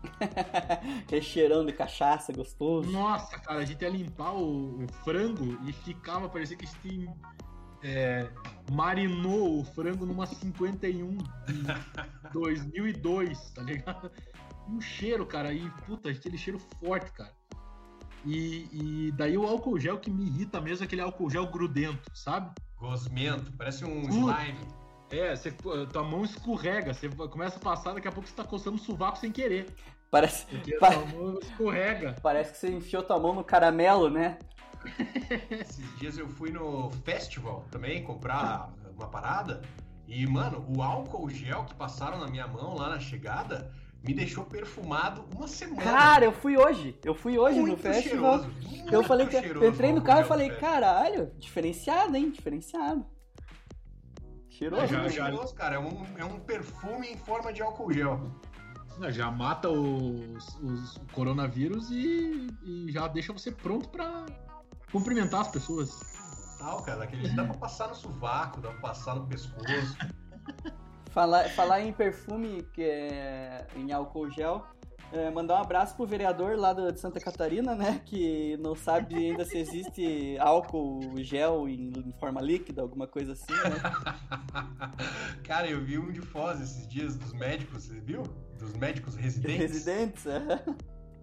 Aquele 1.03 1.23
cheirão 1.23 1.65
de 1.65 1.73
cachaça 1.73 2.33
gostoso. 2.33 2.91
Nossa, 2.91 3.39
cara, 3.39 3.61
a 3.61 3.65
gente 3.65 3.83
ia 3.83 3.89
limpar 3.89 4.35
o, 4.35 4.85
o 4.85 4.93
frango 5.05 5.59
e 5.67 5.73
ficava, 5.73 6.29
parecia 6.29 6.57
que 6.57 6.65
a 6.65 6.69
gente 6.69 7.11
é, 7.83 8.29
marinou 8.73 9.61
o 9.61 9.65
frango 9.65 10.05
numa 10.05 10.27
51 10.27 11.17
de 11.17 11.23
2002, 12.33 13.51
tá 13.51 13.63
ligado? 13.63 14.11
Um 14.69 14.81
cheiro, 14.81 15.25
cara, 15.27 15.53
e 15.53 15.69
puta, 15.87 16.11
aquele 16.11 16.37
cheiro 16.37 16.59
forte, 16.59 17.11
cara. 17.13 17.33
E, 18.25 18.69
e, 18.73 19.13
daí 19.13 19.39
o 19.39 19.47
álcool 19.47 19.79
gel 19.79 19.99
que 19.99 20.11
me 20.11 20.27
irrita 20.27 20.61
mesmo 20.61 20.85
é 20.85 20.87
aquele 20.87 21.01
álcool 21.01 21.31
gel 21.31 21.47
grudento, 21.47 22.11
sabe? 22.15 22.53
Gosmento, 22.77 23.53
parece 23.53 23.85
um 23.85 24.03
slime. 24.03 24.59
É, 25.11 25.35
você, 25.35 25.51
tua 25.51 26.03
mão 26.03 26.25
escorrega, 26.25 26.93
você 26.93 27.09
começa 27.09 27.57
a 27.57 27.61
passar, 27.61 27.95
daqui 27.95 28.09
a 28.09 28.13
pouco 28.13 28.29
você 28.29 28.35
tá 28.35 28.45
coçando 28.45 28.77
o 28.77 28.81
sovaco 28.81 29.19
sem 29.19 29.33
querer. 29.33 29.67
Parece. 30.11 30.47
Pa... 30.79 30.91
tua 30.91 31.07
mão 31.07 31.39
escorrega. 31.41 32.17
Parece 32.23 32.53
que 32.53 32.59
você 32.59 32.71
enfiou 32.71 33.03
tua 33.03 33.19
mão 33.19 33.35
no 33.35 33.45
caramelo, 33.45 34.11
né? 34.11 34.39
Esses 35.51 35.99
dias 35.99 36.19
eu 36.19 36.29
fui 36.29 36.51
no 36.51 36.91
festival 37.05 37.65
também 37.71 38.03
comprar 38.03 38.71
uma 38.97 39.09
parada. 39.09 39.63
E, 40.07 40.27
mano, 40.27 40.65
o 40.75 40.83
álcool 40.83 41.29
gel 41.29 41.65
que 41.65 41.75
passaram 41.75 42.19
na 42.19 42.29
minha 42.29 42.47
mão 42.47 42.75
lá 42.75 42.89
na 42.91 43.01
chegada 43.01 43.71
me 44.03 44.15
deixou 44.15 44.45
perfumado 44.45 45.25
uma 45.35 45.49
semana. 45.49 45.83
Cara, 45.83 46.25
eu 46.25 46.33
fui 46.33 46.57
hoje. 46.57 46.99
Eu 47.05 47.15
fui 47.15 47.39
hoje 47.39 47.61
muito 47.61 47.77
no 47.77 47.83
festival. 47.83 48.41
Cheiroso, 48.43 48.95
eu 48.95 49.03
falei 49.03 49.27
que 49.27 49.37
eu 49.37 49.69
entrei 49.69 49.93
no 49.93 50.01
carro 50.01 50.23
e 50.23 50.25
falei, 50.25 50.51
caralho, 50.51 51.31
diferenciado, 51.39 52.17
hein? 52.17 52.31
Diferenciado. 52.31 53.05
Cheiroso, 54.59 54.83
é, 54.83 54.89
já, 54.89 55.09
cheiroso, 55.09 55.55
cara. 55.55 55.77
É 55.77 55.79
um, 55.79 56.05
é 56.17 56.25
um 56.25 56.41
perfume 56.41 57.13
em 57.13 57.17
forma 57.17 57.53
de 57.53 57.63
álcool 57.63 57.93
gel. 57.93 58.21
Já 59.11 59.31
mata 59.31 59.69
os, 59.69 60.57
os 60.57 61.01
coronavírus 61.13 61.89
e, 61.93 62.49
e, 62.65 62.91
já 62.91 63.07
deixa 63.07 63.33
você 63.33 63.53
pronto 63.53 63.89
para 63.89 64.27
cumprimentar 64.91 65.43
as 65.43 65.49
pessoas. 65.49 66.01
Tal, 66.59 66.83
cara. 66.83 67.05
Aquele 67.05 67.29
dá 67.37 67.45
pra 67.45 67.55
passar 67.55 67.87
no 67.87 67.95
sovaco, 67.95 68.61
dá 68.61 68.71
pra 68.71 68.81
passar 68.81 69.15
no 69.15 69.29
pescoço. 69.29 69.97
falar, 71.13 71.49
falar 71.51 71.81
em 71.83 71.93
perfume, 71.93 72.65
que 72.75 72.83
é 72.83 73.65
em 73.77 73.93
álcool 73.93 74.29
gel, 74.29 74.67
É, 75.11 75.31
mandar 75.31 75.55
um 75.59 75.63
abraço 75.63 75.97
pro 75.97 76.05
vereador 76.07 76.57
lá 76.59 76.73
do- 76.75 76.93
de 76.93 77.01
Santa 77.01 77.19
Catarina, 77.19 77.75
né? 77.75 78.03
Que 78.05 78.59
não 78.59 78.75
sabe 78.75 79.15
ainda 79.15 79.43
se 79.45 79.57
existe 79.57 80.37
álcool 80.41 81.01
gel 81.23 81.67
em, 81.67 81.91
em 81.97 82.13
forma 82.21 82.43
líquida, 82.43 82.83
alguma 82.83 83.07
coisa 83.07 83.33
assim, 83.33 83.53
né? 83.53 83.81
Cara, 85.45 85.67
eu 85.69 85.83
vi 85.83 85.99
um 85.99 86.11
de 86.13 86.21
Foz 86.21 86.61
esses 86.61 86.87
dias 86.87 87.17
dos 87.17 87.33
médicos, 87.33 87.85
você 87.85 87.99
viu? 88.01 88.23
Dos 88.59 88.75
médicos 88.75 89.15
residentes. 89.15 89.59
Residentes, 89.87 90.27
é. 90.27 90.41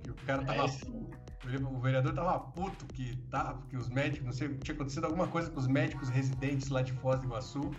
Que 0.04 0.10
o 0.12 0.16
cara 0.26 0.44
tava. 0.44 0.66
É, 0.66 1.58
O 1.64 1.80
vereador 1.80 2.14
tava 2.14 2.40
puto 2.40 2.86
que, 2.88 3.16
tá, 3.30 3.56
que 3.70 3.78
os 3.78 3.88
médicos, 3.88 4.26
não 4.26 4.34
sei, 4.34 4.50
tinha 4.58 4.74
acontecido 4.74 5.06
alguma 5.06 5.28
coisa 5.28 5.50
com 5.52 5.60
os 5.60 5.68
médicos 5.68 6.10
residentes 6.10 6.70
lá 6.70 6.82
de 6.82 6.92
Foz 6.94 7.20
do 7.20 7.28
Iguaçu. 7.28 7.70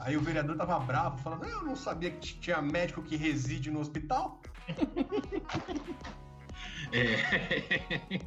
Aí 0.00 0.16
o 0.16 0.20
vereador 0.20 0.56
tava 0.56 0.76
bravo, 0.80 1.18
falando: 1.18 1.44
Eu 1.44 1.62
não 1.62 1.76
sabia 1.76 2.10
que 2.10 2.18
tinha 2.40 2.60
médico 2.60 3.00
que 3.02 3.14
reside 3.14 3.70
no 3.70 3.78
hospital. 3.78 4.40
É. 6.92 8.20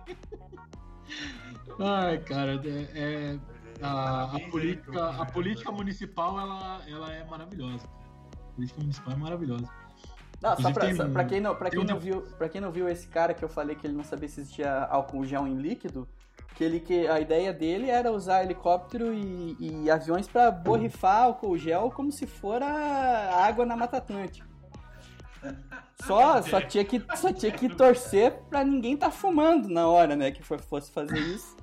Ai, 1.79 2.17
cara, 2.19 2.59
é, 2.65 3.33
é- 3.33 3.39
a, 3.81 4.23
a 4.35 4.39
política, 4.49 4.91
a 4.91 5.11
vereador. 5.11 5.33
política 5.33 5.71
municipal 5.71 6.39
ela, 6.39 6.81
ela 6.87 7.13
é 7.13 7.23
maravilhosa. 7.25 7.87
cara. 7.87 7.93
A 8.33 8.53
política 8.55 8.79
municipal 8.81 9.13
é 9.13 9.17
maravilhosa. 9.17 9.69
Não, 10.41 10.57
só 10.57 10.71
pra, 10.71 10.95
só- 10.95 11.09
pra 11.09 11.25
quem, 11.25 11.39
não, 11.41 11.55
pra, 11.55 11.69
quem 11.69 11.79
um- 11.79 11.83
não 11.83 11.99
viu, 11.99 12.21
pra 12.37 12.49
quem 12.49 12.59
não 12.61 12.71
viu 12.71 12.87
esse 12.89 13.07
cara 13.07 13.33
que 13.33 13.43
eu 13.43 13.49
falei 13.49 13.75
que 13.75 13.85
ele 13.85 13.95
não 13.95 14.03
sabia 14.03 14.29
se 14.29 14.39
existia 14.41 14.85
álcool 14.85 15.25
gel 15.25 15.45
em 15.47 15.55
líquido, 15.55 16.07
que 16.55 16.63
ele 16.63 16.79
que 16.79 17.05
a 17.07 17.19
ideia 17.19 17.53
dele 17.53 17.89
era 17.89 18.11
usar 18.11 18.43
helicóptero 18.43 19.13
e, 19.13 19.55
e 19.59 19.91
aviões 19.91 20.27
pra 20.27 20.49
borrifar 20.49 21.23
álcool 21.23 21.57
gel 21.57 21.91
como 21.91 22.11
se 22.11 22.25
for 22.25 22.63
a 22.63 23.45
água 23.45 23.65
na 23.65 23.75
Mata 23.75 23.97
Atlântica. 23.97 24.47
Só, 26.03 26.41
só, 26.41 26.61
tinha 26.61 26.83
que, 26.83 27.01
só 27.15 27.31
tinha 27.31 27.51
que 27.51 27.69
torcer 27.73 28.33
pra 28.49 28.63
ninguém 28.63 28.97
tá 28.97 29.09
fumando 29.09 29.69
na 29.69 29.87
hora, 29.87 30.15
né, 30.15 30.31
que 30.31 30.43
fosse 30.43 30.91
fazer 30.91 31.17
isso. 31.17 31.55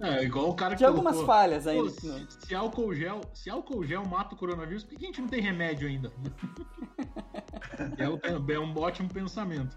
É, 0.00 0.24
igual 0.24 0.50
o 0.50 0.54
cara 0.54 0.72
que 0.72 0.78
Tinha 0.78 0.88
algumas 0.88 1.14
colocou, 1.14 1.34
falhas 1.34 1.64
"Pô, 1.64 1.70
ainda. 1.70 1.90
se, 1.90 2.26
se 2.46 2.54
álcool 2.54 2.92
gel, 2.94 3.20
se 3.32 3.48
álcool 3.48 3.84
gel 3.84 4.04
mata 4.06 4.34
o 4.34 4.38
coronavírus, 4.38 4.82
por 4.84 4.98
que 4.98 5.04
a 5.04 5.06
gente 5.06 5.20
não 5.20 5.28
tem 5.28 5.40
remédio 5.40 5.86
ainda? 5.88 6.12
é, 7.96 8.08
um, 8.08 8.18
é 8.50 8.58
um 8.58 8.78
ótimo 8.78 9.08
pensamento. 9.08 9.76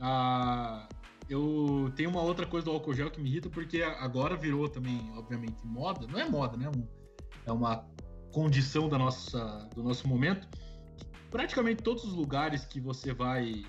Ah, 0.00 0.88
eu 1.28 1.92
tenho 1.94 2.10
uma 2.10 2.20
outra 2.20 2.46
coisa 2.46 2.64
do 2.64 2.72
álcool 2.72 2.94
gel 2.94 3.10
que 3.10 3.20
me 3.20 3.30
irrita, 3.30 3.48
porque 3.48 3.82
agora 3.82 4.36
virou 4.36 4.68
também, 4.68 5.12
obviamente, 5.16 5.56
moda. 5.64 6.06
Não 6.06 6.18
é 6.18 6.28
moda, 6.28 6.56
né? 6.56 6.68
Um- 6.68 6.86
é 7.46 7.52
uma 7.52 7.86
condição 8.32 8.88
da 8.88 8.98
nossa, 8.98 9.68
do 9.74 9.82
nosso 9.82 10.08
momento. 10.08 10.48
Praticamente 11.34 11.82
todos 11.82 12.04
os 12.04 12.12
lugares 12.12 12.64
que 12.64 12.78
você 12.80 13.12
vai, 13.12 13.64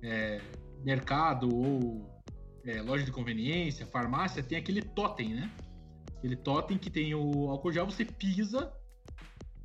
é, 0.00 0.40
mercado 0.84 1.52
ou 1.52 2.08
é, 2.64 2.80
loja 2.80 3.04
de 3.04 3.10
conveniência, 3.10 3.84
farmácia, 3.84 4.44
tem 4.44 4.56
aquele 4.56 4.80
totem, 4.80 5.34
né? 5.34 5.50
Aquele 6.16 6.36
totem 6.36 6.78
que 6.78 6.88
tem 6.88 7.12
o 7.16 7.50
álcool 7.50 7.72
gel, 7.72 7.84
você 7.84 8.04
pisa 8.04 8.72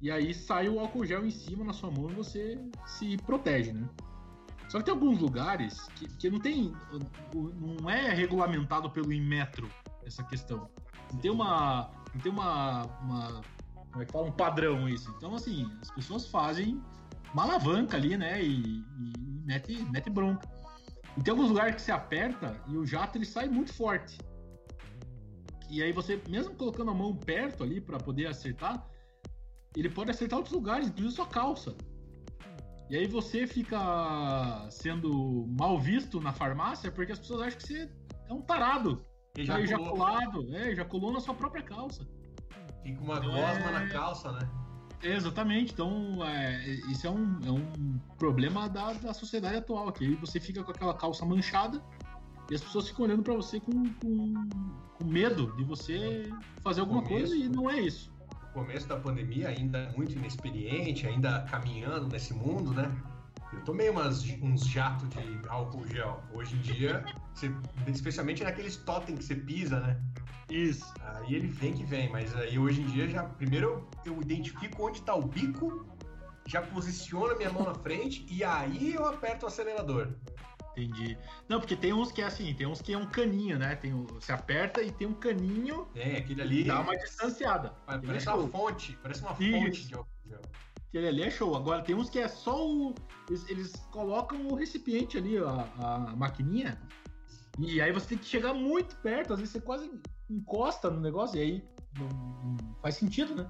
e 0.02 0.10
aí 0.10 0.34
sai 0.34 0.68
o 0.68 0.80
álcool 0.80 1.06
gel 1.06 1.24
em 1.24 1.30
cima 1.30 1.64
na 1.64 1.72
sua 1.72 1.92
mão 1.92 2.10
e 2.10 2.16
você 2.16 2.60
se 2.88 3.16
protege, 3.18 3.74
né? 3.74 3.88
Só 4.68 4.80
que 4.80 4.86
tem 4.86 4.94
alguns 4.96 5.20
lugares 5.20 5.88
que, 5.90 6.08
que 6.18 6.32
não 6.32 6.40
tem. 6.40 6.74
Não 7.32 7.92
é 7.92 8.12
regulamentado 8.12 8.90
pelo 8.90 9.14
Inmetro 9.14 9.70
essa 10.04 10.24
questão. 10.24 10.68
Não 11.12 11.20
tem 11.20 11.30
uma. 11.30 11.92
Não 12.12 12.22
tem 12.22 12.32
uma. 12.32 12.88
uma 13.04 13.42
como 13.92 14.02
é 14.02 14.06
que 14.08 14.12
fala? 14.12 14.26
Um 14.26 14.32
padrão 14.32 14.90
isso. 14.90 15.14
Então, 15.16 15.36
assim, 15.36 15.72
as 15.80 15.92
pessoas 15.92 16.28
fazem 16.28 16.82
uma 17.34 17.44
alavanca 17.44 17.98
ali, 17.98 18.16
né? 18.18 18.42
E, 18.44 18.62
e 18.62 19.14
mete, 19.46 19.82
mete 19.92 20.10
bronca. 20.10 20.48
E 21.18 21.22
tem 21.22 21.32
alguns 21.32 21.50
lugares 21.50 21.76
que 21.76 21.82
você 21.82 21.92
aperta 21.92 22.60
e 22.68 22.78
o 22.78 22.86
jato 22.86 23.18
ele 23.18 23.26
sai 23.26 23.48
muito 23.48 23.74
forte. 23.74 24.18
E 25.70 25.82
aí 25.82 25.92
você, 25.92 26.22
mesmo 26.30 26.56
colocando 26.56 26.92
a 26.92 26.94
mão 26.94 27.16
perto 27.16 27.64
ali 27.64 27.82
para 27.82 27.98
poder 27.98 28.28
acertar, 28.28 28.88
ele 29.76 29.90
pode 29.90 30.12
acertar 30.12 30.38
outros 30.38 30.54
lugares, 30.56 30.88
inclusive 30.88 31.16
sua 31.16 31.28
calça. 31.28 31.76
E 32.90 32.96
aí 32.96 33.08
você 33.08 33.48
fica 33.48 34.68
sendo 34.70 35.48
mal 35.58 35.80
visto 35.80 36.20
na 36.20 36.32
farmácia 36.34 36.92
porque 36.92 37.12
as 37.12 37.20
pessoas 37.20 37.42
acham 37.48 37.58
que 37.60 37.68
você 37.68 37.92
é 38.30 38.34
um 38.34 38.42
tarado. 38.42 39.04
E 39.36 39.44
Já 39.46 39.54
já 39.54 39.58
tá 39.60 39.64
ejaculado, 39.64 40.56
é, 40.56 40.72
ejaculou 40.72 41.12
na 41.12 41.20
sua 41.20 41.34
própria 41.34 41.64
calça. 41.64 42.08
fica 42.84 43.02
uma 43.02 43.18
Então 43.18 43.32
gosma 43.32 43.70
é- 43.70 43.72
na 43.72 43.88
calça, 43.90 44.32
né? 44.34 44.40
Exatamente, 45.04 45.74
então 45.74 46.24
é, 46.26 46.66
isso 46.90 47.06
é 47.06 47.10
um, 47.10 47.40
é 47.46 47.52
um 47.52 48.00
problema 48.18 48.70
da, 48.70 48.94
da 48.94 49.14
sociedade 49.14 49.58
atual, 49.58 49.92
que 49.92 50.06
aí 50.06 50.16
você 50.16 50.40
fica 50.40 50.64
com 50.64 50.72
aquela 50.72 50.94
calça 50.94 51.26
manchada 51.26 51.82
e 52.50 52.56
as 52.56 52.62
pessoas 52.62 52.88
ficam 52.88 53.06
olhando 53.06 53.22
pra 53.22 53.34
você 53.34 53.60
com, 53.60 53.72
com, 54.02 54.34
com 54.98 55.06
medo 55.06 55.54
de 55.58 55.64
você 55.66 56.32
fazer 56.64 56.82
alguma 56.82 57.02
Começo. 57.04 57.28
coisa 57.32 57.36
e 57.36 57.50
não 57.50 57.70
é 57.70 57.82
isso. 57.82 58.12
No 58.44 58.62
começo 58.62 58.88
da 58.88 58.98
pandemia, 58.98 59.50
ainda 59.50 59.92
muito 59.98 60.14
inexperiente, 60.14 61.06
ainda 61.08 61.42
caminhando 61.50 62.08
nesse 62.08 62.34
mundo, 62.34 62.72
né? 62.74 62.90
Eu 63.52 63.62
tomei 63.64 63.90
umas, 63.90 64.24
uns 64.42 64.66
jatos 64.66 65.10
de 65.10 65.48
álcool 65.48 65.86
gel. 65.88 66.24
Hoje 66.34 66.56
em 66.56 66.62
dia, 66.62 67.04
você- 67.34 67.52
especialmente 67.88 68.44
naqueles 68.44 68.78
totem 68.78 69.16
que 69.16 69.24
você 69.24 69.36
pisa, 69.36 69.80
né? 69.80 70.00
Isso. 70.50 70.94
Aí 71.02 71.36
ele 71.36 71.48
vem 71.48 71.74
que 71.74 71.84
vem, 71.84 72.10
mas 72.10 72.36
aí 72.36 72.58
hoje 72.60 72.82
em 72.82 72.86
dia 72.86 73.08
já 73.10 73.24
primeiro 73.24 73.88
eu 74.06 74.20
identifico 74.22 74.88
onde 74.88 75.02
tá 75.02 75.16
o 75.16 75.22
bico, 75.24 75.86
já 76.48 76.62
posiciono 76.62 77.32
a 77.32 77.36
minha 77.36 77.52
mão 77.52 77.64
na 77.64 77.74
frente 77.76 78.26
e 78.30 78.44
aí 78.44 78.94
eu 78.94 79.06
aperto 79.06 79.46
o 79.46 79.48
acelerador. 79.48 80.10
Entendi. 80.76 81.18
Não, 81.48 81.60
porque 81.60 81.76
tem 81.76 81.94
uns 81.94 82.12
que 82.12 82.22
é 82.22 82.26
assim, 82.26 82.52
tem 82.56 82.66
uns 82.66 82.82
que 82.82 82.94
é 82.94 82.98
um 82.98 83.06
caninho, 83.06 83.60
né? 83.60 83.76
Tem, 83.76 83.94
o- 83.94 84.06
você 84.08 84.32
aperta 84.32 84.82
e 84.82 84.92
tem 84.92 85.08
um 85.08 85.14
caninho 85.14 85.88
É, 85.96 86.18
aquele 86.18 86.42
ali 86.42 86.64
dá 86.64 86.82
uma 86.82 86.98
distanciada. 86.98 87.70
parece 87.86 88.28
é 88.28 88.32
uma 88.32 88.42
show. 88.42 88.48
fonte, 88.50 88.98
parece 89.02 89.22
uma 89.22 89.32
Isso. 89.40 89.52
fonte 89.66 89.88
de 89.88 89.94
álcool 89.96 90.10
gel. 90.28 90.42
Aquele 90.90 91.08
ali 91.08 91.24
é 91.24 91.30
show. 91.30 91.56
Agora 91.56 91.82
tem 91.84 91.96
uns 91.96 92.10
que 92.10 92.18
é 92.20 92.28
só 92.28 92.68
o. 92.68 92.94
Eles, 93.30 93.48
eles 93.50 93.72
colocam 93.92 94.48
o 94.48 94.56
recipiente 94.56 95.18
ali, 95.18 95.38
a, 95.38 95.68
a 95.80 96.16
maquininha. 96.16 96.80
E 97.60 97.80
aí 97.80 97.92
você 97.92 98.10
tem 98.10 98.18
que 98.18 98.26
chegar 98.26 98.54
muito 98.56 98.96
perto, 98.98 99.34
às 99.34 99.40
vezes 99.40 99.54
você 99.54 99.62
quase 99.62 99.92
encosta 100.34 100.90
no 100.90 101.00
negócio, 101.00 101.38
e 101.38 101.42
aí 101.42 101.64
não, 101.98 102.08
não 102.08 102.76
faz 102.82 102.96
sentido, 102.96 103.36
né? 103.36 103.50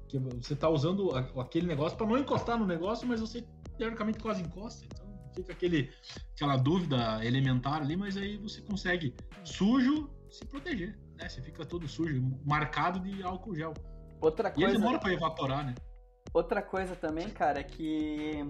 Porque 0.00 0.18
você 0.18 0.54
tá 0.54 0.68
usando 0.68 1.10
aquele 1.38 1.66
negócio 1.66 1.96
para 1.96 2.06
não 2.06 2.18
encostar 2.18 2.58
no 2.58 2.66
negócio, 2.66 3.06
mas 3.06 3.20
você 3.20 3.44
teoricamente 3.76 4.18
quase 4.18 4.42
encosta. 4.42 4.84
Então 4.84 5.06
fica 5.34 5.52
aquele, 5.52 5.90
aquela 6.34 6.56
dúvida 6.56 7.24
elementar 7.24 7.82
ali, 7.82 7.96
mas 7.96 8.16
aí 8.16 8.36
você 8.36 8.60
consegue, 8.62 9.14
sujo, 9.42 10.10
se 10.30 10.44
proteger. 10.46 10.98
Né? 11.16 11.28
Você 11.28 11.40
fica 11.42 11.64
todo 11.64 11.88
sujo, 11.88 12.22
marcado 12.44 13.00
de 13.00 13.22
álcool 13.22 13.54
gel. 13.54 13.74
Outra 14.20 14.48
E 14.48 14.52
coisa. 14.52 14.72
demora 14.72 14.98
para 14.98 15.12
evaporar, 15.12 15.66
né? 15.66 15.74
Outra 16.32 16.62
coisa 16.62 16.96
também, 16.96 17.28
cara, 17.28 17.60
é 17.60 17.64
que 17.64 18.44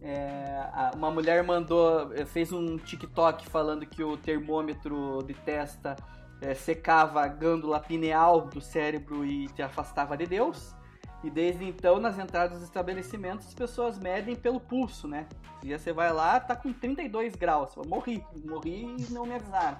é, 0.00 0.90
uma 0.94 1.10
mulher 1.10 1.42
mandou, 1.42 2.10
fez 2.26 2.52
um 2.52 2.78
TikTok 2.78 3.46
falando 3.46 3.84
que 3.84 4.02
o 4.02 4.16
termômetro 4.16 5.22
de 5.26 5.34
testa 5.34 5.96
eh, 6.40 6.54
secava 6.54 7.22
a 7.22 7.28
glândula 7.28 7.80
pineal 7.80 8.42
do 8.42 8.60
cérebro 8.60 9.24
e 9.24 9.48
te 9.48 9.62
afastava 9.62 10.16
de 10.16 10.26
Deus. 10.26 10.74
E 11.22 11.30
desde 11.30 11.64
então, 11.64 12.00
nas 12.00 12.18
entradas 12.18 12.58
dos 12.58 12.62
estabelecimentos, 12.62 13.46
as 13.48 13.54
pessoas 13.54 13.98
medem 13.98 14.34
pelo 14.34 14.58
pulso, 14.58 15.06
né? 15.06 15.28
E 15.62 15.76
você 15.76 15.92
vai 15.92 16.12
lá, 16.12 16.40
tá 16.40 16.56
com 16.56 16.72
32 16.72 17.34
graus. 17.34 17.70
Você 17.70 17.74
fala, 17.74 17.88
morri, 17.88 18.24
morri 18.44 18.96
e 18.98 19.12
não 19.12 19.26
me 19.26 19.34
avisaram. 19.34 19.78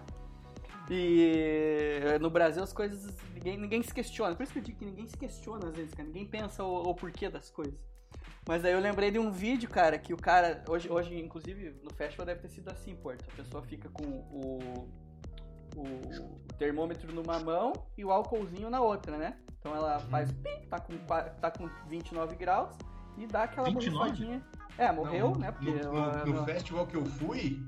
E 0.90 2.00
eh, 2.02 2.18
no 2.18 2.28
Brasil 2.28 2.62
as 2.62 2.72
coisas 2.72 3.14
ninguém, 3.32 3.56
ninguém 3.56 3.82
se 3.82 3.94
questiona. 3.94 4.34
Por 4.34 4.42
isso 4.42 4.52
que 4.52 4.58
eu 4.58 4.62
digo 4.62 4.78
que 4.78 4.84
ninguém 4.84 5.08
se 5.08 5.16
questiona 5.16 5.68
às 5.68 5.74
vezes, 5.74 5.94
cara. 5.94 6.06
Ninguém 6.06 6.26
pensa 6.26 6.62
o, 6.62 6.90
o 6.90 6.94
porquê 6.94 7.30
das 7.30 7.48
coisas. 7.48 7.88
Mas 8.46 8.64
aí 8.64 8.72
eu 8.72 8.80
lembrei 8.80 9.10
de 9.10 9.18
um 9.18 9.30
vídeo, 9.30 9.70
cara, 9.70 9.98
que 9.98 10.12
o 10.12 10.16
cara. 10.16 10.62
Hoje, 10.68 10.90
hoje 10.90 11.18
inclusive, 11.18 11.80
no 11.82 11.94
festival 11.94 12.26
deve 12.26 12.40
ter 12.40 12.48
sido 12.48 12.68
assim, 12.68 12.94
Porto. 12.96 13.24
A 13.32 13.36
pessoa 13.36 13.62
fica 13.62 13.88
com 13.88 14.04
o, 14.04 14.88
o 15.76 16.38
termômetro 16.58 17.12
numa 17.14 17.38
mão 17.38 17.72
e 17.96 18.04
o 18.04 18.10
álcoolzinho 18.10 18.68
na 18.70 18.80
outra, 18.80 19.16
né? 19.16 19.36
Então 19.58 19.74
ela 19.74 19.98
faz 20.00 20.30
pim, 20.32 20.66
tá 20.68 20.80
com, 20.80 20.96
tá 21.40 21.50
com 21.50 21.68
29 21.88 22.34
graus 22.36 22.74
e 23.18 23.26
dá 23.26 23.44
aquela 23.44 23.68
29? 23.68 23.96
borrifadinha. 23.98 24.42
É, 24.78 24.90
morreu, 24.92 25.30
Não, 25.32 25.38
né? 25.38 25.52
Porque 25.52 25.70
no, 25.70 25.76
no- 25.92 25.98
ela- 25.98 26.24
no 26.24 26.36
ela- 26.36 26.44
festival 26.46 26.86
que 26.86 26.96
eu 26.96 27.04
fui, 27.04 27.62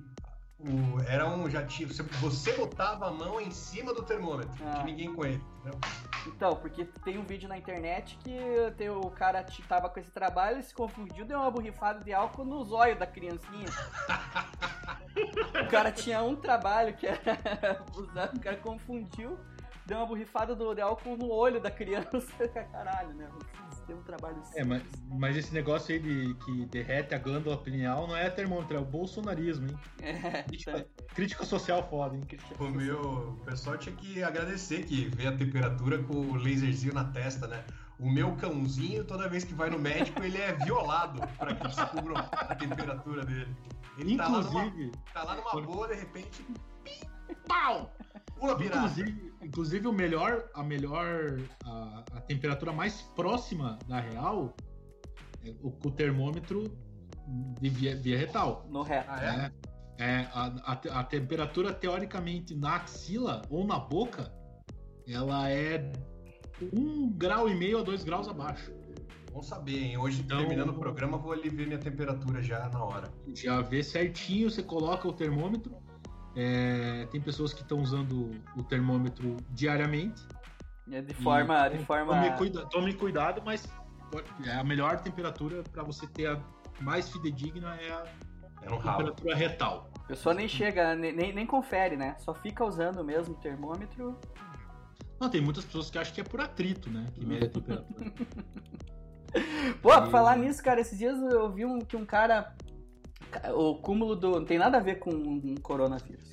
o- 0.65 1.01
era 1.09 1.29
um 1.29 1.49
já 1.51 1.65
tinha, 1.67 1.89
você, 1.89 2.03
você 2.03 2.53
botava 2.55 3.09
a 3.09 3.11
mão 3.11 3.41
em 3.41 3.51
cima 3.51 3.93
do 3.93 4.03
termômetro, 4.03 4.53
Ah. 4.67 4.73
tinha 4.73 4.85
ninguém 4.85 5.13
com 5.15 5.25
ele. 5.25 5.43
entendeu? 5.61 5.79
Então, 6.27 6.57
porque 6.57 6.85
tem 7.05 7.19
um 7.19 7.25
vídeo 7.25 7.49
na 7.49 7.59
internet 7.59 8.17
que 8.23 8.37
tem, 8.77 8.89
o 8.91 9.11
cara 9.11 9.45
tava 9.69 9.89
com 9.89 9.99
esse 10.01 10.11
trabalho, 10.11 10.57
ele 10.57 10.63
se 10.63 10.75
confundiu, 10.75 11.25
deu 11.25 11.39
uma 11.39 11.51
borrifada 11.51 12.03
de 12.05 12.13
álcool 12.13 12.45
no 12.45 12.65
zóio 12.65 12.97
da 12.99 13.07
criancinha. 13.07 13.67
o 15.65 15.69
cara 15.71 15.91
tinha 15.93 16.23
um 16.23 16.37
trabalho 16.37 16.95
que 16.97 17.07
era 17.07 17.19
usar, 17.97 18.31
o 18.35 18.41
cara 18.41 18.57
confundiu, 18.57 19.39
deu 19.87 19.99
uma 19.99 20.07
borrifada 20.07 20.55
do, 20.55 20.75
de 20.75 20.81
álcool 20.81 21.17
no 21.17 21.31
olho 21.31 21.61
da 21.61 21.71
criança. 21.71 22.33
Caralho, 22.73 23.15
né? 23.15 23.29
Tem 23.83 23.97
um 23.97 24.03
trabalho 24.03 24.43
É, 24.55 24.65
mas, 24.65 24.83
mas 25.09 25.37
esse 25.37 25.53
negócio 25.53 25.95
aí 25.95 26.01
de 26.01 26.35
que 26.35 26.67
derrete 26.67 27.15
a 27.15 27.19
glândula 27.19 27.57
pineal 27.57 28.07
não 28.07 28.17
é 28.17 28.29
termômetro, 28.31 28.77
é 28.77 28.81
o 28.81 28.85
bolsonarismo, 28.85 29.69
hein? 29.69 29.79
É, 30.01 30.43
Crítica, 30.49 30.87
crítica 31.15 31.45
social 31.45 31.89
foda, 31.89 32.17
hein? 32.17 32.23
Pô, 32.57 32.69
meu, 32.69 33.01
o 33.01 33.45
pessoal 33.45 33.77
tinha 33.77 33.95
que 33.95 34.23
agradecer 34.23 34.85
que 34.85 35.07
vê 35.07 35.27
a 35.27 35.37
temperatura 35.37 36.03
com 36.03 36.15
o 36.15 36.35
laserzinho 36.37 36.95
na 36.95 37.05
testa, 37.05 37.47
né? 37.47 37.65
O 37.99 38.11
meu 38.11 38.35
cãozinho, 38.37 39.05
toda 39.05 39.29
vez 39.29 39.45
que 39.45 39.55
vai 39.55 39.71
no 39.71 39.79
médico, 39.79 40.23
ele 40.23 40.39
é 40.39 40.53
violado 40.53 41.21
para 41.39 41.55
que 41.55 41.69
descubram 41.69 42.17
a 42.17 42.55
temperatura 42.55 43.25
dele. 43.25 43.55
Ele 43.99 44.17
tá 44.17 44.29
lá, 44.29 44.41
numa, 44.41 44.65
Inclusive, 44.65 44.93
tá 45.13 45.23
lá 45.23 45.37
numa 45.37 45.63
boa, 45.63 45.87
de 45.87 45.95
repente, 45.95 46.43
pim, 46.83 47.01
pau! 47.47 47.95
Pula 48.43 48.57
pirata. 48.57 48.79
inclusive, 48.79 49.33
inclusive 49.41 49.87
o 49.89 49.93
melhor, 49.93 50.51
a 50.53 50.65
melhor, 50.65 51.39
a, 51.65 52.05
a 52.15 52.21
temperatura 52.23 52.73
mais 52.73 53.01
próxima 53.15 53.79
da 53.87 54.01
real 54.01 54.53
é 55.45 55.51
o, 55.63 55.69
o 55.69 55.91
termômetro 55.93 56.65
de 57.61 57.69
via, 57.69 57.95
via 57.95 58.19
retal. 58.19 58.67
no 58.69 58.83
reto. 58.83 59.07
Ah, 59.09 59.23
é? 59.23 59.37
né? 59.37 59.53
É, 59.99 60.27
a, 60.33 60.73
a, 60.73 61.01
a 61.01 61.05
temperatura, 61.05 61.73
teoricamente, 61.73 62.53
na 62.57 62.75
axila 62.77 63.43
ou 63.49 63.65
na 63.65 63.79
boca, 63.79 64.33
ela 65.07 65.49
é 65.49 65.93
um 66.73 67.09
grau 67.13 67.49
e 67.49 67.55
meio 67.55 67.79
a 67.79 67.83
dois 67.83 68.03
graus 68.03 68.27
abaixo. 68.27 68.73
Bom 69.33 69.41
saber, 69.43 69.79
hein? 69.79 69.99
Hoje, 69.99 70.21
Então- 70.23 70.39
terminando 70.39 70.71
o 70.71 70.79
programa, 70.79 71.17
vou 71.17 71.33
ali 71.33 71.49
ver 71.49 71.67
minha 71.69 71.79
temperatura 71.79 72.43
já 72.43 72.69
na 72.71 72.85
hora. 72.85 73.09
Já 73.35 73.61
vê 73.61 73.85
certinho, 73.85 74.51
você 74.51 74.65
coloca 74.65 75.07
o 75.07 75.13
termômetro. 75.13 75.77
É, 76.35 77.07
tem 77.11 77.21
pessoas 77.21 77.53
que 77.53 77.61
estão 77.63 77.81
usando 77.81 78.31
o 78.57 78.63
termômetro 78.63 79.37
diariamente. 79.51 80.23
É 80.91 81.01
de 81.03 81.15
forma. 81.15 81.67
E 81.69 81.79
De 81.79 81.85
forma... 81.85 82.15
Tome, 82.15 82.37
cuida- 82.37 82.67
tome 82.67 82.95
cuidado, 82.95 83.43
mas 83.45 83.69
é 84.45 84.53
a 84.53 84.65
melhor 84.65 85.01
temperatura 85.01 85.63
para 85.73 85.83
você 85.83 86.07
ter 86.07 86.27
a 86.29 86.41
mais 86.81 87.11
fidedigna 87.11 87.77
é 87.77 87.93
a 87.93 88.05
É 88.63 88.69
ralo. 88.69 88.99
temperatura 88.99 89.35
retal. 89.37 89.91
A 90.05 90.07
pessoa 90.09 90.35
nem 90.35 90.49
chega, 90.49 90.95
nem, 90.95 91.33
nem, 91.33 91.47
confere, 91.47 91.97
né? 91.97 92.17
Só 92.19 92.35
fica 92.35 92.65
usando 92.65 93.05
mesmo 93.05 93.35
o 93.35 93.39
termômetro. 93.39 94.19
Não, 95.21 95.29
tem 95.31 95.41
muitas 95.41 95.65
pessoas 95.65 95.89
que 95.91 95.99
acham 95.99 96.13
que 96.15 96.21
é 96.21 96.25
por 96.25 96.41
atrito, 96.41 96.91
né? 96.91 97.07
Que 97.15 97.25
mede 97.25 97.47
a 97.47 97.49
temperatura. 97.51 98.13
Pô, 99.81 99.89
pra 99.91 100.07
E- 100.07 100.11
falar 100.11 100.37
nisso, 100.37 100.63
cara, 100.63 100.81
esses 100.81 100.99
dias 100.99 101.17
eu 101.33 101.51
vi 101.51 101.65
um, 101.65 101.79
que 101.79 101.97
um 101.97 102.05
cara. 102.05 102.55
O 103.55 103.77
cúmulo 103.77 104.15
do. 104.17 104.31
Não 104.33 104.45
tem 104.45 104.59
nada 104.59 104.77
a 104.79 104.81
ver 104.81 104.97
com 104.97 105.11
um 105.11 105.55
coronavírus. 105.63 106.31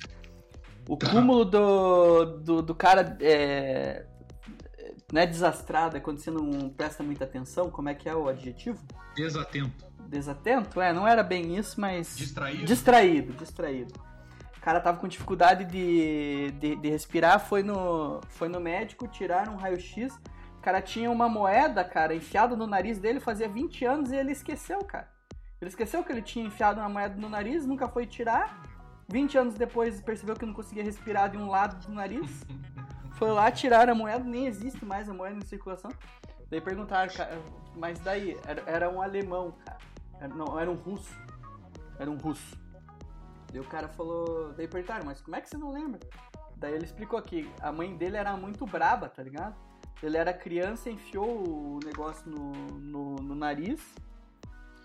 O 0.88 0.96
Tá. 0.96 1.10
cúmulo 1.10 1.44
do, 1.44 2.24
do, 2.38 2.62
do 2.62 2.74
cara. 2.74 3.16
É, 3.20 4.06
não 5.12 5.20
é 5.20 5.26
desastrado, 5.26 5.96
é 5.96 6.00
quando 6.00 6.18
você 6.18 6.30
não 6.30 6.68
presta 6.70 7.02
muita 7.02 7.24
atenção. 7.24 7.70
Como 7.70 7.88
é 7.88 7.94
que 7.94 8.08
é 8.08 8.14
o 8.14 8.28
adjetivo? 8.28 8.78
Desatento. 9.14 9.84
Desatento? 10.08 10.80
É, 10.80 10.92
não 10.92 11.06
era 11.06 11.22
bem 11.22 11.56
isso, 11.56 11.80
mas. 11.80 12.16
Distraído? 12.16 12.64
Distraído, 12.64 13.32
distraído. 13.34 13.94
O 14.56 14.60
cara 14.60 14.78
tava 14.80 14.98
com 14.98 15.08
dificuldade 15.08 15.64
de, 15.64 16.50
de, 16.60 16.76
de 16.76 16.90
respirar, 16.90 17.40
foi 17.40 17.62
no, 17.62 18.20
foi 18.28 18.48
no 18.48 18.60
médico, 18.60 19.08
tiraram 19.08 19.54
um 19.54 19.56
raio-x. 19.56 20.14
O 20.58 20.60
cara 20.60 20.82
tinha 20.82 21.10
uma 21.10 21.28
moeda, 21.30 21.82
cara, 21.82 22.14
enfiada 22.14 22.54
no 22.54 22.66
nariz 22.66 22.98
dele 22.98 23.18
fazia 23.20 23.48
20 23.48 23.84
anos 23.86 24.12
e 24.12 24.16
ele 24.16 24.32
esqueceu, 24.32 24.78
cara. 24.84 25.09
Ele 25.60 25.68
esqueceu 25.68 26.02
que 26.02 26.10
ele 26.10 26.22
tinha 26.22 26.46
enfiado 26.46 26.80
uma 26.80 26.88
moeda 26.88 27.14
no 27.16 27.28
nariz, 27.28 27.66
nunca 27.66 27.88
foi 27.88 28.06
tirar. 28.06 28.62
20 29.08 29.36
anos 29.38 29.54
depois 29.54 30.00
percebeu 30.00 30.34
que 30.34 30.46
não 30.46 30.54
conseguia 30.54 30.82
respirar 30.82 31.30
de 31.30 31.36
um 31.36 31.50
lado 31.50 31.84
do 31.86 31.92
nariz. 31.92 32.44
Foi 33.18 33.30
lá, 33.30 33.50
tiraram 33.50 33.92
a 33.92 33.94
moeda, 33.94 34.24
nem 34.24 34.46
existe 34.46 34.82
mais 34.82 35.06
a 35.06 35.12
moeda 35.12 35.36
em 35.36 35.44
circulação. 35.44 35.90
Daí 36.48 36.58
perguntaram, 36.58 37.12
cara, 37.12 37.38
mas 37.76 37.98
daí, 38.00 38.34
era, 38.46 38.62
era 38.64 38.90
um 38.90 39.02
alemão, 39.02 39.52
cara. 39.62 39.78
Era- 40.18 40.34
não, 40.34 40.58
era 40.58 40.70
um 40.70 40.74
russo. 40.76 41.14
Era 41.98 42.10
um 42.10 42.16
russo. 42.16 42.58
Daí 43.52 43.60
o 43.60 43.64
cara 43.64 43.88
falou. 43.88 44.54
Daí 44.54 44.66
perguntaram, 44.66 45.04
mas 45.04 45.20
como 45.20 45.36
é 45.36 45.40
que 45.42 45.50
você 45.50 45.58
não 45.58 45.70
lembra? 45.70 46.00
Daí 46.56 46.72
ele 46.72 46.84
explicou 46.86 47.20
que 47.20 47.50
a 47.60 47.70
mãe 47.70 47.94
dele 47.94 48.16
era 48.16 48.34
muito 48.38 48.64
braba, 48.64 49.06
tá 49.08 49.22
ligado? 49.22 49.54
Ele 50.02 50.16
era 50.16 50.32
criança, 50.32 50.88
enfiou 50.88 51.26
o 51.46 51.80
negócio 51.84 52.30
no, 52.30 52.52
no, 52.80 53.16
no 53.16 53.34
nariz, 53.34 53.82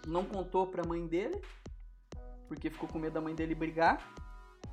não 0.06 0.24
contou 0.26 0.68
pra 0.68 0.86
mãe 0.88 1.06
dele, 1.08 1.42
porque 2.48 2.70
ficou 2.70 2.88
com 2.88 3.00
medo 3.00 3.14
da 3.14 3.22
mãe 3.22 3.34
dele 3.36 3.56
brigar, 3.56 4.14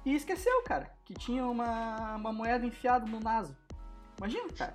e 0.04 0.14
esqueceu, 0.14 0.62
cara, 0.64 0.92
que 1.04 1.14
tinha 1.14 1.46
uma, 1.46 2.16
uma 2.16 2.32
moeda 2.32 2.66
enfiada 2.66 3.06
no 3.06 3.20
naso. 3.20 3.56
Imagina, 4.18 4.48
cara. 4.52 4.74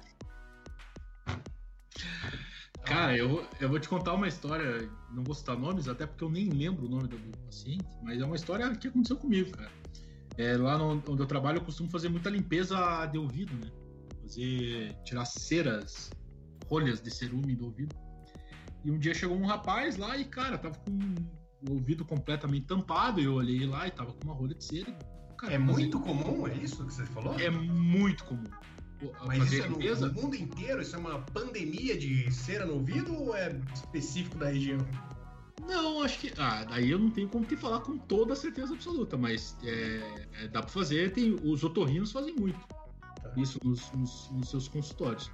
Cara, 2.83 3.17
eu, 3.17 3.45
eu 3.59 3.67
vou 3.67 3.79
te 3.79 3.89
contar 3.89 4.13
uma 4.13 4.27
história, 4.27 4.89
não 5.11 5.23
vou 5.23 5.35
citar 5.35 5.57
nomes, 5.57 5.89
até 5.89 6.05
porque 6.05 6.23
eu 6.23 6.29
nem 6.29 6.49
lembro 6.49 6.85
o 6.85 6.89
nome 6.89 7.07
do 7.07 7.17
paciente, 7.45 7.85
mas 8.01 8.21
é 8.21 8.25
uma 8.25 8.35
história 8.35 8.73
que 8.75 8.87
aconteceu 8.87 9.17
comigo, 9.17 9.51
cara. 9.51 9.71
É, 10.37 10.55
lá 10.55 10.77
no- 10.77 11.03
onde 11.09 11.21
eu 11.21 11.25
trabalho, 11.25 11.57
eu 11.57 11.65
costumo 11.65 11.89
fazer 11.89 12.07
muita 12.07 12.29
limpeza 12.29 13.05
de 13.07 13.17
ouvido, 13.17 13.53
né? 13.55 13.69
Fazer, 14.21 14.95
tirar 15.03 15.25
ceras, 15.25 16.09
rolhas 16.69 17.01
de 17.01 17.11
cerume 17.11 17.55
do 17.55 17.65
ouvido. 17.65 17.93
E 18.88 18.91
um 18.91 18.97
dia 18.97 19.13
chegou 19.13 19.35
um 19.38 19.45
rapaz 19.45 19.97
lá 19.97 20.17
e, 20.17 20.23
cara, 20.23 20.57
tava 20.57 20.77
com 20.77 20.91
o 21.69 21.73
ouvido 21.73 22.05
completamente 22.05 22.67
tampado, 22.67 23.19
eu 23.19 23.33
olhei 23.33 23.65
lá 23.65 23.85
e 23.85 23.91
tava 23.91 24.13
com 24.13 24.23
uma 24.23 24.33
rolha 24.33 24.55
de 24.55 24.63
cera. 24.63 24.97
Cara, 25.38 25.53
É 25.55 25.57
muito 25.57 25.99
comum, 25.99 26.47
é 26.47 26.53
isso 26.55 26.85
que 26.85 26.93
você 26.93 27.05
falou? 27.07 27.38
É 27.38 27.49
muito 27.49 28.23
comum. 28.23 28.45
Mas 29.25 29.39
fazer 29.39 29.57
isso 29.57 29.65
é 29.65 29.67
no, 29.69 29.75
limpeza. 29.75 30.07
no 30.07 30.13
mundo 30.21 30.35
inteiro? 30.38 30.81
Isso 30.81 30.95
é 30.95 30.99
uma 30.99 31.19
pandemia 31.19 31.97
de 31.97 32.31
cera 32.31 32.65
no 32.65 32.75
ouvido 32.75 33.13
ou 33.13 33.35
é 33.35 33.59
específico 33.73 34.38
da 34.38 34.47
região? 34.47 34.79
Não, 35.67 36.01
acho 36.01 36.19
que. 36.19 36.31
Ah, 36.38 36.63
daí 36.63 36.89
eu 36.89 36.97
não 36.97 37.09
tenho 37.11 37.27
como 37.27 37.43
te 37.45 37.57
falar 37.57 37.81
com 37.81 37.97
toda 37.97 38.31
a 38.31 38.35
certeza 38.38 38.73
absoluta, 38.73 39.17
mas 39.17 39.57
é, 39.63 40.27
é, 40.43 40.47
dá 40.47 40.61
pra 40.61 40.71
fazer. 40.71 41.11
Tem, 41.11 41.35
os 41.43 41.61
otorrinos 41.61 42.13
fazem 42.13 42.33
muito. 42.35 42.57
Tá. 43.21 43.33
Isso 43.35 43.59
nos, 43.63 43.91
nos- 43.91 44.29
nos 44.31 44.49
seus 44.49 44.67
consultórios. 44.69 45.29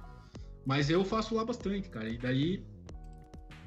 Mas 0.66 0.90
eu 0.90 1.04
faço 1.04 1.36
lá 1.36 1.44
bastante, 1.44 1.88
cara. 1.88 2.08
E 2.08 2.18
daí, 2.18 2.66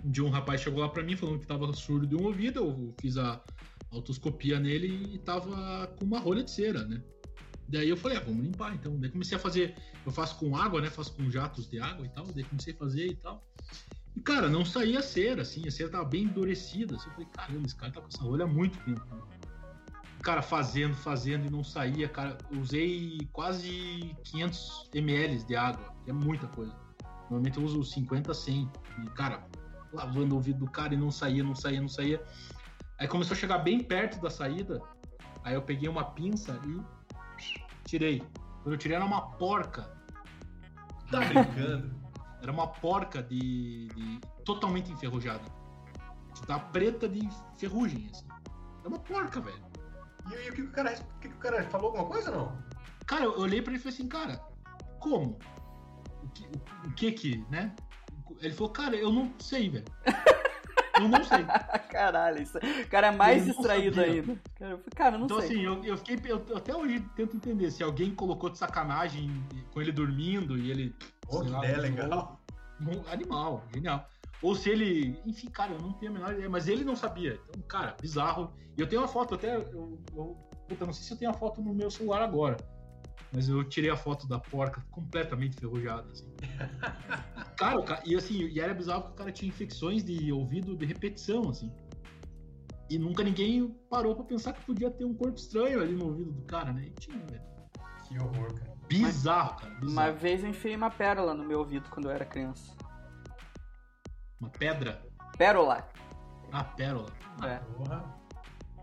dia 0.04 0.24
um 0.24 0.30
rapaz 0.30 0.62
chegou 0.62 0.82
lá 0.82 0.90
pra 0.90 1.04
mim 1.04 1.16
falando 1.16 1.40
que 1.40 1.48
tava 1.48 1.72
surdo 1.74 2.08
de 2.08 2.16
um 2.16 2.26
ouvido. 2.26 2.60
Eu 2.60 2.96
fiz 3.00 3.18
a 3.18 3.42
autoscopia 3.92 4.60
nele 4.60 5.14
e 5.14 5.18
tava 5.20 5.88
com 5.98 6.06
uma 6.06 6.20
rolha 6.20 6.44
de 6.44 6.52
cera, 6.52 6.86
né? 6.86 7.02
Daí 7.68 7.90
eu 7.90 7.98
falei, 7.98 8.18
ah, 8.18 8.22
vamos 8.22 8.44
limpar 8.44 8.74
então. 8.74 8.98
Daí 8.98 9.10
comecei 9.10 9.38
a 9.38 9.40
fazer. 9.40 9.76
Eu 10.06 10.12
faço 10.12 10.38
com 10.38 10.56
água, 10.56 10.80
né? 10.80 10.90
Faço 10.90 11.14
com 11.14 11.30
jatos 11.30 11.70
de 11.70 11.80
água 11.80 12.06
e 12.06 12.10
tal. 12.10 12.26
Daí 12.28 12.44
comecei 12.44 12.74
a 12.74 12.78
fazer 12.78 13.08
e 13.08 13.16
tal. 13.16 13.46
E, 14.16 14.22
cara, 14.22 14.50
não 14.50 14.66
saía 14.66 15.02
cera, 15.02 15.44
assim, 15.44 15.68
a 15.68 15.72
cera 15.72 15.90
tava 15.90 16.06
bem 16.06 16.24
endurecida. 16.24 16.96
Assim, 16.96 17.08
eu 17.08 17.14
falei, 17.14 17.28
caramba, 17.34 17.68
esse 17.68 17.76
cara 17.76 17.92
tá 17.92 18.02
com 18.02 18.08
essa 18.08 18.24
rolha 18.24 18.46
há 18.46 18.48
muito 18.48 18.80
tempo. 18.80 19.06
Cara, 20.24 20.42
fazendo, 20.42 20.96
fazendo 20.96 21.46
e 21.46 21.50
não 21.50 21.64
saía, 21.64 22.08
cara. 22.08 22.38
Usei 22.58 23.28
quase 23.34 24.16
500 24.24 24.90
ml 24.94 25.44
de 25.44 25.56
água, 25.56 25.94
que 26.04 26.10
é 26.10 26.14
muita 26.14 26.48
coisa. 26.48 26.74
Normalmente 27.30 27.58
eu 27.58 27.64
uso 27.64 27.84
50, 27.84 28.34
100. 28.34 28.72
E, 29.04 29.10
cara, 29.10 29.46
lavando 29.94 30.34
o 30.34 30.38
ouvido 30.38 30.60
do 30.60 30.70
cara 30.72 30.94
e 30.94 30.98
não 30.98 31.12
saía, 31.12 31.44
não 31.44 31.56
saía, 31.56 31.82
não 31.82 31.90
saía. 31.90 32.22
Aí 33.00 33.08
começou 33.08 33.36
a 33.36 33.40
chegar 33.40 33.60
bem 33.60 33.84
perto 33.84 34.20
da 34.22 34.30
saída. 34.30 34.82
Aí 35.44 35.54
eu 35.54 35.62
peguei 35.62 35.88
uma 35.88 36.04
pinça 36.04 36.60
e 36.66 36.82
tirei. 37.86 38.22
Quando 38.64 38.74
eu 38.74 38.78
tirei 38.78 38.96
era 38.98 39.06
uma 39.06 39.22
porca. 39.38 39.96
Tá 41.12 41.20
brincando? 41.22 41.96
Era 42.42 42.52
uma 42.52 42.68
porca 42.68 43.24
de, 43.24 43.88
de- 43.88 44.20
totalmente 44.44 44.92
enferrujada. 44.92 45.44
Tá 46.46 46.60
preta 46.60 47.08
de 47.08 47.28
ferrugem, 47.58 48.10
assim. 48.12 48.28
É 48.84 48.88
uma 48.88 49.00
porca, 49.00 49.40
velho. 49.42 49.64
E, 50.30 50.48
e 50.48 50.50
o, 50.50 50.54
que, 50.54 50.62
o 50.62 50.72
cara, 50.72 50.94
o 50.94 51.20
que, 51.20 51.28
o 51.28 51.38
cara 51.38 51.64
falou 51.70 51.88
alguma 51.88 52.06
coisa 52.06 52.32
ou 52.32 52.38
não? 52.38 52.64
Cara, 53.06 53.24
eu 53.26 53.40
olhei 53.40 53.62
pra 53.62 53.72
ele 53.72 53.80
e 53.80 53.82
falei 53.82 53.96
assim, 53.96 54.08
cara, 54.08 54.38
como? 55.00 55.40
O 56.24 56.30
que, 56.30 56.46
o, 56.46 56.88
o 56.88 56.94
que 56.94 57.12
que, 57.14 57.46
né? 57.50 57.74
Ele 58.42 58.54
falou, 58.54 58.72
cara, 58.72 58.96
eu 58.96 59.12
não 59.12 59.32
sei, 59.40 59.70
velho. 59.70 59.86
Eu 61.00 61.08
não 61.08 61.24
sei. 61.24 61.46
Caralho, 61.92 62.42
isso, 62.42 62.58
o 62.58 62.88
cara 62.90 63.08
é 63.08 63.12
mais 63.12 63.48
Eu 63.48 63.54
distraído 63.54 64.02
ainda. 64.02 64.36
Cara, 64.58 64.72
eu 64.72 64.80
cara, 64.96 65.16
eu 65.16 65.20
não 65.20 65.26
Então, 65.26 65.40
sei. 65.42 65.50
assim, 65.50 65.62
eu, 65.62 65.84
eu 65.84 65.98
fiquei. 65.98 66.20
Eu, 66.32 66.44
até 66.56 66.76
hoje 66.76 67.00
tento 67.16 67.36
entender 67.36 67.70
se 67.72 67.84
alguém 67.84 68.14
colocou 68.14 68.50
de 68.50 68.58
sacanagem 68.58 69.30
com 69.72 69.82
ele 69.82 69.92
dormindo 69.92 70.58
e 70.58 70.72
ele. 70.72 70.96
Sei 71.30 71.42
que 71.42 71.50
lá, 71.50 71.60
ideia 71.60 71.78
legal. 71.78 72.40
Animal, 73.12 73.64
genial. 73.74 74.08
Ou 74.42 74.56
se 74.56 74.70
ele. 74.70 75.20
Enfim, 75.26 75.50
cara, 75.50 75.74
eu 75.74 75.80
não 75.80 75.94
tenho 75.94 76.12
a 76.12 76.14
menor 76.14 76.34
ideia, 76.34 76.50
mas 76.50 76.68
ele 76.68 76.84
não 76.84 76.96
sabia. 76.96 77.40
Então, 77.50 77.62
cara, 77.64 77.96
bizarro. 78.00 78.54
E 78.78 78.82
eu 78.82 78.88
tenho 78.88 79.02
uma 79.02 79.08
foto, 79.08 79.36
até. 79.36 79.56
Eu, 79.56 80.00
eu, 80.16 80.38
puta, 80.68 80.86
não 80.86 80.94
sei 80.94 81.04
se 81.04 81.12
eu 81.14 81.18
tenho 81.18 81.32
a 81.32 81.34
foto 81.34 81.62
no 81.62 81.74
meu 81.74 81.90
celular 81.90 82.22
agora. 82.22 82.58
Mas 83.32 83.50
eu 83.50 83.64
tirei 83.64 83.90
a 83.90 83.98
foto 83.98 84.28
da 84.28 84.40
porca 84.40 84.82
completamente 84.90 85.58
enferrujada, 85.58 86.10
assim. 86.12 86.34
cara, 87.58 87.78
o 87.78 87.84
ca- 87.84 88.02
e 88.06 88.16
assim, 88.16 88.48
e 88.48 88.60
era 88.60 88.74
bizarro 88.74 89.02
porque 89.02 89.14
o 89.16 89.18
cara 89.18 89.32
tinha 89.32 89.50
infecções 89.50 90.04
de 90.04 90.32
ouvido 90.32 90.76
de 90.76 90.86
repetição, 90.86 91.50
assim. 91.50 91.72
E 92.90 92.98
nunca 92.98 93.22
ninguém 93.24 93.68
parou 93.90 94.16
pra 94.16 94.24
pensar 94.24 94.54
que 94.54 94.66
podia 94.66 94.90
ter 94.90 95.04
um 95.04 95.14
corpo 95.14 95.38
estranho 95.38 95.82
ali 95.82 95.94
no 95.94 96.06
ouvido 96.06 96.32
do 96.32 96.42
cara, 96.44 96.72
né? 96.72 96.86
E 96.86 96.92
tinha, 96.92 97.18
velho. 97.26 97.42
Que 98.08 98.18
horror, 98.18 98.54
cara. 98.54 98.78
Bizarro, 98.88 99.58
cara. 99.60 99.74
Bizarro. 99.76 99.92
Uma 99.92 100.12
vez 100.14 100.42
eu 100.44 100.50
enfiei 100.50 100.76
uma 100.78 100.90
pérola 100.90 101.34
no 101.34 101.44
meu 101.44 101.60
ouvido 101.60 101.90
quando 101.90 102.06
eu 102.06 102.12
era 102.12 102.24
criança. 102.24 102.74
Uma 104.40 104.50
pedra. 104.50 105.06
Pérola. 105.38 105.86
Ah, 106.54 106.64
pérola. 106.64 107.10
É. 107.44 107.58
Porra. 107.58 108.16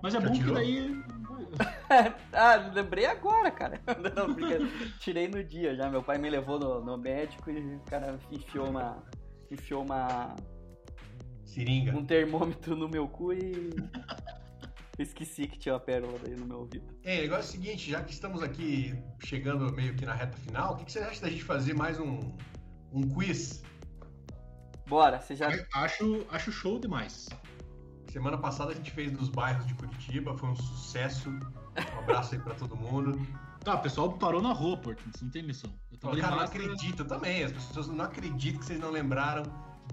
Mas 0.05 0.14
é 0.14 0.20
Já 0.20 0.28
bom 0.28 0.34
que 0.34 0.52
daí. 0.52 1.02
ah, 2.34 2.57
lembrei 2.74 3.07
agora, 3.07 3.50
cara. 3.50 3.80
Não. 4.14 4.36
Tirei 4.98 5.28
no 5.28 5.42
dia 5.42 5.74
já. 5.74 5.88
Meu 5.88 6.02
pai 6.02 6.18
me 6.18 6.28
levou 6.28 6.59
no, 6.59 6.84
no 6.84 6.98
médico 6.98 7.50
e 7.50 7.76
o 7.76 7.80
cara 7.88 8.18
enfiou 8.30 8.68
uma. 8.68 9.02
Enfiou 9.50 9.82
uma. 9.82 10.36
Seringa. 11.46 11.96
um 11.96 12.05
termômetro 12.05 12.76
no 12.76 12.86
meu 12.86 13.09
cu 13.09 13.32
e. 13.32 13.70
Esqueci 14.98 15.46
que 15.46 15.59
tinha 15.59 15.72
uma 15.74 15.80
pérola 15.80 16.18
daí 16.22 16.36
no 16.36 16.44
meu 16.44 16.59
ouvido. 16.59 16.84
É, 17.02 17.20
o 17.20 17.22
negócio 17.22 17.57
é 17.57 17.59
o 17.59 17.62
seguinte, 17.62 17.90
já 17.90 18.02
que 18.02 18.12
estamos 18.12 18.42
aqui 18.42 18.94
chegando 19.24 19.72
meio 19.72 19.94
que 19.94 20.05
na 20.05 20.12
reta 20.12 20.36
final, 20.36 20.74
o 20.74 20.76
que, 20.76 20.84
que 20.84 20.92
você 20.92 20.98
acha 20.98 21.22
da 21.22 21.30
gente 21.30 21.42
fazer 21.42 21.72
mais 21.72 21.98
um, 21.98 22.20
um 22.92 23.09
quiz? 23.09 23.62
Bora, 24.86 25.18
você 25.18 25.34
já. 25.34 25.48
Acho, 25.72 26.26
acho 26.30 26.52
show 26.52 26.78
demais. 26.78 27.26
Semana 28.14 28.38
passada 28.38 28.70
a 28.70 28.74
gente 28.76 28.92
fez 28.92 29.10
dos 29.10 29.28
bairros 29.28 29.66
de 29.66 29.74
Curitiba, 29.74 30.38
foi 30.38 30.48
um 30.48 30.54
sucesso. 30.54 31.28
Um 31.30 31.98
abraço 31.98 32.36
aí 32.36 32.40
pra 32.40 32.54
todo 32.54 32.76
mundo. 32.76 33.20
Tá, 33.58 33.74
o 33.74 33.80
pessoal 33.80 34.12
parou 34.12 34.40
na 34.40 34.52
rua, 34.52 34.80
você 34.80 35.24
não 35.24 35.32
tem 35.32 35.42
noção. 35.42 35.74
Eu 35.90 35.98
tava 35.98 36.16
Cara, 36.18 36.36
não 36.36 36.44
acredito 36.44 37.02
eu 37.02 37.08
também. 37.08 37.42
As 37.42 37.50
pessoas 37.50 37.88
não 37.88 38.04
acreditam 38.04 38.60
que 38.60 38.66
vocês 38.66 38.78
não 38.78 38.92
lembraram 38.92 39.42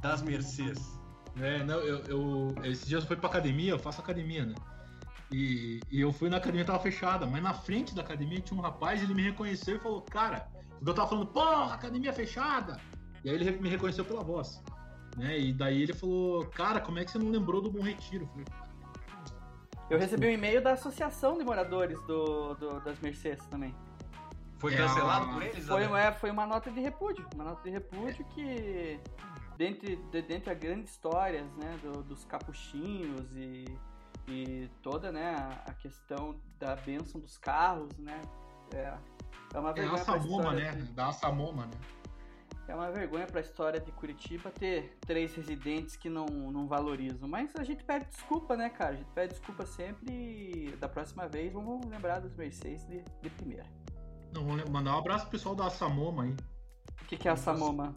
das 0.01 0.22
Mercedes. 0.22 0.99
É, 1.41 1.63
não, 1.63 1.80
eu, 1.80 1.97
eu, 2.03 2.55
esses 2.63 2.88
dias 2.88 3.01
eu 3.01 3.07
fui 3.07 3.17
pra 3.17 3.28
academia, 3.28 3.72
eu 3.72 3.80
faço 3.80 3.99
academia, 3.99 4.45
né? 4.45 4.53
E, 5.32 5.80
e 5.89 5.99
eu 5.99 6.13
fui 6.13 6.30
na 6.30 6.38
academia, 6.38 6.63
tava 6.63 6.78
fechada, 6.78 7.26
mas 7.26 7.41
na 7.41 7.55
frente 7.55 7.95
da 7.95 8.03
academia 8.03 8.39
tinha 8.39 8.59
um 8.59 8.61
rapaz, 8.61 9.01
ele 9.01 9.15
me 9.15 9.24
reconheceu 9.24 9.78
e 9.78 9.80
falou, 9.80 9.99
cara, 10.03 10.47
porque 10.78 10.91
eu 10.91 10.93
tava 10.93 11.09
falando, 11.09 11.26
porra, 11.26 11.74
academia 11.74 12.13
fechada! 12.13 12.80
E 13.24 13.32
aí 13.32 13.36
ele 13.36 13.51
me 13.59 13.69
reconheceu 13.69 14.05
pela 14.05 14.22
voz. 14.22 14.61
Né? 15.18 15.38
E 15.39 15.53
daí 15.53 15.82
ele 15.82 15.93
falou, 15.93 16.45
cara, 16.47 16.80
como 16.80 16.99
é 16.99 17.05
que 17.05 17.12
você 17.12 17.18
não 17.20 17.30
lembrou 17.30 17.62
do 17.62 17.70
Bom 17.70 17.82
Retiro? 17.82 18.24
Eu 18.24 18.30
falei, 18.30 18.45
Eu 19.89 19.99
recebi 19.99 20.28
um 20.28 20.32
e-mail 20.32 20.62
da 20.64 20.72
Associação 20.74 21.38
de 21.38 21.43
Moradores 21.43 21.99
do, 22.03 22.53
do- 22.55 22.80
das 22.80 22.97
Mercedes 22.99 23.45
também. 23.47 23.76
Foi 24.57 24.74
É, 24.74 24.78
cancelado 24.78 25.30
a- 25.30 25.34
por 25.34 25.41
eles? 25.43 25.68
Foi, 25.68 25.84
é, 25.84 26.12
foi 26.14 26.32
uma 26.32 26.45
nota 26.47 26.72
de 26.72 26.80
repúdio. 26.80 27.28
Uma 27.36 27.43
nota 27.43 27.62
de 27.64 27.72
repúdio 27.72 28.24
que, 28.26 28.99
dentre, 29.57 29.97
de, 29.97 30.22
dentre 30.22 30.51
as 30.51 30.57
grandes 30.57 30.91
histórias 30.91 31.45
né, 31.55 31.78
do- 31.84 32.03
dos 32.03 32.24
capuchinhos 32.24 33.36
e, 33.36 33.66
e 34.30 34.70
toda 34.82 35.12
né, 35.12 35.36
a, 35.66 35.74
questão 35.74 36.39
da 36.57 36.76
bênção 36.76 37.20
dos 37.20 37.38
carros, 37.38 37.89
né? 37.97 38.22
É, 38.74 38.93
é 39.53 39.59
uma 39.59 39.72
é 39.72 39.86
a 39.86 39.89
pra 39.89 39.97
Samoma, 39.97 40.38
história 40.38 40.72
né? 40.72 40.72
de- 40.78 40.93
Da 40.93 41.12
Samoma, 41.12 41.66
né? 41.66 41.72
É 42.72 42.74
uma 42.74 42.89
vergonha 42.89 43.28
pra 43.28 43.41
história 43.41 43.82
de 43.82 43.91
Curitiba 43.91 44.49
ter 44.49 44.97
três 45.01 45.36
residentes 45.36 45.97
que 45.97 46.09
não, 46.09 46.26
não 46.26 46.67
valorizam. 46.69 47.28
Mas 47.28 47.53
a 47.57 47.65
gente 47.65 47.84
pede 47.84 48.05
desculpa, 48.05 48.55
né, 48.55 48.69
cara? 48.69 48.93
A 48.93 48.95
gente 48.95 49.11
pede 49.13 49.34
desculpa 49.34 49.65
sempre 49.65 50.09
e 50.09 50.78
da 50.80 50.88
próxima 50.88 51.28
vez 51.28 51.51
vamos 51.51 51.86
lembrar 51.86 52.22
dos 52.22 52.34
Mercedes 52.34 52.88
de, 52.88 53.03
de 53.22 53.30
primeira. 53.32 53.65
Não, 54.34 54.45
vou 54.45 54.72
mandar 54.72 54.95
um 54.95 54.99
abraço 54.99 55.26
pro 55.26 55.32
pessoal 55.32 55.53
da 55.53 55.69
Samoma 55.69 56.24
aí, 56.24 56.34
O 57.01 57.05
que, 57.07 57.17
que 57.17 57.28
é 57.28 57.32
a 57.32 57.36
Samoma? 57.36 57.93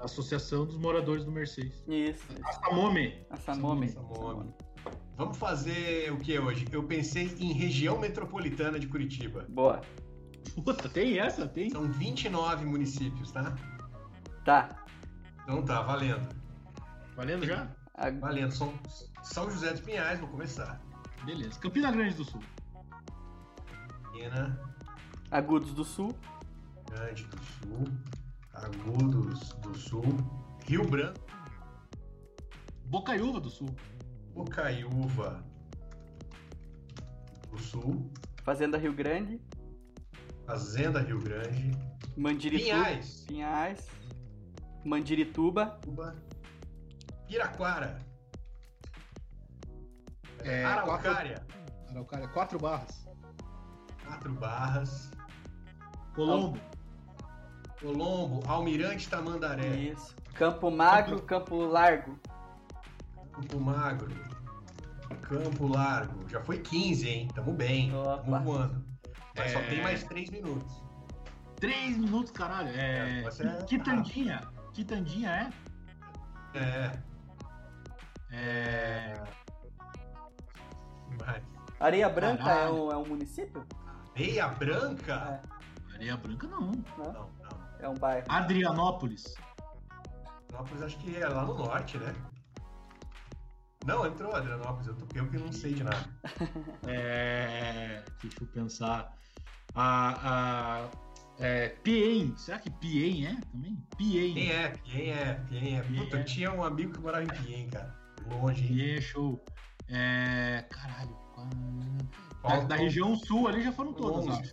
Associação 0.00 0.64
dos 0.64 0.78
Moradores 0.78 1.24
do 1.24 1.32
Mercedes. 1.32 1.82
Isso, 1.88 2.24
A 2.44 2.52
Samome. 2.52 3.26
a 3.30 3.36
Samome. 3.36 3.88
Samome. 3.88 4.54
Vamos 5.16 5.36
fazer 5.36 6.12
o 6.12 6.18
que 6.18 6.38
hoje? 6.38 6.66
Eu 6.70 6.84
pensei 6.84 7.34
em 7.40 7.52
região 7.52 7.98
metropolitana 7.98 8.78
de 8.78 8.86
Curitiba. 8.86 9.44
Boa. 9.48 9.80
Puta, 10.64 10.88
tem 10.88 11.18
essa? 11.18 11.48
Tem? 11.48 11.68
São 11.68 11.90
29 11.90 12.64
municípios, 12.64 13.32
tá? 13.32 13.56
Tá. 14.44 14.68
Então 15.42 15.64
tá, 15.64 15.82
valendo. 15.82 16.28
Valendo 17.16 17.46
já? 17.46 17.68
A- 17.94 18.10
Valendo. 18.10 18.52
São 18.52 18.72
São 19.22 19.50
José 19.50 19.70
dos 19.72 19.80
Pinhais, 19.80 20.18
vou 20.20 20.28
começar. 20.28 20.80
Beleza. 21.24 21.58
Campina 21.58 21.90
Grande 21.90 22.14
do 22.14 22.24
Sul. 22.24 22.42
Pena, 24.12 24.58
Agudos 25.30 25.72
do 25.72 25.84
Sul. 25.84 26.14
Grande 26.90 27.24
do 27.24 27.38
Sul, 27.42 27.84
Agudos 28.52 29.48
do 29.54 29.74
Sul, 29.76 30.04
Rio 30.68 30.86
Branco, 30.88 31.18
Bocaiúva 32.84 33.40
do 33.40 33.50
Sul. 33.50 33.74
Bocaiúva 34.32 35.44
do 37.50 37.58
Sul, 37.58 38.12
Fazenda 38.44 38.78
Rio 38.78 38.92
Grande. 38.92 39.40
Fazenda 40.46 41.00
Rio 41.00 41.18
Grande, 41.20 41.72
Mandirituba. 42.16 42.70
Pinhais, 42.74 43.24
Pinhais. 43.26 43.88
Mandirituba. 44.84 45.78
Piraquara, 47.26 47.98
É, 50.42 50.62
Araucária, 50.64 51.44
Araucária, 51.88 52.28
quatro 52.28 52.58
barras. 52.58 53.04
Quatro 54.04 54.32
Barras, 54.34 55.10
Colombo. 56.14 56.58
Colombo, 57.80 58.40
Almirante 58.46 59.08
Tamandaré, 59.08 59.66
Isso. 59.68 60.14
Campo 60.34 60.70
Magro, 60.70 61.22
Campo 61.22 61.56
Largo. 61.64 62.18
Campo 63.32 63.58
Magro, 63.60 64.08
Campo 65.22 65.66
Largo. 65.66 66.28
Já 66.28 66.42
foi 66.42 66.58
15, 66.58 67.08
hein? 67.08 67.28
Tamo 67.34 67.52
bem, 67.52 67.94
Opa. 67.96 68.18
tamo 68.18 68.40
voando. 68.44 68.84
Mas 69.36 69.50
só 69.52 69.58
É. 69.60 69.68
tem 69.70 69.82
mais 69.82 70.04
3 70.04 70.28
minutos. 70.30 70.84
Três 71.56 71.96
minutos, 71.96 72.30
caralho. 72.32 72.68
É. 72.68 73.20
É, 73.20 73.22
você 73.22 73.46
é 73.46 73.62
Quitandinha. 73.64 74.40
Quitandinha 74.74 75.30
é? 76.54 76.58
É, 76.58 76.98
É. 78.30 79.24
mas... 81.18 81.42
Areia 81.80 82.08
Branca 82.08 82.50
é 82.50 82.70
um, 82.70 82.90
é 82.90 82.96
um 82.96 83.06
município? 83.06 83.64
Areia 84.14 84.48
Branca? 84.48 85.42
Areia 85.94 86.16
Branca 86.16 86.46
não. 86.48 86.60
Não? 86.60 87.12
Não, 87.12 87.12
não. 87.12 87.64
É 87.80 87.88
um 87.88 87.94
bairro. 87.94 88.26
Adrianópolis. 88.28 89.34
Adrianópolis 90.48 90.82
acho 90.82 90.98
que 90.98 91.16
é 91.16 91.28
lá 91.28 91.44
no 91.44 91.54
norte, 91.54 91.98
né? 91.98 92.14
Não, 93.84 94.06
entrou 94.06 94.34
Adrianópolis, 94.34 94.86
eu, 94.86 94.94
tô, 94.96 95.06
eu 95.14 95.28
que 95.28 95.38
não 95.38 95.52
sei 95.52 95.74
de 95.74 95.84
nada. 95.84 96.08
É. 96.88 98.04
Deixa 98.22 98.42
eu 98.42 98.46
pensar. 98.48 99.12
A. 99.74 100.84
a 100.84 101.03
é, 101.38 101.68
Piem. 101.82 102.36
Será 102.36 102.58
que 102.58 102.70
Piem 102.70 103.26
é 103.26 103.40
também? 103.52 103.76
Quem 103.96 104.34
Piem. 104.34 104.50
é? 104.50 104.70
Quem 104.84 105.10
é? 105.10 105.44
Quem 105.48 105.78
é? 105.78 105.82
Puta, 105.82 106.16
eu 106.18 106.24
tinha 106.24 106.52
um 106.52 106.62
amigo 106.62 106.92
que 106.92 107.00
morava 107.00 107.24
em 107.24 107.28
Piem, 107.42 107.68
cara. 107.68 107.94
Longe, 108.30 108.90
é 108.96 109.00
show. 109.00 109.42
É. 109.88 110.64
Caralho. 110.70 111.14
qual- 111.34 111.48
Da, 112.42 112.64
da 112.64 112.76
região 112.76 113.14
sul 113.16 113.48
ali 113.48 113.62
já 113.62 113.72
foram 113.72 113.92
todas, 113.92 114.26
11. 114.26 114.40
acho. 114.40 114.52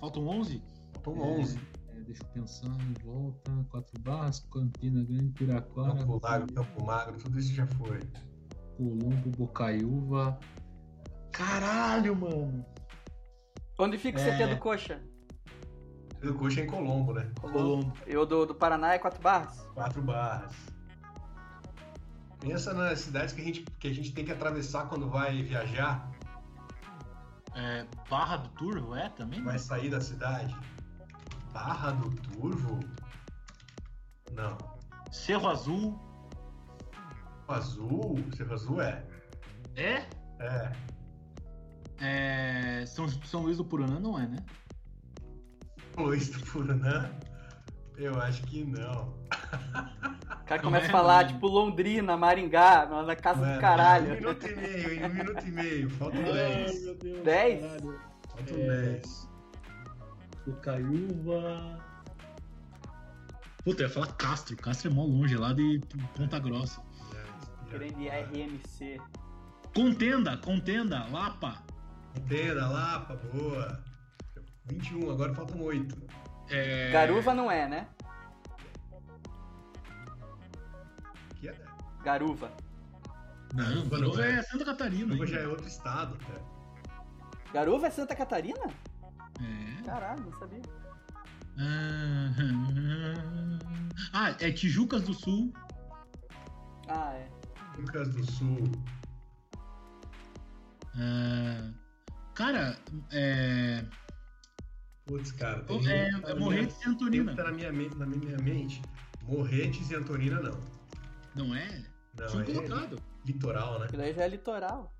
Faltam 0.00 0.26
11? 0.28 0.62
Faltam 1.02 1.22
11. 1.38 1.58
É, 1.88 2.00
deixa 2.00 2.22
eu 2.22 2.28
pensar 2.28 2.66
em 2.82 2.92
volta. 3.04 3.50
Quatro 3.70 4.00
barras, 4.02 4.40
Campina 4.52 5.02
Grande, 5.04 5.32
Piraquara, 5.32 5.94
Campo 5.96 6.20
Largo, 6.22 6.52
Campo 6.52 6.84
Magro, 6.84 7.18
tudo 7.18 7.38
isso 7.38 7.52
já 7.54 7.66
foi. 7.68 8.00
Colombo, 8.76 9.30
Bocaiúva. 9.36 10.38
Caralho, 11.32 12.14
mano. 12.16 12.64
Onde 13.78 13.96
fica 13.98 14.18
o 14.18 14.22
É. 14.22 14.36
CT 14.36 14.46
do 14.54 14.58
Coxa? 14.60 15.00
Do 16.22 16.34
Coxa 16.34 16.60
é 16.60 16.64
em 16.64 16.66
Colombo, 16.68 17.12
né? 17.14 17.30
Colombo. 17.40 17.92
E 18.06 18.16
o 18.16 18.24
do, 18.24 18.46
do 18.46 18.54
Paraná 18.54 18.94
é 18.94 18.98
Quatro 18.98 19.20
Barras? 19.20 19.58
Quatro 19.74 20.00
barras. 20.02 20.54
Pensa 22.38 22.72
nas 22.72 23.00
cidades 23.00 23.34
que 23.34 23.40
a, 23.40 23.44
gente, 23.44 23.62
que 23.78 23.88
a 23.88 23.92
gente 23.94 24.12
tem 24.12 24.24
que 24.24 24.32
atravessar 24.32 24.88
quando 24.88 25.08
vai 25.08 25.42
viajar, 25.42 26.10
É, 27.54 27.86
Barra 28.08 28.36
do 28.38 28.48
Turvo 28.50 28.94
é 28.94 29.08
também? 29.10 29.42
vai 29.42 29.58
sair 29.58 29.90
da 29.90 30.00
cidade. 30.00 30.56
Barra 31.52 31.90
do 31.92 32.10
Turvo? 32.10 32.80
Não. 34.32 34.56
Cerro 35.10 35.48
Azul. 35.48 35.98
Azul? 37.48 38.16
Cerro 38.36 38.54
Azul 38.54 38.80
é? 38.80 39.04
É? 39.76 40.06
É. 40.40 40.72
É, 42.00 42.86
São, 42.86 43.06
São 43.08 43.42
Luís 43.42 43.58
do 43.58 43.64
Puranã 43.64 44.00
não 44.00 44.18
é, 44.18 44.26
né? 44.26 44.38
Do 45.96 46.46
Purunã? 46.46 47.10
Eu 47.96 48.18
acho 48.20 48.42
que 48.44 48.64
não. 48.64 49.14
O 50.40 50.44
cara 50.46 50.62
começa 50.62 50.86
é, 50.86 50.88
a 50.88 50.92
falar, 50.92 51.24
não. 51.24 51.32
tipo, 51.34 51.46
Londrina, 51.46 52.16
Maringá, 52.16 52.86
na 52.86 53.14
casa 53.14 53.40
Mano, 53.40 53.52
do 53.52 53.58
Um 53.58 53.60
caralho. 53.60 54.14
minuto 54.14 54.46
e 54.46 54.54
meio, 54.56 54.92
em 54.94 55.04
um 55.04 55.08
minuto 55.14 55.46
e 55.46 55.50
meio. 55.50 55.90
Faltam 55.90 56.22
10. 56.22 56.84
meu 56.84 56.94
Deus. 56.96 57.24
Dez? 57.24 57.60
caralho. 57.62 58.00
Faltam 58.28 58.56
É. 58.56 58.66
10. 58.92 59.28
Bocaiúva. 60.46 61.78
Puta, 63.64 63.82
eu 63.82 63.86
ia 63.88 63.92
falar 63.94 64.06
Castro. 64.14 64.56
Castro 64.56 64.90
é 64.90 64.94
mó 64.94 65.04
longe, 65.04 65.34
é 65.34 65.38
lá 65.38 65.52
de 65.52 65.80
Ponta 66.16 66.38
Grossa. 66.38 66.80
Grande 67.70 68.08
RMC. 68.08 69.00
Contenda, 69.74 70.36
contenda, 70.38 71.06
Lapa. 71.10 71.62
Inteira, 72.16 72.66
Lapa, 72.66 73.14
boa. 73.32 73.82
21, 74.66 75.10
agora 75.10 75.34
faltam 75.34 75.60
8. 75.62 75.96
É, 76.50 76.90
Garuva 76.90 77.34
não 77.34 77.50
é, 77.50 77.68
né? 77.68 77.88
Garuva. 82.02 82.52
Não, 83.54 83.64
Garuva 83.64 83.90
Garuva 83.90 84.16
não 84.16 84.24
é. 84.24 84.38
é 84.38 84.42
Santa 84.42 84.64
Catarina. 84.64 85.06
Garuva 85.06 85.26
já 85.26 85.40
é 85.40 85.46
outro 85.46 85.66
estado, 85.66 86.18
cara. 86.18 86.42
Garuva 87.52 87.86
é 87.86 87.90
Santa 87.90 88.16
Catarina? 88.16 88.66
É. 89.40 89.82
Caralho, 89.84 90.24
não 90.24 90.32
sabia. 90.38 90.62
Ah, 94.12 94.34
é 94.40 94.50
Tijucas 94.50 95.02
do 95.02 95.14
Sul. 95.14 95.52
Ah, 96.88 97.12
é. 97.14 97.28
Lucas 97.78 98.08
do 98.08 98.24
Sul. 98.32 98.72
Ah, 100.96 101.70
cara, 102.34 102.76
é. 103.10 103.84
Putz, 105.06 105.32
cara. 105.32 105.64
é, 105.68 105.72
um- 105.72 105.78
é 105.88 106.10
minha- 106.20 106.36
Morretes 106.36 106.76
e 106.76 106.80
tem 106.80 106.92
Antonina. 106.92 107.34
tá 107.36 107.44
na 107.44 107.52
minha, 107.52 107.72
na 107.72 108.06
minha 108.06 108.36
mente. 108.38 108.80
Morretes 109.24 109.90
e 109.90 109.94
Antonina, 109.94 110.40
não. 110.40 110.60
Não 111.34 111.54
é? 111.54 111.84
Não, 112.18 112.26
Tinha 112.26 112.42
é 112.42 112.46
colocado. 112.46 113.02
litoral, 113.24 113.78
né? 113.80 113.86
Aquilo 113.86 114.02
aí 114.02 114.12
já 114.14 114.24
é 114.24 114.28
litoral. 114.28 114.92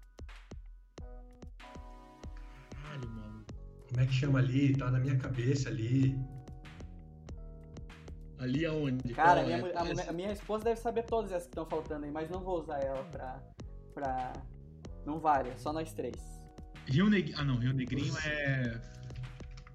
Caralho, 2.83 3.09
mano. 3.11 3.45
Como 3.89 4.01
é 4.01 4.07
que 4.07 4.13
chama 4.13 4.39
ali? 4.39 4.77
Tá 4.77 4.91
na 4.91 4.99
minha 4.99 5.17
cabeça 5.17 5.69
ali. 5.69 6.19
Ali 8.39 8.67
aonde? 8.67 9.15
Cara, 9.15 9.35
Qual 9.35 9.47
minha, 9.47 9.57
é? 9.59 9.77
a, 9.77 9.85
mulher- 9.85 10.09
a 10.09 10.13
minha 10.13 10.33
esposa 10.33 10.65
deve 10.65 10.81
saber 10.81 11.05
todas 11.05 11.31
essas 11.31 11.45
que 11.45 11.51
estão 11.51 11.65
faltando 11.67 12.05
aí, 12.07 12.11
mas 12.11 12.29
não 12.29 12.41
vou 12.41 12.61
usar 12.61 12.79
ela 12.81 13.05
pra. 13.05 13.41
pra... 13.95 14.33
Não 15.07 15.19
vale, 15.21 15.51
é 15.51 15.57
só 15.59 15.73
nós 15.73 15.93
três. 15.93 16.17
Rio 16.87 17.09
Negrinho. 17.09 17.39
Ah, 17.39 17.45
não, 17.45 17.57
Rio 17.59 17.73
Negrinho 17.73 18.13
é. 18.19 18.81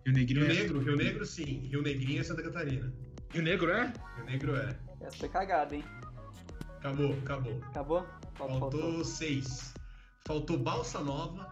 Rio 0.08 0.14
Negrinho 0.16 0.46
Rio 0.46 0.52
é. 0.52 0.62
Negro, 0.62 0.80
Rio 0.80 0.96
Negro 0.96 1.26
sim. 1.26 1.68
Rio 1.70 1.82
Negrinho 1.82 2.22
é 2.22 2.24
Santa 2.24 2.42
Catarina. 2.42 2.94
Rio 3.34 3.44
Negro 3.44 3.70
é? 3.72 3.92
Rio 4.16 4.26
Negro 4.26 4.56
é. 4.56 4.80
Essa 5.02 5.18
foi 5.18 5.28
cagada, 5.28 5.76
hein? 5.76 5.84
Acabou, 6.78 7.12
acabou. 7.24 7.62
Acabou? 7.66 8.06
Faltou 8.36 8.60
faltou? 8.72 9.04
seis. 9.04 9.74
Faltou 10.26 10.58
Balsa 10.58 11.02
Nova. 11.02 11.52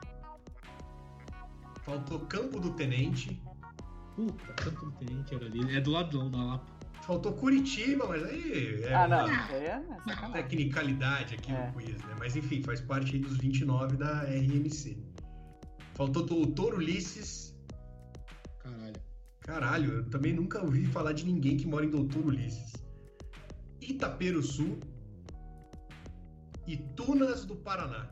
Faltou 1.83 2.19
Campo 2.21 2.59
do 2.61 2.71
Tenente. 2.71 3.41
Puta, 4.15 4.53
Campo 4.53 4.85
do 4.85 4.91
Tenente 4.93 5.35
era 5.35 5.45
ali. 5.47 5.75
É 5.75 5.81
do 5.81 5.91
lado 5.91 6.29
da 6.29 6.37
Lapa. 6.43 6.73
Faltou 7.01 7.33
Curitiba, 7.33 8.07
mas 8.07 8.23
aí 8.23 8.83
é 8.83 8.93
Ah, 8.95 9.07
não. 9.07 9.29
É? 9.29 9.83
Sacanagem. 10.07 10.31
tecnicalidade 10.31 11.35
aqui 11.35 11.51
É. 11.51 11.67
no 11.67 11.73
quiz, 11.73 11.89
né? 12.03 12.15
Mas 12.17 12.35
enfim, 12.37 12.63
faz 12.63 12.79
parte 12.79 13.15
aí 13.15 13.19
dos 13.19 13.37
29 13.37 13.97
da 13.97 14.23
RMC. 14.23 14.97
Faltou 15.93 16.25
Doutor 16.25 16.75
Ulisses. 16.75 17.53
Caralho. 18.65 19.01
Caralho, 19.41 19.93
eu 19.93 20.09
também 20.09 20.33
nunca 20.33 20.61
ouvi 20.63 20.85
falar 20.87 21.13
de 21.13 21.23
ninguém 21.25 21.55
que 21.55 21.67
mora 21.67 21.85
em 21.85 21.89
Doutor 21.89 22.25
Ulisses. 22.25 22.73
Itaperu 23.79 24.41
Sul. 24.41 24.79
e 26.65 26.77
Tunas 26.95 27.45
do 27.45 27.55
Paraná. 27.55 28.09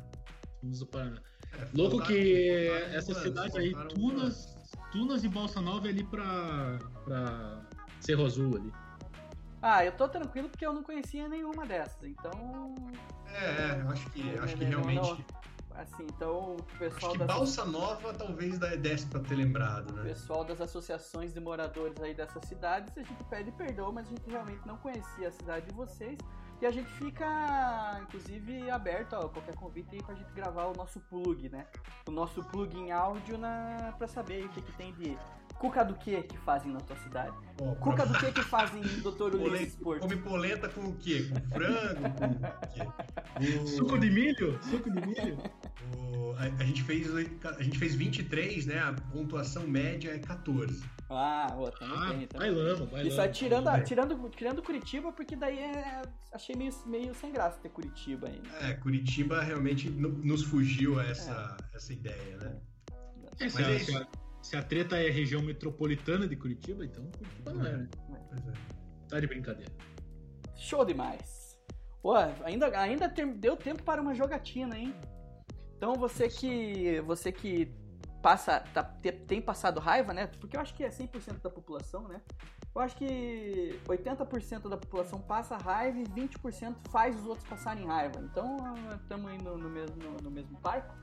Tunas 0.62 0.80
do 0.80 0.86
Paraná. 0.86 1.22
É, 1.54 1.68
Louco 1.74 2.02
que 2.04 2.68
faltaram 2.70 2.96
essa 2.96 3.14
cidade 3.16 3.58
aí, 3.58 3.74
Tunas, 3.90 4.56
Tunas 4.92 5.24
e 5.24 5.28
Balsa 5.28 5.60
Nova 5.62 5.88
é 5.88 5.90
ali 5.90 6.04
pra, 6.04 6.80
pra 7.04 7.66
Cerro 8.00 8.26
Azul 8.26 8.56
ali. 8.58 8.72
Ah, 9.62 9.84
eu 9.86 9.92
tô 9.94 10.08
tranquilo 10.08 10.50
porque 10.50 10.66
eu 10.66 10.74
não 10.74 10.84
conhecia 10.84 11.28
nenhuma 11.28 11.66
dessas, 11.66 12.04
então. 12.04 12.76
É, 13.28 13.46
é, 13.46 13.86
acho 13.88 14.10
que, 14.12 14.38
acho 14.38 14.58
que 14.58 14.66
Não, 14.66 14.82
não, 14.82 14.84
realmente. 14.84 15.26
Assim, 15.76 16.04
então 16.04 16.56
o 16.56 16.64
pessoal 16.78 17.18
das, 17.18 17.28
Balsa 17.28 17.66
Nova 17.66 18.14
talvez 18.14 18.60
desse 18.60 19.06
pra 19.08 19.20
ter 19.20 19.36
lembrado, 19.36 19.92
o 19.92 19.96
né? 19.96 20.04
pessoal 20.04 20.44
das 20.44 20.62
associações 20.62 21.34
de 21.34 21.40
moradores 21.40 22.00
aí 22.02 22.14
dessas 22.14 22.46
cidades, 22.46 22.96
a 22.96 23.02
gente 23.02 23.24
pede 23.26 23.52
perdão, 23.52 23.92
mas 23.92 24.06
a 24.08 24.10
gente 24.10 24.30
realmente 24.30 24.66
não 24.68 24.78
conhecia 24.78 25.28
a 25.28 25.32
cidade 25.32 25.66
de 25.68 25.74
vocês. 25.74 26.18
E 26.62 26.66
a 26.66 26.72
gente 26.72 26.90
fica, 26.92 28.00
inclusive, 28.04 28.70
aberto 28.70 29.16
a 29.16 29.28
qualquer 29.28 29.54
convite 29.56 29.90
aí 29.96 30.02
pra 30.02 30.16
gente 30.16 30.32
gravar 30.34 30.66
o 30.68 30.74
nosso 30.74 31.00
plug, 31.02 31.50
né? 31.50 31.66
O 32.08 32.12
nosso 32.12 32.42
plug 32.46 32.78
em 32.78 32.92
áudio 32.92 33.38
na, 33.38 33.94
pra 33.98 34.08
saber 34.08 34.46
o 34.46 34.50
que, 34.50 34.62
que 34.62 34.72
tem 34.74 34.94
de. 34.94 35.18
Cuca 35.60 35.84
do 35.86 35.94
que 35.96 36.22
que 36.24 36.38
fazem 36.40 36.72
na 36.74 36.80
tua 36.80 36.96
cidade? 36.98 37.36
Ó, 37.62 37.76
Cuca 37.76 38.06
do 38.06 38.18
que 38.18 38.32
que 38.32 38.42
fazem 38.44 38.82
em 38.82 39.00
Dr. 39.02 39.36
Ulisses 39.36 39.76
Polenta, 39.76 39.84
Porto? 39.84 40.02
come 40.02 40.16
polenta 40.18 40.68
com 40.70 40.82
o 40.82 40.96
quê? 40.98 41.30
Com 41.32 41.50
frango? 41.52 42.10
Com 42.18 42.26
o 42.26 42.70
quê? 42.74 43.60
O- 43.62 43.68
Suco 43.78 43.98
de 44.00 44.10
milho? 44.10 44.60
Suco 44.64 44.90
de 44.90 45.06
milho? 45.08 45.38
o- 45.98 46.34
a, 46.38 46.44
a 46.62 46.66
gente 46.66 46.82
fez, 46.84 47.08
a 47.46 47.62
gente 47.64 47.78
fez 47.78 47.94
23, 47.96 48.66
né? 48.66 48.80
A 48.80 48.94
pontuação 49.12 49.66
média 49.68 50.12
é 50.12 50.20
14. 50.20 50.84
Ah, 51.16 51.48
ó, 51.58 51.70
também 51.72 51.96
Ah, 51.98 52.08
tem. 52.10 52.28
Também. 52.28 52.54
bailamos, 52.54 52.80
bailamos. 52.90 53.08
Isso 53.14 53.22
é 53.22 53.28
tirando, 53.28 53.68
a- 53.68 53.78
É. 53.78 53.82
tirando, 53.82 54.30
tirando 54.30 54.62
Curitiba, 54.64 55.12
porque 55.12 55.36
daí 55.36 55.60
é, 55.60 56.02
achei 56.32 56.56
meio, 56.56 56.72
meio 56.86 57.14
sem 57.14 57.32
graça 57.32 57.60
ter 57.60 57.70
Curitiba 57.70 58.28
ainda. 58.28 58.50
É, 58.66 58.74
Curitiba 58.76 59.42
realmente 59.42 59.90
no- 59.90 60.10
nos 60.10 60.44
fugiu 60.44 61.00
essa, 61.00 61.58
essa 61.74 61.94
ideia, 61.94 62.38
né? 62.38 62.62
É, 63.40 63.50
se, 63.50 63.56
Mas 63.60 63.68
a, 63.68 63.72
é 63.72 63.76
isso. 63.76 63.98
a- 63.98 64.08
se 64.42 64.56
a 64.58 64.64
treta 64.64 64.98
é 64.98 65.10
região 65.10 65.42
metropolitana 65.42 66.28
de 66.28 66.36
Curitiba, 66.36 66.86
então 66.86 67.06
Curitiba 67.12 67.54
não 67.54 67.66
é, 67.66 67.78
né? 67.78 67.90
Pois 68.30 68.48
é. 68.48 68.54
Tá 69.10 69.20
de 69.20 69.28
brincadeira. 69.28 69.72
Show 70.56 70.84
demais. 70.86 71.58
Pô, 72.02 72.16
ainda, 72.16 72.68
ainda 72.80 73.08
deu 73.08 73.56
tempo 73.56 73.82
para 73.84 74.02
uma 74.02 74.14
jogatina, 74.14 74.78
hein? 74.78 74.94
Então 75.78 75.96
você 75.96 76.28
que 76.30 77.00
você 77.02 77.32
que 77.32 77.72
passa 78.24 78.62
tá- 78.74 78.84
te- 78.84 79.12
tem 79.12 79.42
passado 79.42 79.80
raiva, 79.80 80.14
né? 80.14 80.28
Porque 80.40 80.56
eu 80.58 80.62
acho 80.62 80.74
que 80.74 80.84
é 80.84 80.90
100% 80.90 81.42
da 81.42 81.50
população, 81.50 82.08
né? 82.08 82.22
Eu 82.74 82.82
acho 82.82 82.96
que 82.96 83.80
80% 83.88 84.68
da 84.70 84.78
população 84.78 85.20
passa 85.22 85.58
raiva 85.58 86.00
e 86.00 86.04
20% 86.06 86.76
faz 86.90 87.20
os 87.20 87.28
outros 87.28 87.46
passarem 87.48 87.86
raiva. 87.86 88.20
Então 88.22 88.58
estamos 88.96 89.32
indo 89.34 89.56
no 89.58 89.70
mesmo, 89.70 89.98
no 90.24 90.32
mesmo 90.32 90.58
barco. 90.60 90.96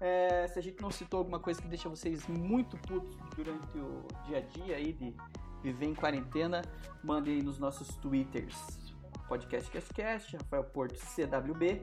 É, 0.00 0.46
se 0.48 0.58
a 0.58 0.62
gente 0.62 0.80
não 0.80 0.90
citou 0.90 1.18
alguma 1.18 1.38
coisa 1.38 1.60
que 1.60 1.68
deixa 1.68 1.88
vocês 1.88 2.26
muito 2.26 2.76
putos 2.78 3.14
durante 3.36 3.78
o 3.78 4.06
dia 4.26 4.38
a 4.38 4.40
dia 4.40 4.76
aí 4.76 4.92
de 4.92 5.14
viver 5.62 5.86
em 5.86 5.94
quarentena, 5.94 6.62
mandem 7.04 7.34
aí 7.36 7.42
nos 7.42 7.58
nossos 7.58 7.88
twitters 7.96 8.80
podcast 9.28 9.70
castcast, 9.70 10.36
Rafael 10.36 10.64
Porto 10.64 10.96
CWB 10.98 11.82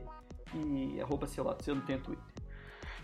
e 0.53 1.01
arroba 1.01 1.27
Celotes, 1.27 1.67
eu 1.67 1.75
não 1.75 1.81
tenho 1.83 2.01
Twitter. 2.01 2.25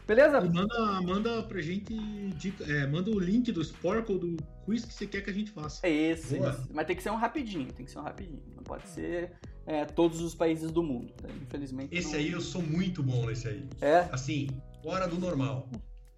Beleza? 0.07 0.37
E 0.39 0.49
manda, 0.49 1.01
manda 1.01 1.43
pra 1.43 1.59
gente. 1.61 1.93
dica- 2.37 2.63
é, 2.65 2.85
manda 2.85 3.09
o 3.09 3.19
link 3.19 3.51
do 3.51 3.61
Sporkle 3.61 4.19
do 4.19 4.37
quiz 4.65 4.85
que 4.85 4.93
você 4.93 5.07
quer 5.07 5.21
que 5.21 5.29
a 5.29 5.33
gente 5.33 5.51
faça. 5.51 5.85
É 5.85 5.89
esse. 5.91 6.39
Mas 6.71 6.85
tem 6.85 6.95
que 6.95 7.01
ser 7.01 7.09
um 7.09 7.15
rapidinho, 7.15 7.71
tem 7.73 7.85
que 7.85 7.91
ser 7.91 7.99
um 7.99 8.03
rapidinho. 8.03 8.43
Não 8.55 8.63
pode 8.63 8.87
ser 8.87 9.33
é, 9.65 9.83
todos 9.85 10.21
os 10.21 10.35
países 10.35 10.71
do 10.71 10.83
mundo. 10.83 11.13
né? 11.23 11.29
Infelizmente. 11.41 11.95
Esse 11.95 12.11
não... 12.11 12.19
aí 12.19 12.31
eu 12.31 12.41
sou 12.41 12.61
muito 12.61 13.01
bom 13.01 13.25
nesse 13.25 13.47
aí. 13.47 13.67
É, 13.81 14.07
Assim, 14.11 14.47
fora 14.83 15.07
do 15.07 15.17
normal. 15.17 15.69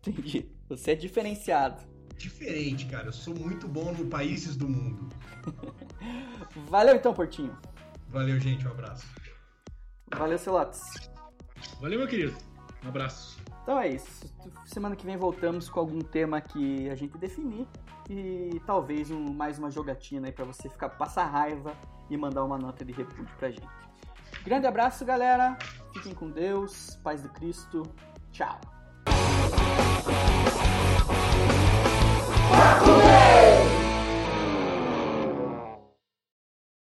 entendi. 0.06 0.52
Você 0.68 0.92
é 0.92 0.96
diferenciado. 0.96 1.82
Diferente, 2.18 2.88
cara. 2.88 3.08
Eu 3.08 3.14
sou 3.14 3.34
muito 3.36 3.68
bom 3.68 3.94
no 3.94 4.08
países 4.08 4.58
do 4.58 4.68
mundo. 4.68 5.08
Valeu 6.70 6.96
então, 6.96 7.14
Portinho. 7.14 7.56
Valeu, 8.10 8.40
gente. 8.40 8.68
Um 8.68 8.72
abraço. 8.72 9.06
Valeu, 10.14 10.38
Celotes. 10.38 10.82
Valeu, 11.80 12.00
meu 12.00 12.08
querido. 12.08 12.36
Um 12.84 12.88
abraço. 12.90 13.37
Então 13.68 13.78
é 13.82 13.90
isso. 13.90 14.34
Semana 14.66 14.96
que 14.96 15.06
vem 15.06 15.18
voltamos 15.18 15.70
com 15.70 15.82
algum 15.82 16.00
tema 16.00 16.40
que 16.40 16.90
a 16.90 16.96
gente 16.96 17.18
definir 17.18 17.68
e 18.10 18.62
talvez 18.66 19.12
um, 19.12 19.34
mais 19.34 19.60
uma 19.60 19.70
jogatina 19.70 20.28
aí 20.28 20.32
pra 20.32 20.46
você 20.46 20.70
ficar 20.70 20.88
passar 20.88 21.26
raiva 21.26 21.76
e 22.10 22.16
mandar 22.16 22.46
uma 22.46 22.58
nota 22.58 22.86
de 22.86 22.94
repúdio 22.94 23.36
pra 23.38 23.50
gente. 23.52 23.68
Grande 24.46 24.68
abraço, 24.68 25.04
galera. 25.04 25.58
Fiquem 25.94 26.16
com 26.16 26.30
Deus, 26.30 26.98
paz 27.04 27.22
do 27.22 27.28
Cristo. 27.28 27.84
Tchau. 28.32 28.58